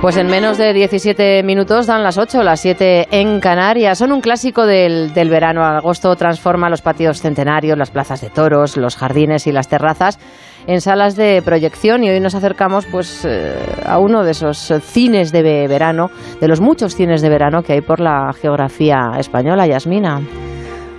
Pues 0.00 0.16
en 0.16 0.28
menos 0.28 0.56
de 0.56 0.72
17 0.72 1.42
minutos 1.42 1.86
dan 1.86 2.02
las 2.02 2.16
8, 2.16 2.42
las 2.42 2.60
7 2.60 3.08
en 3.10 3.38
Canarias. 3.38 3.98
Son 3.98 4.12
un 4.12 4.22
clásico 4.22 4.64
del, 4.64 5.12
del 5.12 5.28
verano. 5.28 5.62
Agosto 5.62 6.16
transforma 6.16 6.70
los 6.70 6.80
patios 6.80 7.20
centenarios, 7.20 7.76
las 7.76 7.90
plazas 7.90 8.22
de 8.22 8.30
toros, 8.30 8.78
los 8.78 8.96
jardines 8.96 9.46
y 9.46 9.52
las 9.52 9.68
terrazas 9.68 10.18
en 10.66 10.80
salas 10.80 11.16
de 11.16 11.42
proyección 11.44 12.02
y 12.04 12.10
hoy 12.10 12.20
nos 12.20 12.34
acercamos 12.34 12.86
pues 12.86 13.24
eh, 13.24 13.54
a 13.84 13.98
uno 13.98 14.24
de 14.24 14.30
esos 14.32 14.72
cines 14.82 15.32
de 15.32 15.66
verano, 15.68 16.10
de 16.40 16.48
los 16.48 16.60
muchos 16.60 16.94
cines 16.94 17.22
de 17.22 17.28
verano 17.28 17.62
que 17.62 17.74
hay 17.74 17.80
por 17.80 18.00
la 18.00 18.32
geografía 18.32 19.12
española, 19.18 19.66
Yasmina. 19.66 20.20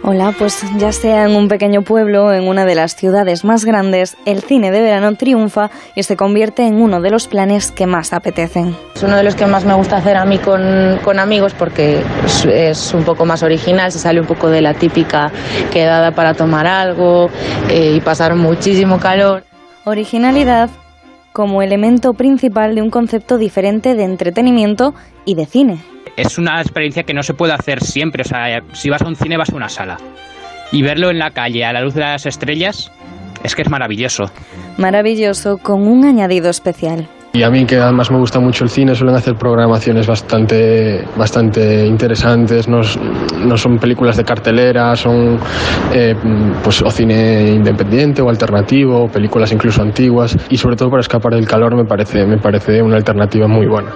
Hola, 0.03 0.33
pues 0.35 0.63
ya 0.77 0.91
sea 0.91 1.25
en 1.25 1.35
un 1.35 1.47
pequeño 1.47 1.83
pueblo 1.83 2.25
o 2.25 2.31
en 2.31 2.47
una 2.47 2.65
de 2.65 2.73
las 2.73 2.95
ciudades 2.95 3.45
más 3.45 3.65
grandes, 3.65 4.17
el 4.25 4.41
cine 4.41 4.71
de 4.71 4.81
verano 4.81 5.13
triunfa 5.13 5.69
y 5.95 6.01
se 6.01 6.17
convierte 6.17 6.65
en 6.65 6.81
uno 6.81 7.01
de 7.01 7.11
los 7.11 7.27
planes 7.27 7.71
que 7.71 7.85
más 7.85 8.11
apetecen. 8.11 8.75
Es 8.95 9.03
uno 9.03 9.15
de 9.15 9.21
los 9.21 9.35
que 9.35 9.45
más 9.45 9.63
me 9.63 9.75
gusta 9.75 9.97
hacer 9.97 10.17
a 10.17 10.25
mí 10.25 10.39
con, 10.39 10.99
con 11.03 11.19
amigos 11.19 11.53
porque 11.53 12.01
es, 12.25 12.45
es 12.45 12.93
un 12.95 13.03
poco 13.03 13.27
más 13.27 13.43
original, 13.43 13.91
se 13.91 13.99
sale 13.99 14.19
un 14.19 14.25
poco 14.25 14.49
de 14.49 14.61
la 14.61 14.73
típica 14.73 15.31
quedada 15.71 16.09
para 16.15 16.33
tomar 16.33 16.65
algo 16.65 17.29
eh, 17.69 17.93
y 17.95 18.01
pasar 18.01 18.33
muchísimo 18.33 18.99
calor. 18.99 19.43
Originalidad 19.85 20.71
como 21.33 21.61
elemento 21.61 22.13
principal 22.13 22.75
de 22.75 22.81
un 22.81 22.89
concepto 22.89 23.37
diferente 23.37 23.95
de 23.95 24.03
entretenimiento 24.03 24.93
y 25.25 25.35
de 25.35 25.45
cine. 25.45 25.77
Es 26.17 26.37
una 26.37 26.59
experiencia 26.61 27.03
que 27.03 27.13
no 27.13 27.23
se 27.23 27.33
puede 27.33 27.53
hacer 27.53 27.81
siempre, 27.81 28.21
o 28.21 28.25
sea, 28.25 28.61
si 28.73 28.89
vas 28.89 29.01
a 29.01 29.07
un 29.07 29.15
cine 29.15 29.37
vas 29.37 29.51
a 29.51 29.55
una 29.55 29.69
sala. 29.69 29.97
y 30.73 30.81
verlo 30.83 31.09
en 31.09 31.19
la 31.19 31.31
calle 31.31 31.65
a 31.65 31.73
la 31.73 31.81
luz 31.81 31.95
de 31.95 32.01
las 32.01 32.25
estrellas 32.25 32.91
es 33.43 33.55
que 33.55 33.61
es 33.61 33.69
maravilloso. 33.69 34.25
Maravilloso 34.77 35.57
con 35.57 35.87
un 35.87 36.05
añadido 36.05 36.49
especial. 36.49 37.07
Y 37.33 37.43
a 37.43 37.49
mí 37.49 37.65
que 37.65 37.77
además 37.77 38.11
me 38.11 38.17
gusta 38.17 38.39
mucho 38.39 38.65
el 38.65 38.69
cine, 38.69 38.93
suelen 38.93 39.15
hacer 39.15 39.35
programaciones 39.35 40.05
bastante, 40.05 41.05
bastante 41.15 41.85
interesantes, 41.85 42.67
no, 42.67 42.81
no 43.45 43.57
son 43.57 43.77
películas 43.77 44.17
de 44.17 44.25
cartelera, 44.25 44.93
son 44.97 45.39
eh, 45.93 46.13
pues 46.61 46.81
o 46.81 46.91
cine 46.91 47.51
independiente 47.51 48.21
o 48.21 48.29
alternativo, 48.29 49.07
películas 49.07 49.51
incluso 49.53 49.81
antiguas 49.81 50.37
y 50.49 50.57
sobre 50.57 50.75
todo 50.75 50.89
para 50.89 51.01
escapar 51.01 51.33
del 51.33 51.47
calor 51.47 51.73
me 51.73 51.85
parece, 51.85 52.25
me 52.25 52.37
parece 52.37 52.81
una 52.81 52.97
alternativa 52.97 53.47
muy 53.47 53.65
buena. 53.65 53.91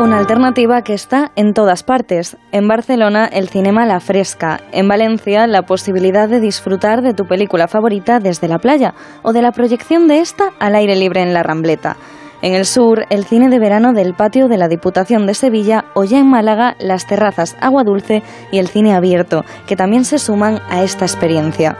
Una 0.00 0.18
alternativa 0.18 0.82
que 0.82 0.92
está 0.92 1.30
en 1.36 1.54
todas 1.54 1.84
partes. 1.84 2.36
En 2.50 2.66
Barcelona, 2.66 3.26
el 3.26 3.48
cinema 3.48 3.86
La 3.86 4.00
Fresca. 4.00 4.60
En 4.72 4.88
Valencia, 4.88 5.46
la 5.46 5.62
posibilidad 5.62 6.28
de 6.28 6.40
disfrutar 6.40 7.00
de 7.00 7.14
tu 7.14 7.26
película 7.26 7.68
favorita 7.68 8.18
desde 8.18 8.48
la 8.48 8.58
playa 8.58 8.94
o 9.22 9.32
de 9.32 9.40
la 9.40 9.52
proyección 9.52 10.08
de 10.08 10.18
esta 10.18 10.50
al 10.58 10.74
aire 10.74 10.96
libre 10.96 11.22
en 11.22 11.32
la 11.32 11.44
Rambleta. 11.44 11.96
En 12.42 12.54
el 12.54 12.66
sur, 12.66 13.06
el 13.08 13.24
cine 13.24 13.48
de 13.48 13.60
verano 13.60 13.92
del 13.92 14.14
patio 14.14 14.48
de 14.48 14.58
la 14.58 14.68
Diputación 14.68 15.26
de 15.26 15.34
Sevilla 15.34 15.84
o 15.94 16.02
ya 16.02 16.18
en 16.18 16.28
Málaga, 16.28 16.74
las 16.80 17.06
terrazas 17.06 17.56
Agua 17.60 17.84
Dulce 17.84 18.24
y 18.50 18.58
el 18.58 18.68
cine 18.68 18.94
abierto, 18.94 19.44
que 19.66 19.76
también 19.76 20.04
se 20.04 20.18
suman 20.18 20.60
a 20.68 20.82
esta 20.82 21.04
experiencia. 21.04 21.78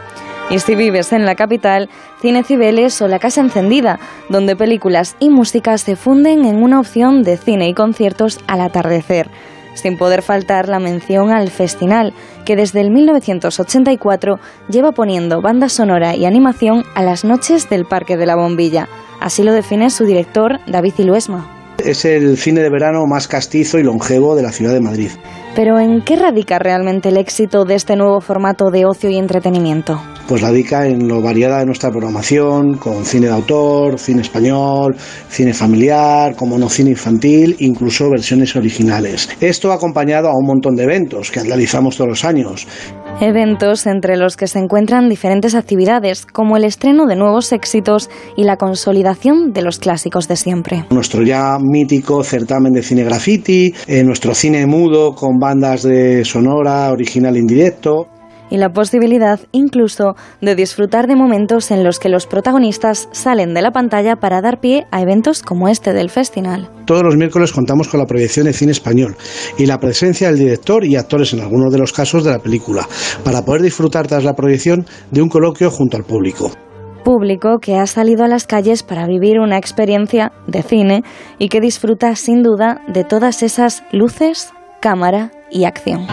Y 0.49 0.59
si 0.59 0.75
vives 0.75 1.11
en 1.11 1.25
la 1.25 1.35
capital, 1.35 1.89
Cine 2.21 2.43
Cibeles 2.43 3.01
o 3.01 3.07
La 3.07 3.17
Casa 3.17 3.41
Encendida, 3.41 3.99
donde 4.29 4.55
películas 4.55 5.15
y 5.19 5.29
música 5.29 5.77
se 5.77 5.95
funden 5.95 6.45
en 6.45 6.61
una 6.61 6.79
opción 6.79 7.23
de 7.23 7.37
cine 7.37 7.67
y 7.67 7.73
conciertos 7.73 8.39
al 8.47 8.61
atardecer. 8.61 9.27
Sin 9.73 9.97
poder 9.97 10.21
faltar 10.21 10.69
la 10.69 10.79
mención 10.79 11.31
al 11.31 11.49
Festinal, 11.49 12.13
que 12.45 12.55
desde 12.55 12.81
el 12.81 12.91
1984 12.91 14.39
lleva 14.69 14.91
poniendo 14.91 15.41
banda 15.41 15.67
sonora 15.67 16.15
y 16.15 16.25
animación 16.25 16.83
a 16.93 17.01
las 17.01 17.25
noches 17.25 17.67
del 17.67 17.85
Parque 17.85 18.15
de 18.15 18.27
la 18.27 18.35
Bombilla. 18.35 18.87
Así 19.19 19.43
lo 19.43 19.51
define 19.51 19.89
su 19.89 20.05
director, 20.05 20.59
David 20.67 20.93
Iluesma. 20.99 21.51
Es 21.83 22.05
el 22.05 22.37
cine 22.37 22.61
de 22.61 22.69
verano 22.69 23.05
más 23.07 23.27
castizo 23.27 23.79
y 23.79 23.83
longevo 23.83 24.35
de 24.35 24.43
la 24.43 24.51
ciudad 24.51 24.73
de 24.73 24.81
Madrid. 24.81 25.09
Pero 25.55 25.79
¿en 25.79 26.01
qué 26.01 26.17
radica 26.17 26.59
realmente 26.59 27.07
el 27.07 27.15
éxito 27.15 27.63
de 27.63 27.75
este 27.75 27.95
nuevo 27.95 28.19
formato 28.19 28.71
de 28.71 28.85
ocio 28.85 29.09
y 29.09 29.15
entretenimiento? 29.15 30.01
Pues 30.27 30.41
radica 30.41 30.85
en 30.85 31.07
lo 31.07 31.21
variada 31.21 31.59
de 31.59 31.65
nuestra 31.65 31.91
programación, 31.91 32.77
con 32.77 33.05
cine 33.05 33.27
de 33.27 33.33
autor, 33.33 33.97
cine 33.97 34.21
español, 34.21 34.97
cine 35.29 35.53
familiar, 35.53 36.35
como 36.35 36.57
no 36.57 36.67
cine 36.67 36.89
infantil, 36.89 37.55
incluso 37.59 38.09
versiones 38.09 38.55
originales. 38.55 39.29
Esto 39.39 39.71
acompañado 39.71 40.27
a 40.27 40.35
un 40.35 40.45
montón 40.45 40.75
de 40.75 40.83
eventos 40.83 41.31
que 41.31 41.41
realizamos 41.41 41.95
todos 41.95 42.09
los 42.09 42.25
años. 42.25 42.67
Eventos 43.21 43.87
entre 43.87 44.17
los 44.17 44.35
que 44.35 44.47
se 44.47 44.59
encuentran 44.59 45.07
diferentes 45.07 45.55
actividades, 45.55 46.25
como 46.25 46.57
el 46.57 46.65
estreno 46.65 47.05
de 47.05 47.15
nuevos 47.15 47.53
éxitos 47.53 48.09
y 48.35 48.43
la 48.43 48.57
consolidación 48.57 49.53
de 49.53 49.61
los 49.61 49.79
clásicos 49.79 50.27
de 50.27 50.35
siempre. 50.35 50.85
Nuestro 50.89 51.21
ya 51.21 51.57
mítico 51.61 52.23
certamen 52.25 52.73
de 52.73 52.81
cine 52.81 53.05
graffiti, 53.05 53.73
eh, 53.87 54.03
nuestro 54.03 54.33
cine 54.35 54.65
mudo 54.65 55.13
con 55.13 55.37
bandas 55.45 55.83
de 55.83 56.25
sonora, 56.25 56.91
original 56.91 57.35
e 57.35 57.39
indirecto 57.39 58.07
y 58.49 58.57
la 58.57 58.69
posibilidad 58.69 59.39
incluso 59.51 60.15
de 60.41 60.55
disfrutar 60.55 61.07
de 61.07 61.15
momentos 61.15 61.71
en 61.71 61.83
los 61.83 61.99
que 61.99 62.09
los 62.09 62.27
protagonistas 62.27 63.09
salen 63.11 63.53
de 63.53 63.61
la 63.61 63.71
pantalla 63.71 64.15
para 64.17 64.41
dar 64.41 64.59
pie 64.59 64.85
a 64.91 65.01
eventos 65.01 65.41
como 65.41 65.67
este 65.67 65.93
del 65.93 66.09
festival. 66.09 66.69
Todos 66.85 67.03
los 67.03 67.15
miércoles 67.15 67.51
contamos 67.51 67.87
con 67.87 67.99
la 67.99 68.05
proyección 68.05 68.45
de 68.45 68.53
cine 68.53 68.71
español 68.71 69.15
y 69.57 69.65
la 69.65 69.79
presencia 69.79 70.27
del 70.27 70.39
director 70.39 70.85
y 70.85 70.95
actores 70.95 71.33
en 71.33 71.41
algunos 71.41 71.71
de 71.71 71.79
los 71.79 71.93
casos 71.93 72.23
de 72.23 72.31
la 72.31 72.39
película, 72.39 72.87
para 73.23 73.43
poder 73.43 73.61
disfrutar 73.61 74.07
tras 74.07 74.23
la 74.23 74.33
proyección 74.33 74.85
de 75.11 75.21
un 75.21 75.29
coloquio 75.29 75.71
junto 75.71 75.97
al 75.97 76.03
público 76.03 76.51
público 77.03 77.59
que 77.61 77.75
ha 77.75 77.85
salido 77.85 78.25
a 78.25 78.27
las 78.27 78.47
calles 78.47 78.81
para 78.81 79.05
vivir 79.05 79.39
una 79.39 79.59
experiencia 79.59 80.31
de 80.47 80.63
cine 80.63 81.03
y 81.37 81.49
que 81.49 81.61
disfruta 81.61 82.15
sin 82.15 82.41
duda 82.41 82.81
de 82.87 83.03
todas 83.03 83.43
esas 83.43 83.83
luces, 83.91 84.54
cámara 84.85 85.31
y 85.49 85.63
acción. 85.63 86.05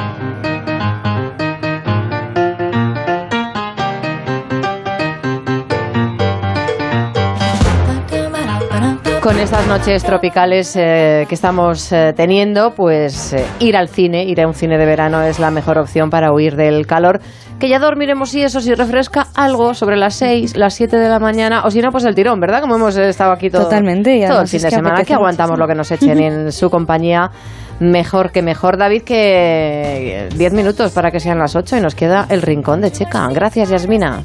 Con 9.22 9.38
estas 9.38 9.66
noches 9.66 10.02
tropicales 10.02 10.74
eh, 10.74 11.26
que 11.28 11.34
estamos 11.34 11.92
eh, 11.92 12.14
teniendo, 12.16 12.72
pues 12.74 13.34
eh, 13.34 13.44
ir 13.60 13.76
al 13.76 13.88
cine, 13.88 14.24
ir 14.24 14.40
a 14.40 14.46
un 14.46 14.54
cine 14.54 14.78
de 14.78 14.86
verano 14.86 15.20
es 15.22 15.38
la 15.38 15.50
mejor 15.50 15.76
opción 15.76 16.08
para 16.08 16.32
huir 16.32 16.56
del 16.56 16.86
calor. 16.86 17.20
Que 17.60 17.68
ya 17.68 17.78
dormiremos 17.78 18.34
y 18.34 18.42
eso, 18.42 18.62
si 18.62 18.72
refresca 18.74 19.26
algo 19.34 19.74
sobre 19.74 19.96
las 19.96 20.14
6, 20.14 20.56
las 20.56 20.72
7 20.72 20.96
de 20.96 21.08
la 21.10 21.18
mañana, 21.18 21.62
o 21.64 21.70
si 21.70 21.82
no, 21.82 21.90
pues 21.90 22.04
el 22.04 22.14
tirón, 22.14 22.40
¿verdad? 22.40 22.62
Como 22.62 22.76
hemos 22.76 22.96
estado 22.96 23.32
aquí 23.32 23.50
todo, 23.50 23.64
Totalmente, 23.64 24.16
y 24.16 24.26
todo 24.26 24.40
el 24.40 24.48
fin 24.48 24.62
de 24.62 24.70
semana, 24.70 25.04
que 25.04 25.12
aguantamos 25.12 25.50
muchísimo. 25.50 25.66
lo 25.66 25.68
que 25.68 25.74
nos 25.74 25.90
echen 25.92 26.18
en 26.18 26.52
su 26.52 26.70
compañía. 26.70 27.30
Mejor 27.82 28.30
que 28.30 28.42
mejor, 28.42 28.76
David, 28.76 29.02
que 29.02 30.28
10 30.36 30.52
minutos 30.52 30.92
para 30.92 31.10
que 31.10 31.18
sean 31.18 31.40
las 31.40 31.56
8 31.56 31.78
y 31.78 31.80
nos 31.80 31.96
queda 31.96 32.26
el 32.28 32.40
rincón 32.40 32.80
de 32.80 32.92
Checa. 32.92 33.28
Gracias, 33.30 33.70
Yasmina. 33.70 34.22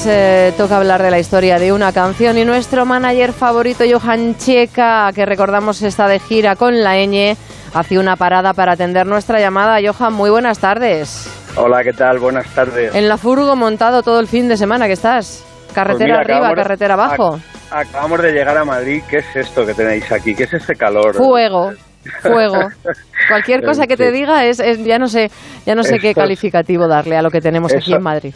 Es 0.00 0.06
lunes, 0.06 0.06
eh, 0.06 0.52
toca 0.56 0.76
hablar 0.78 1.02
de 1.02 1.10
la 1.10 1.18
historia 1.18 1.58
de 1.58 1.72
una 1.72 1.92
canción 1.92 2.38
y 2.38 2.44
nuestro 2.44 2.86
manager 2.86 3.32
favorito, 3.32 3.84
Johan 3.90 4.34
Checa, 4.36 5.10
que 5.14 5.26
recordamos 5.26 5.82
está 5.82 6.08
de 6.08 6.18
gira 6.18 6.56
con 6.56 6.82
la 6.82 6.96
ñ, 6.96 7.36
hace 7.74 7.98
una 7.98 8.16
parada 8.16 8.54
para 8.54 8.72
atender 8.72 9.06
nuestra 9.06 9.38
llamada. 9.40 9.78
Johan, 9.84 10.14
muy 10.14 10.30
buenas 10.30 10.58
tardes. 10.58 11.28
Hola, 11.56 11.82
¿qué 11.84 11.92
tal? 11.92 12.18
Buenas 12.18 12.46
tardes. 12.54 12.94
En 12.94 13.08
la 13.08 13.18
furgo 13.18 13.54
montado 13.56 14.02
todo 14.02 14.20
el 14.20 14.26
fin 14.26 14.48
de 14.48 14.56
semana 14.56 14.86
que 14.86 14.94
estás. 14.94 15.44
Carretera 15.74 16.16
Pues 16.16 16.26
mira, 16.28 16.38
arriba, 16.46 16.54
carretera 16.54 16.94
abajo. 16.94 17.36
ac- 17.36 17.40
acabamos 17.70 18.22
de 18.22 18.32
llegar 18.32 18.56
a 18.56 18.64
Madrid. 18.64 19.02
¿Qué 19.08 19.18
es 19.18 19.36
esto 19.36 19.66
que 19.66 19.74
tenéis 19.74 20.10
aquí? 20.10 20.34
¿Qué 20.34 20.44
es 20.44 20.54
este 20.54 20.74
calor? 20.76 21.14
Fuego, 21.14 21.72
fuego. 22.22 22.58
Cualquier 23.28 23.62
cosa 23.64 23.86
que 23.86 23.96
te 23.96 24.10
diga 24.10 24.44
es, 24.46 24.60
es- 24.60 24.82
ya 24.82 24.98
no 24.98 25.06
sé, 25.08 25.30
ya 25.66 25.74
no 25.74 25.82
sé 25.82 25.98
qué 25.98 26.14
calificativo 26.14 26.88
darle 26.88 27.16
a 27.16 27.22
lo 27.22 27.30
que 27.30 27.40
tenemos 27.40 27.74
aquí 27.74 27.92
en 27.92 28.02
Madrid. 28.02 28.34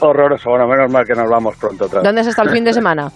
Horroroso. 0.00 0.50
Bueno, 0.50 0.66
menos 0.66 0.90
mal 0.90 1.04
que 1.04 1.14
nos 1.14 1.28
vamos 1.28 1.56
pronto 1.56 1.86
otra 1.86 2.00
vez. 2.00 2.04
¿Dónde 2.04 2.20
has 2.20 2.26
estado 2.26 2.48
el 2.48 2.54
fin 2.54 2.64
de 2.64 2.72
semana? 2.80 3.10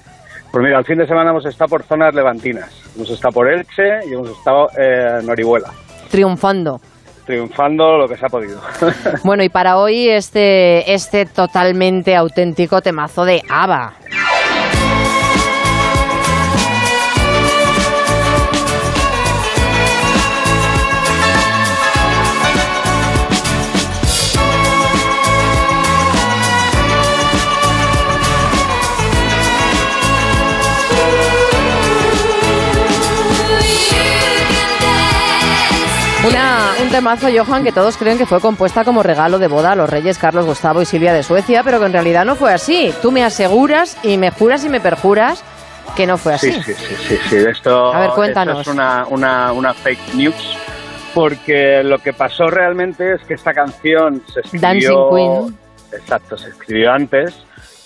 Pues 0.50 0.64
mira, 0.64 0.78
el 0.78 0.84
fin 0.84 0.98
de 0.98 1.06
semana 1.06 1.30
hemos 1.30 1.44
estado 1.46 1.68
por 1.68 1.82
zonas 1.82 2.14
levantinas. 2.14 2.70
Hemos 2.96 3.10
estado 3.10 3.32
por 3.32 3.48
Elche 3.50 4.00
y 4.08 4.14
hemos 4.14 4.30
estado 4.30 4.68
eh, 4.78 5.18
en 5.20 5.28
Orihuela. 5.30 5.70
Triunfando. 6.10 6.80
Triunfando 7.26 7.98
lo 7.98 8.08
que 8.08 8.16
se 8.16 8.24
ha 8.24 8.28
podido. 8.30 8.58
Bueno, 9.24 9.42
y 9.42 9.50
para 9.50 9.76
hoy 9.76 10.08
este, 10.08 10.94
este 10.94 11.26
totalmente 11.26 12.16
auténtico 12.16 12.80
temazo 12.80 13.24
de 13.26 13.42
ABBA. 13.50 13.92
Temazo, 36.98 37.28
Johan, 37.32 37.62
que 37.62 37.70
todos 37.70 37.96
creen 37.96 38.18
que 38.18 38.26
fue 38.26 38.40
compuesta 38.40 38.82
como 38.82 39.04
regalo 39.04 39.38
de 39.38 39.46
boda 39.46 39.70
a 39.70 39.76
los 39.76 39.88
reyes 39.88 40.18
Carlos 40.18 40.46
Gustavo 40.46 40.82
y 40.82 40.84
Silvia 40.84 41.12
de 41.12 41.22
Suecia, 41.22 41.62
pero 41.62 41.78
que 41.78 41.86
en 41.86 41.92
realidad 41.92 42.24
no 42.24 42.34
fue 42.34 42.52
así. 42.52 42.92
Tú 43.00 43.12
me 43.12 43.22
aseguras 43.22 43.96
y 44.02 44.16
me 44.16 44.32
juras 44.32 44.64
y 44.64 44.68
me 44.68 44.80
perjuras 44.80 45.44
que 45.94 46.08
no 46.08 46.18
fue 46.18 46.34
así. 46.34 46.52
Sí, 46.52 46.60
sí, 46.60 46.74
sí, 46.74 46.94
sí, 47.08 47.18
sí. 47.30 47.36
Esto, 47.36 47.94
A 47.94 48.00
ver, 48.00 48.10
cuéntanos. 48.16 48.58
esto 48.58 48.72
es 48.72 48.74
una, 48.74 49.06
una, 49.10 49.52
una 49.52 49.74
fake 49.74 50.14
news. 50.14 50.58
Porque 51.14 51.84
lo 51.84 52.00
que 52.00 52.12
pasó 52.12 52.48
realmente 52.48 53.14
es 53.14 53.22
que 53.22 53.34
esta 53.34 53.54
canción 53.54 54.20
se 54.32 54.40
escribió... 54.40 54.68
Dancing 54.68 55.08
Queen. 55.14 55.58
Exacto, 55.92 56.36
se 56.36 56.48
escribió 56.48 56.92
antes 56.92 57.32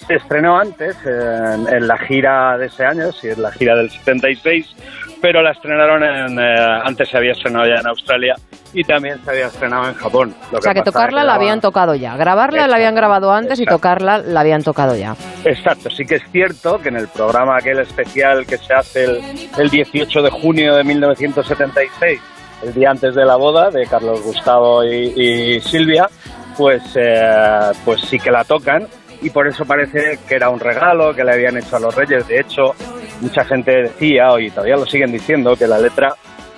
se 0.07 0.15
estrenó 0.15 0.59
antes 0.59 0.97
en, 1.05 1.69
en 1.69 1.87
la 1.87 1.99
gira 1.99 2.57
de 2.59 2.67
ese 2.67 2.85
año, 2.85 3.13
sí, 3.13 3.29
en 3.29 3.43
la 3.43 3.53
gira 3.53 3.77
del 3.77 3.91
76, 3.91 4.75
pero 5.21 5.41
la 5.41 5.53
estrenaron 5.53 6.03
en, 6.03 6.39
eh, 6.39 6.81
antes 6.85 7.09
se 7.09 7.17
había 7.17 7.33
estrenado 7.33 7.67
ya 7.67 7.77
en 7.77 7.87
Australia 7.87 8.35
y 8.75 8.83
también 8.83 9.23
se 9.25 9.31
había 9.31 9.47
estrenado 9.47 9.89
en 9.89 9.95
Japón. 9.95 10.35
Lo 10.51 10.59
O 10.59 10.63
sea, 10.63 10.75
que 10.75 10.83
tocarla 10.83 11.21
es 11.21 11.27
la 11.27 11.35
habían 11.35 11.61
tocado 11.61 11.95
ya. 11.95 12.17
Grabarla 12.17 12.67
la 12.67 12.77
habían 12.77 12.95
grabado 12.95 13.33
antes 13.33 13.61
y 13.61 13.65
tocarla 13.65 14.19
la 14.19 14.41
habían 14.41 14.63
tocado 14.63 14.97
ya. 14.97 15.15
Exacto, 15.45 15.91
sí 15.91 16.05
que 16.05 16.17
es 16.17 16.23
cierto 16.33 16.81
que 16.81 16.89
en 16.89 16.97
el 16.97 17.09
programa 17.09 17.57
aquel 17.57 17.79
especial 17.79 18.47
que 18.47 18.59
se 18.59 18.75
hace 18.75 19.05
el, 19.05 19.21
el 19.59 19.71
18 19.71 20.23
de 20.23 20.31
junio 20.31 20.75
de 20.75 20.85
1976, 20.85 22.21
el 22.65 22.75
día 22.75 22.91
antes 22.91 23.15
de 23.15 23.25
la 23.25 23.37
boda 23.37 23.71
de 23.71 23.87
Carlos 23.87 24.23
Gustavo 24.23 24.85
y, 24.85 25.13
y 25.17 25.61
Silvia, 25.61 26.09
pues, 26.57 26.83
eh, 26.97 27.71
pues 27.85 28.01
sí 28.03 28.19
que 28.19 28.31
la 28.31 28.45
tocan 28.45 28.89
y 29.23 29.31
por 29.31 29.47
eso 29.47 29.65
parece 29.65 30.19
que 30.29 30.35
era 30.35 30.51
un 30.51 30.61
regalo 30.61 31.15
que 31.15 31.25
le 31.25 31.33
habían 31.33 31.57
hecho 31.57 31.77
a 31.77 31.81
los 31.81 31.95
reyes. 31.95 32.27
De 32.27 32.41
hecho, 32.41 32.75
mucha 33.21 33.45
gente 33.45 33.83
decía, 33.83 34.29
y 34.39 34.51
todavía 34.51 34.77
lo 34.77 34.87
siguen 34.87 35.13
diciendo, 35.13 35.57
que 35.57 35.67
la 35.67 35.79
letra 35.79 36.15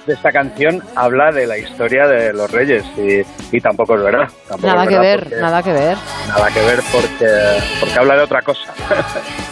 de 0.06 0.14
esta 0.14 0.30
canción 0.30 0.82
habla 0.94 1.30
de 1.30 1.46
la 1.46 1.56
historia 1.56 2.06
de 2.06 2.32
los 2.32 2.50
reyes 2.50 2.84
y, 2.96 3.56
y 3.56 3.60
tampoco 3.60 3.96
es 3.96 4.02
verdad. 4.02 4.28
Tampoco 4.48 4.66
Nada 4.72 4.84
es 4.84 4.88
que 4.88 4.98
ver, 4.98 5.32
nada 5.40 5.62
que 5.62 5.72
ver. 5.72 5.96
Nada 6.28 6.48
que 6.52 6.60
ver 6.60 6.80
porque, 6.92 7.28
porque 7.80 7.98
habla 7.98 8.16
de 8.16 8.22
otra 8.22 8.42
cosa. 8.42 8.72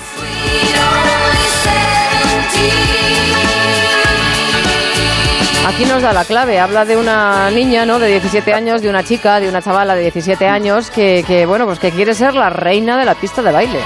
Aquí 5.66 5.84
nos 5.84 6.02
da 6.02 6.12
la 6.12 6.24
clave. 6.24 6.58
Habla 6.58 6.84
de 6.84 6.96
una 6.96 7.50
niña, 7.50 7.86
¿no? 7.86 7.98
De 7.98 8.08
17 8.08 8.52
años, 8.52 8.82
de 8.82 8.90
una 8.90 9.04
chica, 9.04 9.38
de 9.38 9.48
una 9.48 9.62
chavala 9.62 9.94
de 9.94 10.02
17 10.02 10.46
años 10.46 10.90
que, 10.90 11.24
que, 11.26 11.46
bueno, 11.46 11.66
pues 11.66 11.78
que 11.78 11.92
quiere 11.92 12.14
ser 12.14 12.34
la 12.34 12.50
reina 12.50 12.98
de 12.98 13.04
la 13.04 13.14
pista 13.14 13.42
de 13.42 13.52
baile. 13.52 13.78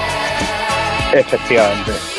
Efectivamente. 1.13 2.16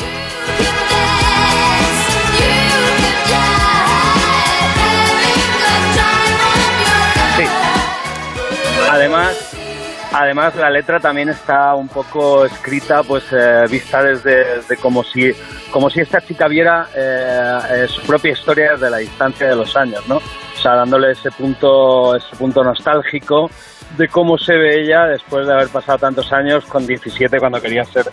Además, 10.11 10.55
la 10.55 10.69
letra 10.71 10.99
también 10.99 11.29
está 11.29 11.75
un 11.75 11.87
poco 11.87 12.45
escrita, 12.45 13.03
pues 13.03 13.25
eh, 13.31 13.65
vista 13.69 14.01
desde, 14.01 14.57
desde 14.57 14.77
como 14.77 15.03
si 15.03 15.31
como 15.71 15.89
si 15.89 16.01
esta 16.01 16.19
chica 16.19 16.47
viera 16.47 16.87
eh, 16.95 17.59
eh, 17.71 17.87
su 17.87 18.01
propia 18.01 18.31
historia 18.31 18.71
desde 18.71 18.89
la 18.89 18.97
distancia 18.97 19.47
de 19.47 19.55
los 19.55 19.75
años, 19.75 20.07
¿no? 20.07 20.17
O 20.17 20.61
sea, 20.61 20.73
dándole 20.75 21.11
ese 21.11 21.29
punto 21.31 22.15
ese 22.15 22.35
punto 22.35 22.63
nostálgico 22.63 23.51
de 23.97 24.07
cómo 24.07 24.37
se 24.37 24.55
ve 24.55 24.81
ella 24.81 25.05
después 25.05 25.45
de 25.45 25.53
haber 25.53 25.69
pasado 25.69 25.99
tantos 25.99 26.33
años 26.33 26.65
con 26.65 26.87
17 26.87 27.39
cuando 27.39 27.61
quería 27.61 27.85
ser 27.85 28.05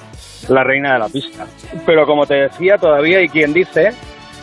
la 0.49 0.63
reina 0.63 0.95
de 0.95 0.99
la 0.99 1.09
pista. 1.09 1.47
Pero 1.87 2.07
como 2.07 2.27
te 2.27 2.35
decía, 2.35 2.77
todavía 2.77 3.19
hay 3.19 3.29
quien 3.29 3.55
dice 3.55 3.93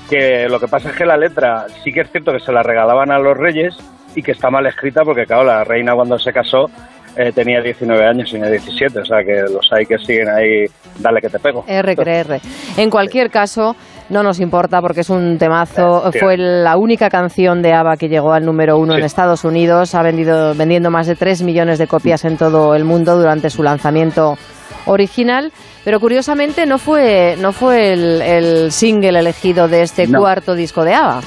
que 0.10 0.47
lo 0.49 0.60
que 0.60 0.68
pasa 0.68 0.89
es 0.89 0.95
que 0.95 1.06
la 1.06 1.18
letra 1.18 1.68
sí 1.84 1.93
que 1.93 2.01
es 2.01 2.12
cierto 2.12 2.32
que 2.32 2.39
se 2.39 2.51
la 2.51 2.64
regalaban 2.64 3.12
a 3.12 3.20
los 3.20 3.38
reyes 3.38 3.76
y 4.16 4.22
que 4.22 4.32
está 4.32 4.49
mal 4.49 4.66
escrita 4.66 5.04
porque, 5.04 5.26
claro, 5.26 5.43
la 5.43 5.64
reina 5.64 5.95
cuando 5.95 6.20
se 6.20 6.34
casó 6.34 6.70
eh, 7.16 7.32
tenía 7.34 7.61
19 7.61 8.05
años 8.05 8.34
y 8.34 8.39
no 8.39 8.49
17, 8.49 8.99
o 8.99 9.05
sea 9.05 9.24
que 9.24 9.41
los 9.51 9.72
hay 9.72 9.86
que 9.86 9.97
siguen 9.99 10.30
ahí, 10.30 10.66
dale 10.99 11.22
que 11.22 11.30
te 11.30 11.39
pego. 11.39 11.64
R, 11.68 11.95
R. 11.97 12.41
En 12.78 12.89
cualquier 12.89 13.30
caso, 13.30 13.76
no 14.09 14.24
nos 14.24 14.39
importa 14.39 14.82
porque 14.82 15.01
es 15.01 15.09
un 15.09 15.38
temazo. 15.38 16.11
Sí. 16.11 16.20
Fue 16.20 16.38
la 16.38 16.76
única 16.78 17.09
canción 17.09 17.61
de 17.61 17.74
ABBA 17.74 17.97
que 17.97 18.09
llegó 18.09 18.34
al 18.34 18.45
número 18.45 18.78
uno 18.78 18.95
en 18.97 19.03
Estados 19.03 19.43
Unidos. 19.45 19.95
Ha 19.95 20.01
vendido 20.03 20.53
vendiendo 20.55 20.89
más 20.91 21.07
de 21.07 21.16
3 21.16 21.43
millones 21.43 21.78
de 21.80 21.88
copias 21.88 22.26
en 22.26 22.38
todo 22.38 22.76
el 22.76 22.84
mundo 22.84 23.16
durante 23.18 23.49
su 23.49 23.64
lanzamiento 23.64 24.38
original. 24.86 25.51
Pero 25.86 25.99
curiosamente 25.99 26.66
no 26.66 26.78
fue, 26.78 27.36
no 27.39 27.51
fue 27.51 27.93
el, 27.93 28.22
el 28.22 28.72
single 28.72 29.20
elegido 29.20 29.68
de 29.68 29.82
este 29.84 30.07
No. 30.07 30.20
cuarto 30.20 30.55
disco 30.55 30.84
de 30.84 30.93
ABBA. 30.93 31.22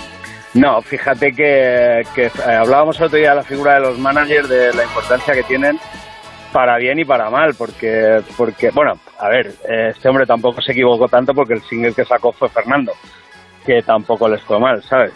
No, 0.54 0.80
fíjate 0.80 1.32
que, 1.32 2.02
que, 2.14 2.26
eh, 2.26 2.30
hablábamos 2.58 2.98
el 2.98 3.06
otro 3.06 3.18
día 3.18 3.30
de 3.30 3.36
la 3.36 3.42
figura 3.42 3.74
de 3.74 3.80
los 3.80 3.98
managers, 3.98 4.48
de 4.48 4.72
la 4.72 4.84
importancia 4.84 5.34
que 5.34 5.42
tienen 5.42 5.78
para 6.52 6.78
bien 6.78 6.98
y 6.98 7.04
para 7.04 7.28
mal, 7.28 7.54
porque, 7.54 8.22
porque 8.36 8.70
bueno, 8.70 8.98
a 9.18 9.28
ver, 9.28 9.52
este 9.68 10.08
hombre 10.08 10.24
tampoco 10.24 10.62
se 10.62 10.72
equivocó 10.72 11.08
tanto 11.08 11.34
porque 11.34 11.54
el 11.54 11.62
single 11.62 11.92
que 11.92 12.04
sacó 12.04 12.32
fue 12.32 12.48
Fernando, 12.48 12.92
que 13.66 13.82
tampoco 13.82 14.28
les 14.28 14.40
fue 14.42 14.58
mal, 14.58 14.82
¿sabes? 14.82 15.12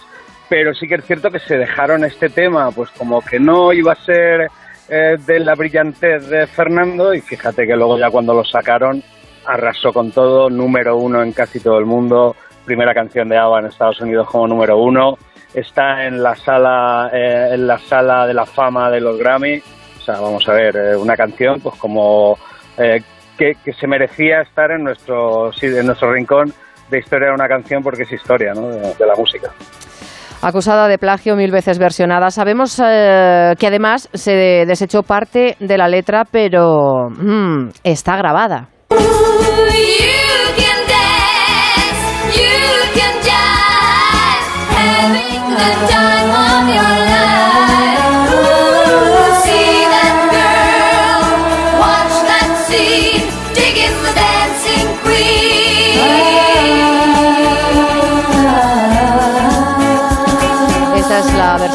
Pero 0.51 0.75
sí 0.75 0.87
que 0.87 0.97
es 0.97 1.05
cierto 1.07 1.31
que 1.31 1.39
se 1.39 1.57
dejaron 1.57 2.05
este 2.05 2.29
tema, 2.29 2.71
pues 2.73 2.91
como 2.91 3.23
que 3.23 3.39
no 3.41 3.73
iba 3.73 3.93
a 3.93 4.05
ser 4.05 4.51
eh, 4.89 5.17
de 5.25 5.41
la 5.41 5.55
brillantez 5.55 6.29
de 6.29 6.47
Fernando, 6.47 7.15
y 7.15 7.21
fíjate 7.21 7.67
que 7.67 7.77
luego 7.77 7.99
ya 7.99 8.11
cuando 8.11 8.35
lo 8.35 8.45
sacaron 8.45 9.03
arrasó 9.47 9.93
con 9.93 10.11
todo, 10.11 10.51
número 10.51 10.97
uno 10.97 11.23
en 11.23 11.33
casi 11.33 11.61
todo 11.61 11.79
el 11.79 11.87
mundo, 11.87 12.37
primera 12.65 12.95
canción 12.95 13.29
de 13.29 13.39
ABBA 13.39 13.61
en 13.61 13.67
Estados 13.67 14.01
Unidos 14.01 14.29
como 14.29 14.47
número 14.47 14.79
uno, 14.79 15.17
está 15.55 16.07
en 16.07 16.23
la 16.23 16.35
sala, 16.37 17.11
eh, 17.13 17.51
en 17.53 17.67
la 17.67 17.79
sala 17.79 18.27
de 18.27 18.35
la 18.35 18.47
fama 18.47 18.91
de 18.91 19.01
los 19.01 19.19
Grammy, 19.19 19.59
o 19.99 20.01
sea, 20.03 20.21
vamos 20.21 20.49
a 20.49 20.53
ver, 20.53 20.77
eh, 20.77 20.97
una 20.97 21.17
canción 21.17 21.61
pues 21.61 21.77
como 21.77 22.37
eh, 22.79 23.01
que, 23.37 23.53
que 23.65 23.73
se 23.73 23.87
merecía 23.87 24.43
estar 24.43 24.71
en 24.71 24.85
nuestro, 24.85 25.53
sí, 25.53 25.67
en 25.67 25.87
nuestro 25.87 26.13
rincón 26.13 26.53
de 26.91 26.99
historia 26.99 27.29
de 27.29 27.35
una 27.35 27.49
canción 27.49 27.83
porque 27.83 28.03
es 28.03 28.13
historia 28.13 28.53
¿no? 28.55 28.69
de, 28.69 28.95
de 28.95 29.07
la 29.07 29.15
música. 29.17 29.51
Acusada 30.43 30.89
de 30.89 30.97
plagio 30.97 31.37
mil 31.37 31.51
veces 31.51 31.79
versionada. 31.79 32.31
Sabemos 32.31 32.81
eh, 32.83 33.55
que 33.59 33.67
además 33.67 34.09
se 34.15 34.65
desechó 34.67 35.03
parte 35.03 35.57
de 35.61 35.77
la 35.77 35.87
letra, 35.87 36.25
pero 36.31 37.11
mm, 37.11 37.69
está 37.85 38.17
grabada. 38.17 38.69
Esta 45.61 46.00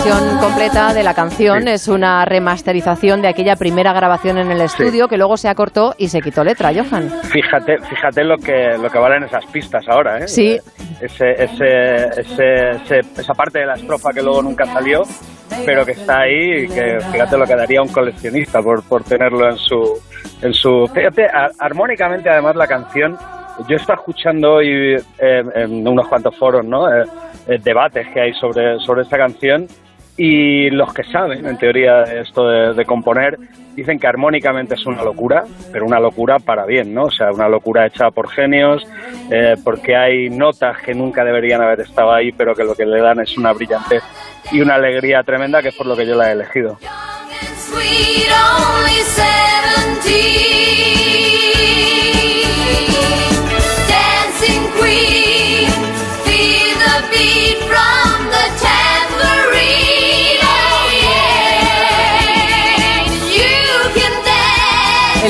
versión 0.05 0.37
completa 0.39 0.93
de 0.93 1.03
la 1.03 1.13
canción. 1.13 1.67
Es 1.67 1.87
una 1.87 2.25
remasterización 2.25 3.21
de 3.21 3.27
aquella 3.27 3.55
primera 3.55 3.91
grabación 3.93 4.37
en 4.37 4.51
el 4.51 4.61
estudio 4.61 5.07
que 5.07 5.17
luego 5.17 5.35
se 5.37 5.49
acortó 5.49 5.95
y 5.97 6.09
se 6.09 6.21
quitó 6.21 6.43
letra, 6.43 6.71
Johan. 6.73 7.09
Fíjate, 7.23 7.79
fíjate 7.79 8.23
lo 8.23 8.37
que 8.37 8.77
lo 8.79 8.89
que 8.89 8.97
valen 8.99 9.23
esas 9.23 9.45
pistas 9.47 9.83
ahora, 9.89 10.19
¿eh? 10.19 10.27
Sí. 10.27 10.59
Ese, 11.01 11.31
ese, 11.43 12.05
ese, 12.19 12.69
ese- 12.71 12.99
esa 13.21 13.33
parte 13.33 13.59
de 13.59 13.65
la 13.65 13.73
estrofa 13.73 14.11
que 14.13 14.21
luego 14.21 14.41
nunca 14.43 14.65
salió, 14.67 15.03
pero 15.65 15.83
que 15.85 15.93
está 15.93 16.21
ahí 16.21 16.65
y 16.65 16.67
que 16.67 16.99
fíjate 17.11 17.37
lo 17.37 17.45
que 17.45 17.55
daría 17.55 17.81
un 17.81 17.89
coleccionista 17.89 18.61
por, 18.61 18.83
por 18.83 19.03
tenerlo 19.03 19.49
en 19.49 19.57
su 19.57 19.99
en 20.41 20.53
su 20.53 20.87
fíjate 20.93 21.25
a- 21.25 21.49
armónicamente 21.59 22.29
además 22.29 22.55
la 22.55 22.67
canción 22.67 23.17
yo 23.67 23.77
estaba 23.77 23.99
escuchando 23.99 24.55
hoy 24.55 24.95
eh, 25.17 25.43
en 25.55 25.87
unos 25.87 26.07
cuantos 26.09 26.35
foros, 26.37 26.63
¿no? 26.65 26.89
Eh, 26.93 27.05
eh, 27.47 27.57
debates 27.63 28.07
que 28.13 28.19
hay 28.21 28.33
sobre 28.33 28.79
sobre 28.79 29.01
esta 29.03 29.17
canción 29.17 29.67
y 30.17 30.69
los 30.69 30.93
que 30.93 31.03
saben, 31.03 31.45
en 31.45 31.57
teoría, 31.57 32.03
esto 32.03 32.47
de, 32.47 32.73
de 32.73 32.85
componer, 32.85 33.37
dicen 33.75 33.99
que 33.99 34.07
armónicamente 34.07 34.75
es 34.75 34.85
una 34.85 35.03
locura, 35.03 35.43
pero 35.71 35.85
una 35.85 35.99
locura 35.99 36.39
para 36.39 36.65
bien, 36.65 36.93
¿no? 36.93 37.05
O 37.05 37.11
sea, 37.11 37.31
una 37.31 37.49
locura 37.49 37.85
hecha 37.85 38.09
por 38.11 38.29
genios, 38.29 38.87
eh, 39.29 39.55
porque 39.63 39.95
hay 39.95 40.29
notas 40.29 40.77
que 40.81 40.93
nunca 40.93 41.23
deberían 41.23 41.61
haber 41.61 41.81
estado 41.81 42.13
ahí, 42.13 42.31
pero 42.31 42.55
que 42.55 42.63
lo 42.63 42.75
que 42.75 42.85
le 42.85 43.01
dan 43.01 43.19
es 43.19 43.37
una 43.37 43.51
brillantez 43.51 44.03
y 44.51 44.61
una 44.61 44.75
alegría 44.75 45.23
tremenda, 45.23 45.61
que 45.61 45.69
es 45.69 45.75
por 45.75 45.87
lo 45.87 45.95
que 45.95 46.05
yo 46.05 46.15
la 46.15 46.29
he 46.29 46.31
elegido. 46.31 46.77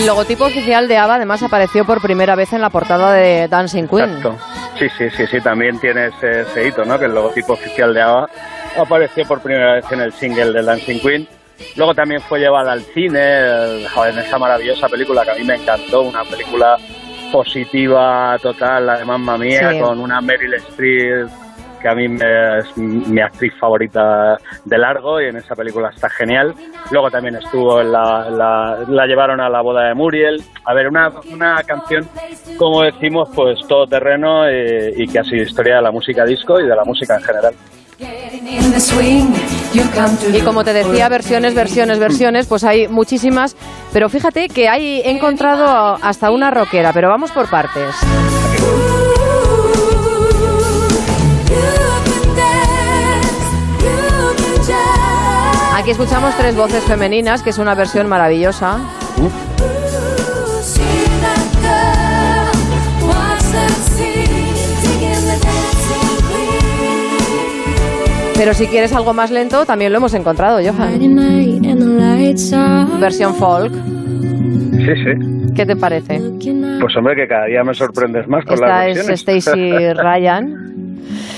El 0.06 0.10
logotipo 0.10 0.46
oficial 0.46 0.88
de 0.88 1.00
ABBA 1.00 1.16
además 1.16 1.42
apareció 1.42 1.84
por 1.84 2.00
primera 2.00 2.36
vez 2.36 2.54
en 2.54 2.62
la 2.62 2.70
portada 2.70 3.12
de 3.12 3.48
Dancing 3.48 3.88
Queen. 3.88 4.04
Exacto. 4.08 4.38
Sí, 4.78 4.88
sí, 5.00 5.10
sí, 5.10 5.26
sí, 5.26 5.42
también 5.42 5.80
tiene 5.80 6.10
ese, 6.10 6.42
ese 6.42 6.68
hito, 6.68 6.86
¿no? 6.86 7.00
Que 7.00 7.06
el 7.06 7.16
logotipo 7.16 7.54
oficial 7.54 7.92
de 7.92 8.04
ABBA 8.04 8.30
apareció 8.78 9.26
por 9.28 9.42
primera 9.42 9.74
vez 9.74 9.92
en 9.92 10.02
el 10.02 10.14
single 10.14 10.54
de 10.54 10.62
Dancing 10.62 11.00
Queen. 11.00 11.28
Luego 11.76 11.96
también 11.96 12.22
fue 12.22 12.38
llevada 12.40 12.74
al 12.74 12.84
cine, 12.84 13.20
en 13.20 14.20
esa 14.20 14.38
maravillosa 14.38 14.88
película 14.90 15.24
que 15.24 15.32
a 15.32 15.34
mí 15.34 15.44
me 15.44 15.56
encantó, 15.56 16.04
una 16.04 16.24
película 16.24 16.78
positiva 17.32 18.38
total, 18.44 18.86
la 18.86 19.00
de 19.00 19.06
Mamma 19.06 19.40
Mía, 19.40 19.72
Sí. 19.72 19.80
con 19.80 20.00
una 20.00 20.22
Meryl 20.22 20.54
Streep 20.54 21.30
que 21.86 21.90
a 21.92 21.94
mí 21.94 22.08
me- 22.08 22.58
es 22.60 22.76
mi 22.78 23.22
actriz 23.22 23.54
favorita 23.60 24.38
de 24.64 24.78
largo 24.80 25.22
y 25.22 25.26
en 25.28 25.36
esa 25.38 25.54
película 25.54 25.92
está 25.94 26.10
genial. 26.10 26.52
Luego 26.90 27.12
también 27.12 27.36
estuvo 27.36 27.80
en 27.80 27.92
la, 27.92 28.28
la, 28.32 28.78
la 28.88 29.06
llevaron 29.06 29.40
a 29.40 29.48
la 29.50 29.62
boda 29.62 29.84
de 29.90 29.94
Muriel. 29.94 30.42
A 30.66 30.74
ver, 30.74 30.88
una, 30.88 31.12
una 31.32 31.62
canción, 31.64 32.08
como 32.58 32.82
decimos, 32.82 33.30
pues 33.36 33.60
todo 33.68 33.86
terreno 33.86 34.48
eh, 34.48 34.94
y 34.98 35.08
que 35.08 35.20
ha 35.20 35.24
sido 35.24 35.44
historia 35.44 35.76
de 35.76 35.84
la 35.84 35.92
música 35.92 36.26
disco 36.26 36.60
y 36.60 36.64
de 36.68 36.76
la 36.76 36.84
música 36.84 37.18
en 37.18 37.22
general. 37.24 37.54
Y 40.34 40.42
como 40.42 40.64
te 40.64 40.74
decía, 40.74 41.08
versiones, 41.08 41.54
versiones, 41.54 42.00
versiones, 42.00 42.48
pues 42.48 42.64
hay 42.64 42.88
muchísimas. 42.88 43.56
Pero 43.94 44.10
fíjate 44.10 44.48
que 44.50 44.68
hay 44.70 45.02
he 45.02 45.12
encontrado 45.12 45.98
hasta 46.02 46.32
una 46.32 46.50
rockera, 46.50 46.92
pero 46.94 47.10
vamos 47.10 47.32
por 47.32 47.48
partes. 47.48 47.96
Aquí 55.86 55.92
escuchamos 55.92 56.36
tres 56.36 56.56
voces 56.56 56.84
femeninas, 56.86 57.44
que 57.44 57.52
es 57.52 57.60
una 57.60 57.76
versión 57.76 58.10
maravillosa. 58.10 58.80
Pero 68.36 68.54
si 68.54 68.68
quieres 68.68 68.94
algo 68.94 69.14
más 69.14 69.30
lento, 69.30 69.64
también 69.66 69.92
lo 69.92 70.00
hemos 70.00 70.14
encontrado, 70.14 70.58
Johan. 70.58 71.00
Versión 73.00 73.36
folk. 73.36 73.72
Sí, 73.72 74.96
sí. 75.04 75.54
¿Qué 75.56 75.66
te 75.68 75.76
parece? 75.76 76.20
Pues 76.82 76.96
hombre, 76.98 77.16
que 77.16 77.28
cada 77.28 77.46
día 77.46 77.64
me 77.64 77.74
sorprendes 77.74 78.28
más 78.28 78.44
con 78.44 78.56
Esta 78.56 78.68
las 78.68 78.88
es 78.98 79.08
versiones. 79.08 79.44
Stacy 79.44 79.94
Ryan. 80.02 80.75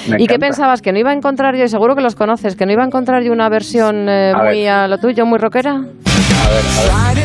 Me 0.08 0.22
¿Y 0.22 0.28
qué 0.28 0.40
pensabas? 0.40 0.82
¿Que 0.82 0.92
no 0.92 1.00
iba 1.00 1.12
a 1.12 1.14
encontrar 1.14 1.56
yo, 1.56 1.64
y 1.66 1.70
seguro 1.70 1.96
que 1.96 2.02
los 2.02 2.16
conoces, 2.16 2.56
que 2.56 2.66
no 2.66 2.72
iba 2.72 2.84
a 2.84 2.86
encontrar 2.86 3.24
yo 3.24 3.32
una 3.32 3.50
versión 3.50 4.08
eh, 4.10 4.32
A 4.36 4.42
ver. 4.42 4.54
muy 4.54 4.68
a 4.68 4.88
lo 4.88 4.98
tuyo, 4.98 5.26
muy 5.26 5.40
rockera? 5.40 5.72
A 5.72 5.78
ver, 5.78 5.86
a 5.86 6.82
ver. 6.82 7.18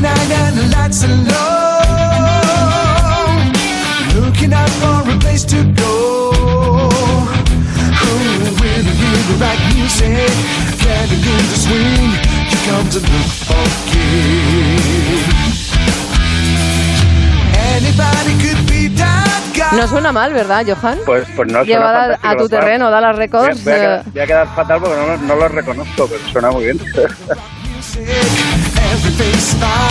Anybody 17.75 18.35
could. 18.43 18.62
No 19.77 19.89
suena 19.89 20.13
mal, 20.13 20.33
¿verdad, 20.33 20.65
Johan? 20.67 20.99
Pues, 21.07 21.27
pues 21.35 21.49
no 21.49 21.55
suena 21.55 21.65
Llevada 21.65 22.19
a 22.23 22.37
tu 22.37 22.49
terreno, 22.49 22.91
Dallas 22.91 23.17
Records. 23.17 23.65
Voy 23.65 23.73
a, 23.73 23.77
voy 23.77 23.85
a 23.87 23.97
eh, 23.97 24.03
voy 24.13 24.23
a 24.23 24.27
quedar 24.27 24.55
fatal 24.55 24.81
porque 24.81 24.97
no, 24.97 25.17
no 25.17 25.37
lo 25.37 25.49
reconozco, 25.49 26.07
pero 26.09 26.29
suena 26.31 26.51
muy 26.51 26.65
bien. 26.65 26.81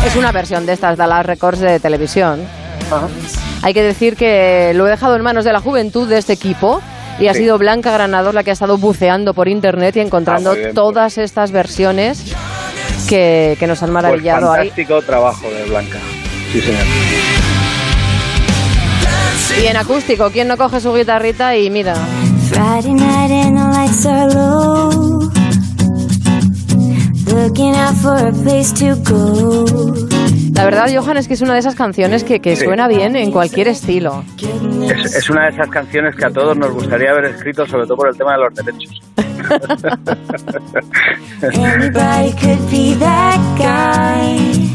Es 0.06 0.16
una 0.16 0.32
versión 0.32 0.66
de 0.66 0.74
estas 0.74 0.98
Dallas 0.98 1.26
Records 1.26 1.60
de 1.60 1.80
televisión. 1.80 2.42
Hay 3.62 3.74
que 3.74 3.84
decir 3.84 4.16
que 4.16 4.72
lo 4.76 4.88
he 4.88 4.90
dejado 4.90 5.16
en 5.16 5.22
manos 5.22 5.46
de 5.46 5.54
la 5.54 5.60
juventud 5.60 6.08
de 6.08 6.18
este 6.18 6.34
equipo 6.34 6.82
y 7.20 7.28
ha 7.28 7.34
sido 7.34 7.58
Blanca 7.58 7.92
Granados 7.92 8.34
la 8.34 8.44
que 8.44 8.50
ha 8.50 8.54
estado 8.54 8.78
buceando 8.78 9.34
por 9.34 9.48
internet 9.48 9.96
y 9.98 10.00
encontrando 10.00 10.52
Ah, 10.52 10.56
bien, 10.56 10.74
todas 10.74 11.18
estas 11.18 11.52
versiones 11.52 12.34
que, 13.08 13.56
que 13.60 13.68
nos 13.68 13.84
han 13.84 13.90
Pues 13.92 14.04
maravillado 14.04 14.52
ahí. 14.52 14.70
fantástico 14.70 15.02
trabajo 15.04 15.48
de 15.50 15.64
Blanca. 15.70 16.00
Sí, 16.52 16.62
señor. 16.62 16.82
Y 19.60 19.66
en 19.68 19.78
acústico, 19.78 20.30
¿quién 20.32 20.48
no 20.48 20.58
coge 20.58 20.80
su 20.80 20.94
guitarrita 20.94 21.56
y 21.58 21.70
mira? 21.70 21.94
Friday 22.50 22.94
night 22.94 23.32
and 23.32 23.58
the 23.58 23.64
lights 23.64 24.06
are 24.06 24.28
low. 24.34 25.30
Looking 27.28 27.76
out 27.76 27.96
for 27.96 28.16
a 28.28 28.32
place 28.32 28.72
to 28.74 28.96
go. 29.10 29.66
La 30.54 30.66
verdad, 30.66 30.88
Johan, 30.94 31.18
es 31.18 31.28
que 31.28 31.34
es 31.36 31.42
una 31.42 31.54
de 31.54 31.60
esas 31.60 31.76
canciones 31.76 32.24
que, 32.24 32.40
que 32.40 32.56
Sí. 32.56 32.66
suena 32.66 32.88
bien 32.88 33.16
en 33.16 33.32
cualquier 33.32 33.68
estilo. 33.70 34.24
Es, 35.04 35.16
es 35.16 35.30
una 35.30 35.46
de 35.46 35.50
esas 35.52 35.70
canciones 35.70 36.16
que 36.16 36.26
a 36.26 36.30
todos 36.30 36.56
nos 36.58 36.72
gustaría 36.72 37.12
haber 37.12 37.26
escrito, 37.26 37.66
sobre 37.66 37.86
todo 37.88 37.98
por 37.98 38.10
el 38.10 38.18
tema 38.18 38.34
de 38.34 38.38
los 38.40 38.54
derechos. 38.56 39.02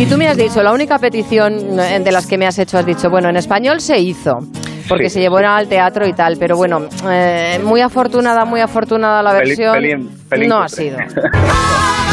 Y 0.00 0.06
tú 0.06 0.16
me 0.16 0.26
has 0.28 0.36
dicho, 0.38 0.62
la 0.62 0.72
única 0.72 0.98
petición 0.98 1.78
eh, 1.78 2.00
de 2.02 2.10
las 2.10 2.26
que 2.26 2.38
me 2.38 2.46
has 2.46 2.58
hecho, 2.58 2.78
has 2.78 2.86
dicho, 2.86 3.10
bueno, 3.10 3.28
en 3.28 3.36
español 3.36 3.82
se 3.82 3.98
hizo, 3.98 4.38
porque 4.88 5.10
Sí. 5.10 5.14
se 5.14 5.20
llevó 5.20 5.36
al 5.38 5.68
teatro 5.68 6.06
y 6.06 6.14
tal, 6.14 6.38
pero 6.38 6.56
bueno, 6.56 6.88
eh, 7.06 7.60
muy 7.62 7.82
afortunada, 7.82 8.46
muy 8.46 8.60
afortunada 8.62 9.22
la 9.22 9.34
versión. 9.34 9.76
pelín- 9.76 10.08
pelín 10.28 10.48
no 10.48 10.62
ha 10.62 10.68
sido. 10.70 10.96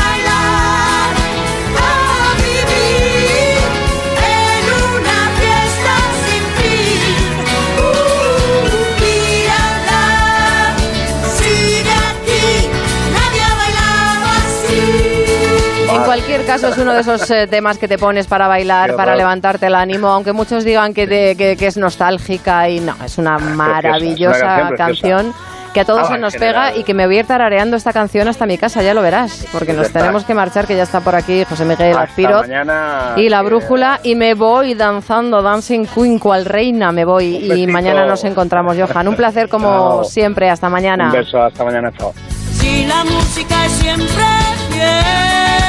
caso, 16.48 16.68
es 16.70 16.78
uno 16.78 16.94
de 16.94 17.02
esos 17.02 17.30
eh, 17.30 17.46
temas 17.48 17.78
que 17.78 17.88
te 17.88 17.98
pones 17.98 18.26
para 18.28 18.48
bailar, 18.48 18.96
para 18.96 19.16
levantarte 19.16 19.68
el 19.68 19.76
ánimo, 19.76 20.08
aunque 20.10 20.32
muchos 20.34 20.64
digan 20.64 20.94
que, 20.94 21.06
te- 21.08 21.36
que- 21.36 21.56
que 21.58 21.68
es 21.68 21.78
nostálgica 21.78 22.68
y 22.70 22.80
no, 22.80 22.96
es 23.06 23.18
una 23.18 23.38
maravillosa 23.38 24.38
es 24.38 24.68
una 24.68 24.76
canción 24.78 25.18
preciosa. 25.32 25.72
que 25.74 25.82
a 25.82 25.86
todos 25.86 26.04
Ah, 26.10 26.14
se 26.14 26.18
nos 26.18 26.36
pega 26.36 26.76
y 26.76 26.84
que 26.84 26.94
me 26.96 27.06
voy 27.06 27.18
a 27.18 27.20
ir 27.20 27.26
tarareando 27.28 27.78
esta 27.78 27.94
canción 27.94 28.28
hasta 28.28 28.46
mi 28.48 28.58
casa, 28.58 28.82
ya 28.82 28.94
lo 28.96 29.02
verás, 29.04 29.46
porque 29.52 29.74
nos 29.74 29.88
está. 29.88 30.00
tenemos 30.00 30.24
que 30.26 30.34
marchar, 30.34 30.66
que 30.66 30.76
ya 30.76 30.84
está 30.84 31.02
por 31.02 31.14
aquí 31.16 31.44
José 31.48 31.66
Miguel 31.66 31.96
mañana. 31.96 33.14
Y 33.16 33.30
la 33.30 33.40
que- 33.42 33.46
brújula, 33.46 34.00
y 34.02 34.16
me 34.16 34.34
voy 34.34 34.74
danzando, 34.74 35.42
Dancing 35.44 35.86
Queen, 35.86 36.18
cual 36.18 36.46
reina 36.46 36.92
me 36.92 37.06
voy. 37.06 37.36
Y 37.38 37.50
besito. 37.50 37.72
mañana 37.72 38.06
nos 38.08 38.24
encontramos, 38.24 38.76
Johan. 38.76 39.08
Un 39.08 39.16
placer 39.16 39.48
como 39.50 39.68
Chao. 39.70 40.04
siempre. 40.06 40.50
Hasta 40.50 40.68
mañana. 40.70 41.06
Un 41.08 41.12
beso, 41.12 41.42
hasta 41.42 41.64
mañana, 41.64 41.92
chao. 41.98 42.14
Si 42.54 42.86
la 42.86 43.04
música 43.04 43.66
es 43.66 43.72
siempre 43.74 44.24
fiel. 44.72 45.67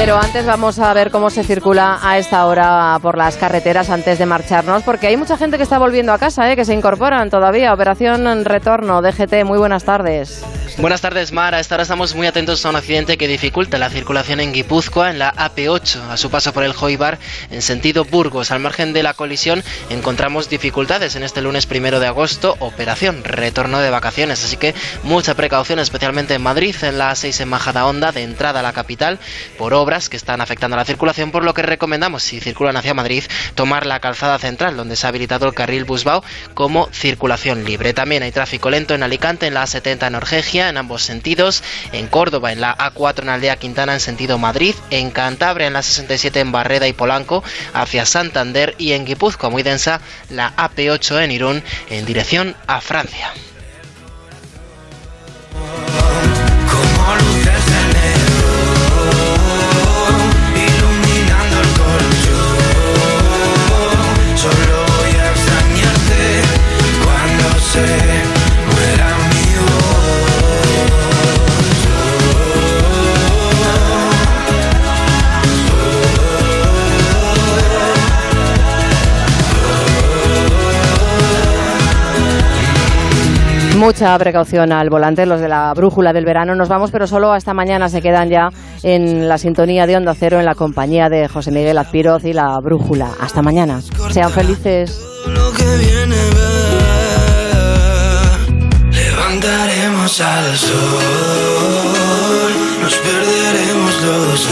Pero 0.00 0.16
antes 0.16 0.46
vamos 0.46 0.78
a 0.78 0.94
ver 0.94 1.10
cómo 1.10 1.28
se 1.28 1.44
circula 1.44 1.98
a 2.00 2.16
esta 2.16 2.46
hora 2.46 2.98
por 3.02 3.18
las 3.18 3.36
carreteras 3.36 3.90
antes 3.90 4.18
de 4.18 4.24
marcharnos, 4.24 4.82
porque 4.82 5.08
hay 5.08 5.18
mucha 5.18 5.36
gente 5.36 5.58
que 5.58 5.62
está 5.62 5.78
volviendo 5.78 6.14
a 6.14 6.18
casa, 6.18 6.50
¿eh? 6.50 6.56
que 6.56 6.64
se 6.64 6.72
incorporan 6.72 7.28
todavía. 7.28 7.74
Operación 7.74 8.46
Retorno, 8.46 9.02
DGT, 9.02 9.44
muy 9.44 9.58
buenas 9.58 9.84
tardes. 9.84 10.42
Buenas 10.78 11.02
tardes, 11.02 11.30
Mar. 11.32 11.54
A 11.54 11.60
esta 11.60 11.74
hora 11.74 11.82
estamos 11.82 12.14
muy 12.14 12.26
atentos 12.26 12.64
a 12.64 12.70
un 12.70 12.76
accidente 12.76 13.18
que 13.18 13.28
dificulta 13.28 13.76
la 13.76 13.90
circulación 13.90 14.40
en 14.40 14.52
Guipúzcoa, 14.52 15.10
en 15.10 15.18
la 15.18 15.34
AP8, 15.34 16.08
a 16.08 16.16
su 16.16 16.30
paso 16.30 16.54
por 16.54 16.64
el 16.64 16.72
Joibar, 16.72 17.18
en 17.50 17.60
sentido 17.60 18.06
Burgos. 18.06 18.50
Al 18.50 18.60
margen 18.60 18.94
de 18.94 19.02
la 19.02 19.12
colisión, 19.12 19.62
encontramos 19.90 20.48
dificultades 20.48 21.16
en 21.16 21.22
este 21.22 21.42
lunes 21.42 21.66
primero 21.66 22.00
de 22.00 22.06
agosto, 22.06 22.56
operación 22.60 23.24
retorno 23.24 23.80
de 23.80 23.90
vacaciones. 23.90 24.42
Así 24.42 24.56
que 24.56 24.74
mucha 25.02 25.34
precaución, 25.34 25.80
especialmente 25.80 26.32
en 26.34 26.42
Madrid, 26.42 26.74
en 26.80 26.96
la 26.96 27.12
A6 27.12 27.42
en 27.42 27.48
Majadahonda, 27.50 28.12
de 28.12 28.22
entrada 28.22 28.60
a 28.60 28.62
la 28.62 28.72
capital, 28.72 29.18
por 29.58 29.74
que 30.08 30.16
están 30.16 30.40
afectando 30.40 30.76
la 30.76 30.84
circulación, 30.84 31.32
por 31.32 31.42
lo 31.42 31.52
que 31.52 31.62
recomendamos, 31.62 32.22
si 32.22 32.38
circulan 32.38 32.76
hacia 32.76 32.94
Madrid, 32.94 33.24
tomar 33.56 33.86
la 33.86 33.98
calzada 33.98 34.38
central, 34.38 34.76
donde 34.76 34.94
se 34.94 35.04
ha 35.04 35.08
habilitado 35.08 35.46
el 35.46 35.54
carril 35.54 35.84
Busbao 35.84 36.22
como 36.54 36.88
circulación 36.92 37.64
libre. 37.64 37.92
También 37.92 38.22
hay 38.22 38.30
tráfico 38.30 38.70
lento 38.70 38.94
en 38.94 39.02
Alicante, 39.02 39.48
en 39.48 39.54
la 39.54 39.64
A70 39.64 40.06
en 40.06 40.14
Orgegia, 40.14 40.68
en 40.68 40.76
ambos 40.76 41.02
sentidos, 41.02 41.64
en 41.92 42.06
Córdoba, 42.06 42.52
en 42.52 42.60
la 42.60 42.76
A4 42.76 43.22
en 43.22 43.30
Aldea 43.30 43.56
Quintana, 43.56 43.94
en 43.94 44.00
sentido 44.00 44.38
Madrid, 44.38 44.76
en 44.90 45.10
Cantabria, 45.10 45.66
en 45.66 45.72
la 45.72 45.82
67 45.82 46.38
en 46.38 46.52
Barreda 46.52 46.86
y 46.86 46.92
Polanco, 46.92 47.42
hacia 47.74 48.06
Santander 48.06 48.76
y 48.78 48.92
en 48.92 49.04
Guipúzcoa, 49.04 49.50
muy 49.50 49.64
densa, 49.64 50.00
la 50.28 50.54
AP8 50.56 51.24
en 51.24 51.32
Irún, 51.32 51.62
en 51.88 52.06
dirección 52.06 52.54
a 52.68 52.80
Francia. 52.80 53.32
Mucha 83.80 84.16
precaución 84.18 84.72
al 84.72 84.90
volante, 84.90 85.24
los 85.24 85.40
de 85.40 85.48
la 85.48 85.72
brújula 85.72 86.12
del 86.12 86.26
verano. 86.26 86.54
Nos 86.54 86.68
vamos, 86.68 86.90
pero 86.90 87.06
solo 87.06 87.32
hasta 87.32 87.54
mañana 87.54 87.88
se 87.88 88.02
quedan 88.02 88.28
ya 88.28 88.50
en 88.82 89.26
la 89.26 89.38
sintonía 89.38 89.86
de 89.86 89.96
Onda 89.96 90.14
Cero, 90.14 90.38
en 90.38 90.44
la 90.44 90.54
compañía 90.54 91.08
de 91.08 91.28
José 91.28 91.50
Miguel 91.50 91.78
Azpiroz 91.78 92.22
y 92.24 92.34
la 92.34 92.60
brújula. 92.60 93.08
Hasta 93.18 93.40
mañana. 93.40 93.80
Sean 94.10 94.30
felices. 94.32 95.00
Levantaremos 98.92 100.20
al 100.20 100.56
sol, 100.58 102.52
nos 102.82 102.94
perderemos 102.96 104.02
los. 104.02 104.46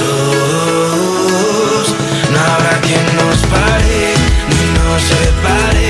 No 2.32 2.38
habrá 2.40 2.80
quien 2.80 3.04
nos 3.14 3.36
pare 3.46 4.14
ni 4.48 4.62
nos 4.78 5.02
separe. 5.02 5.87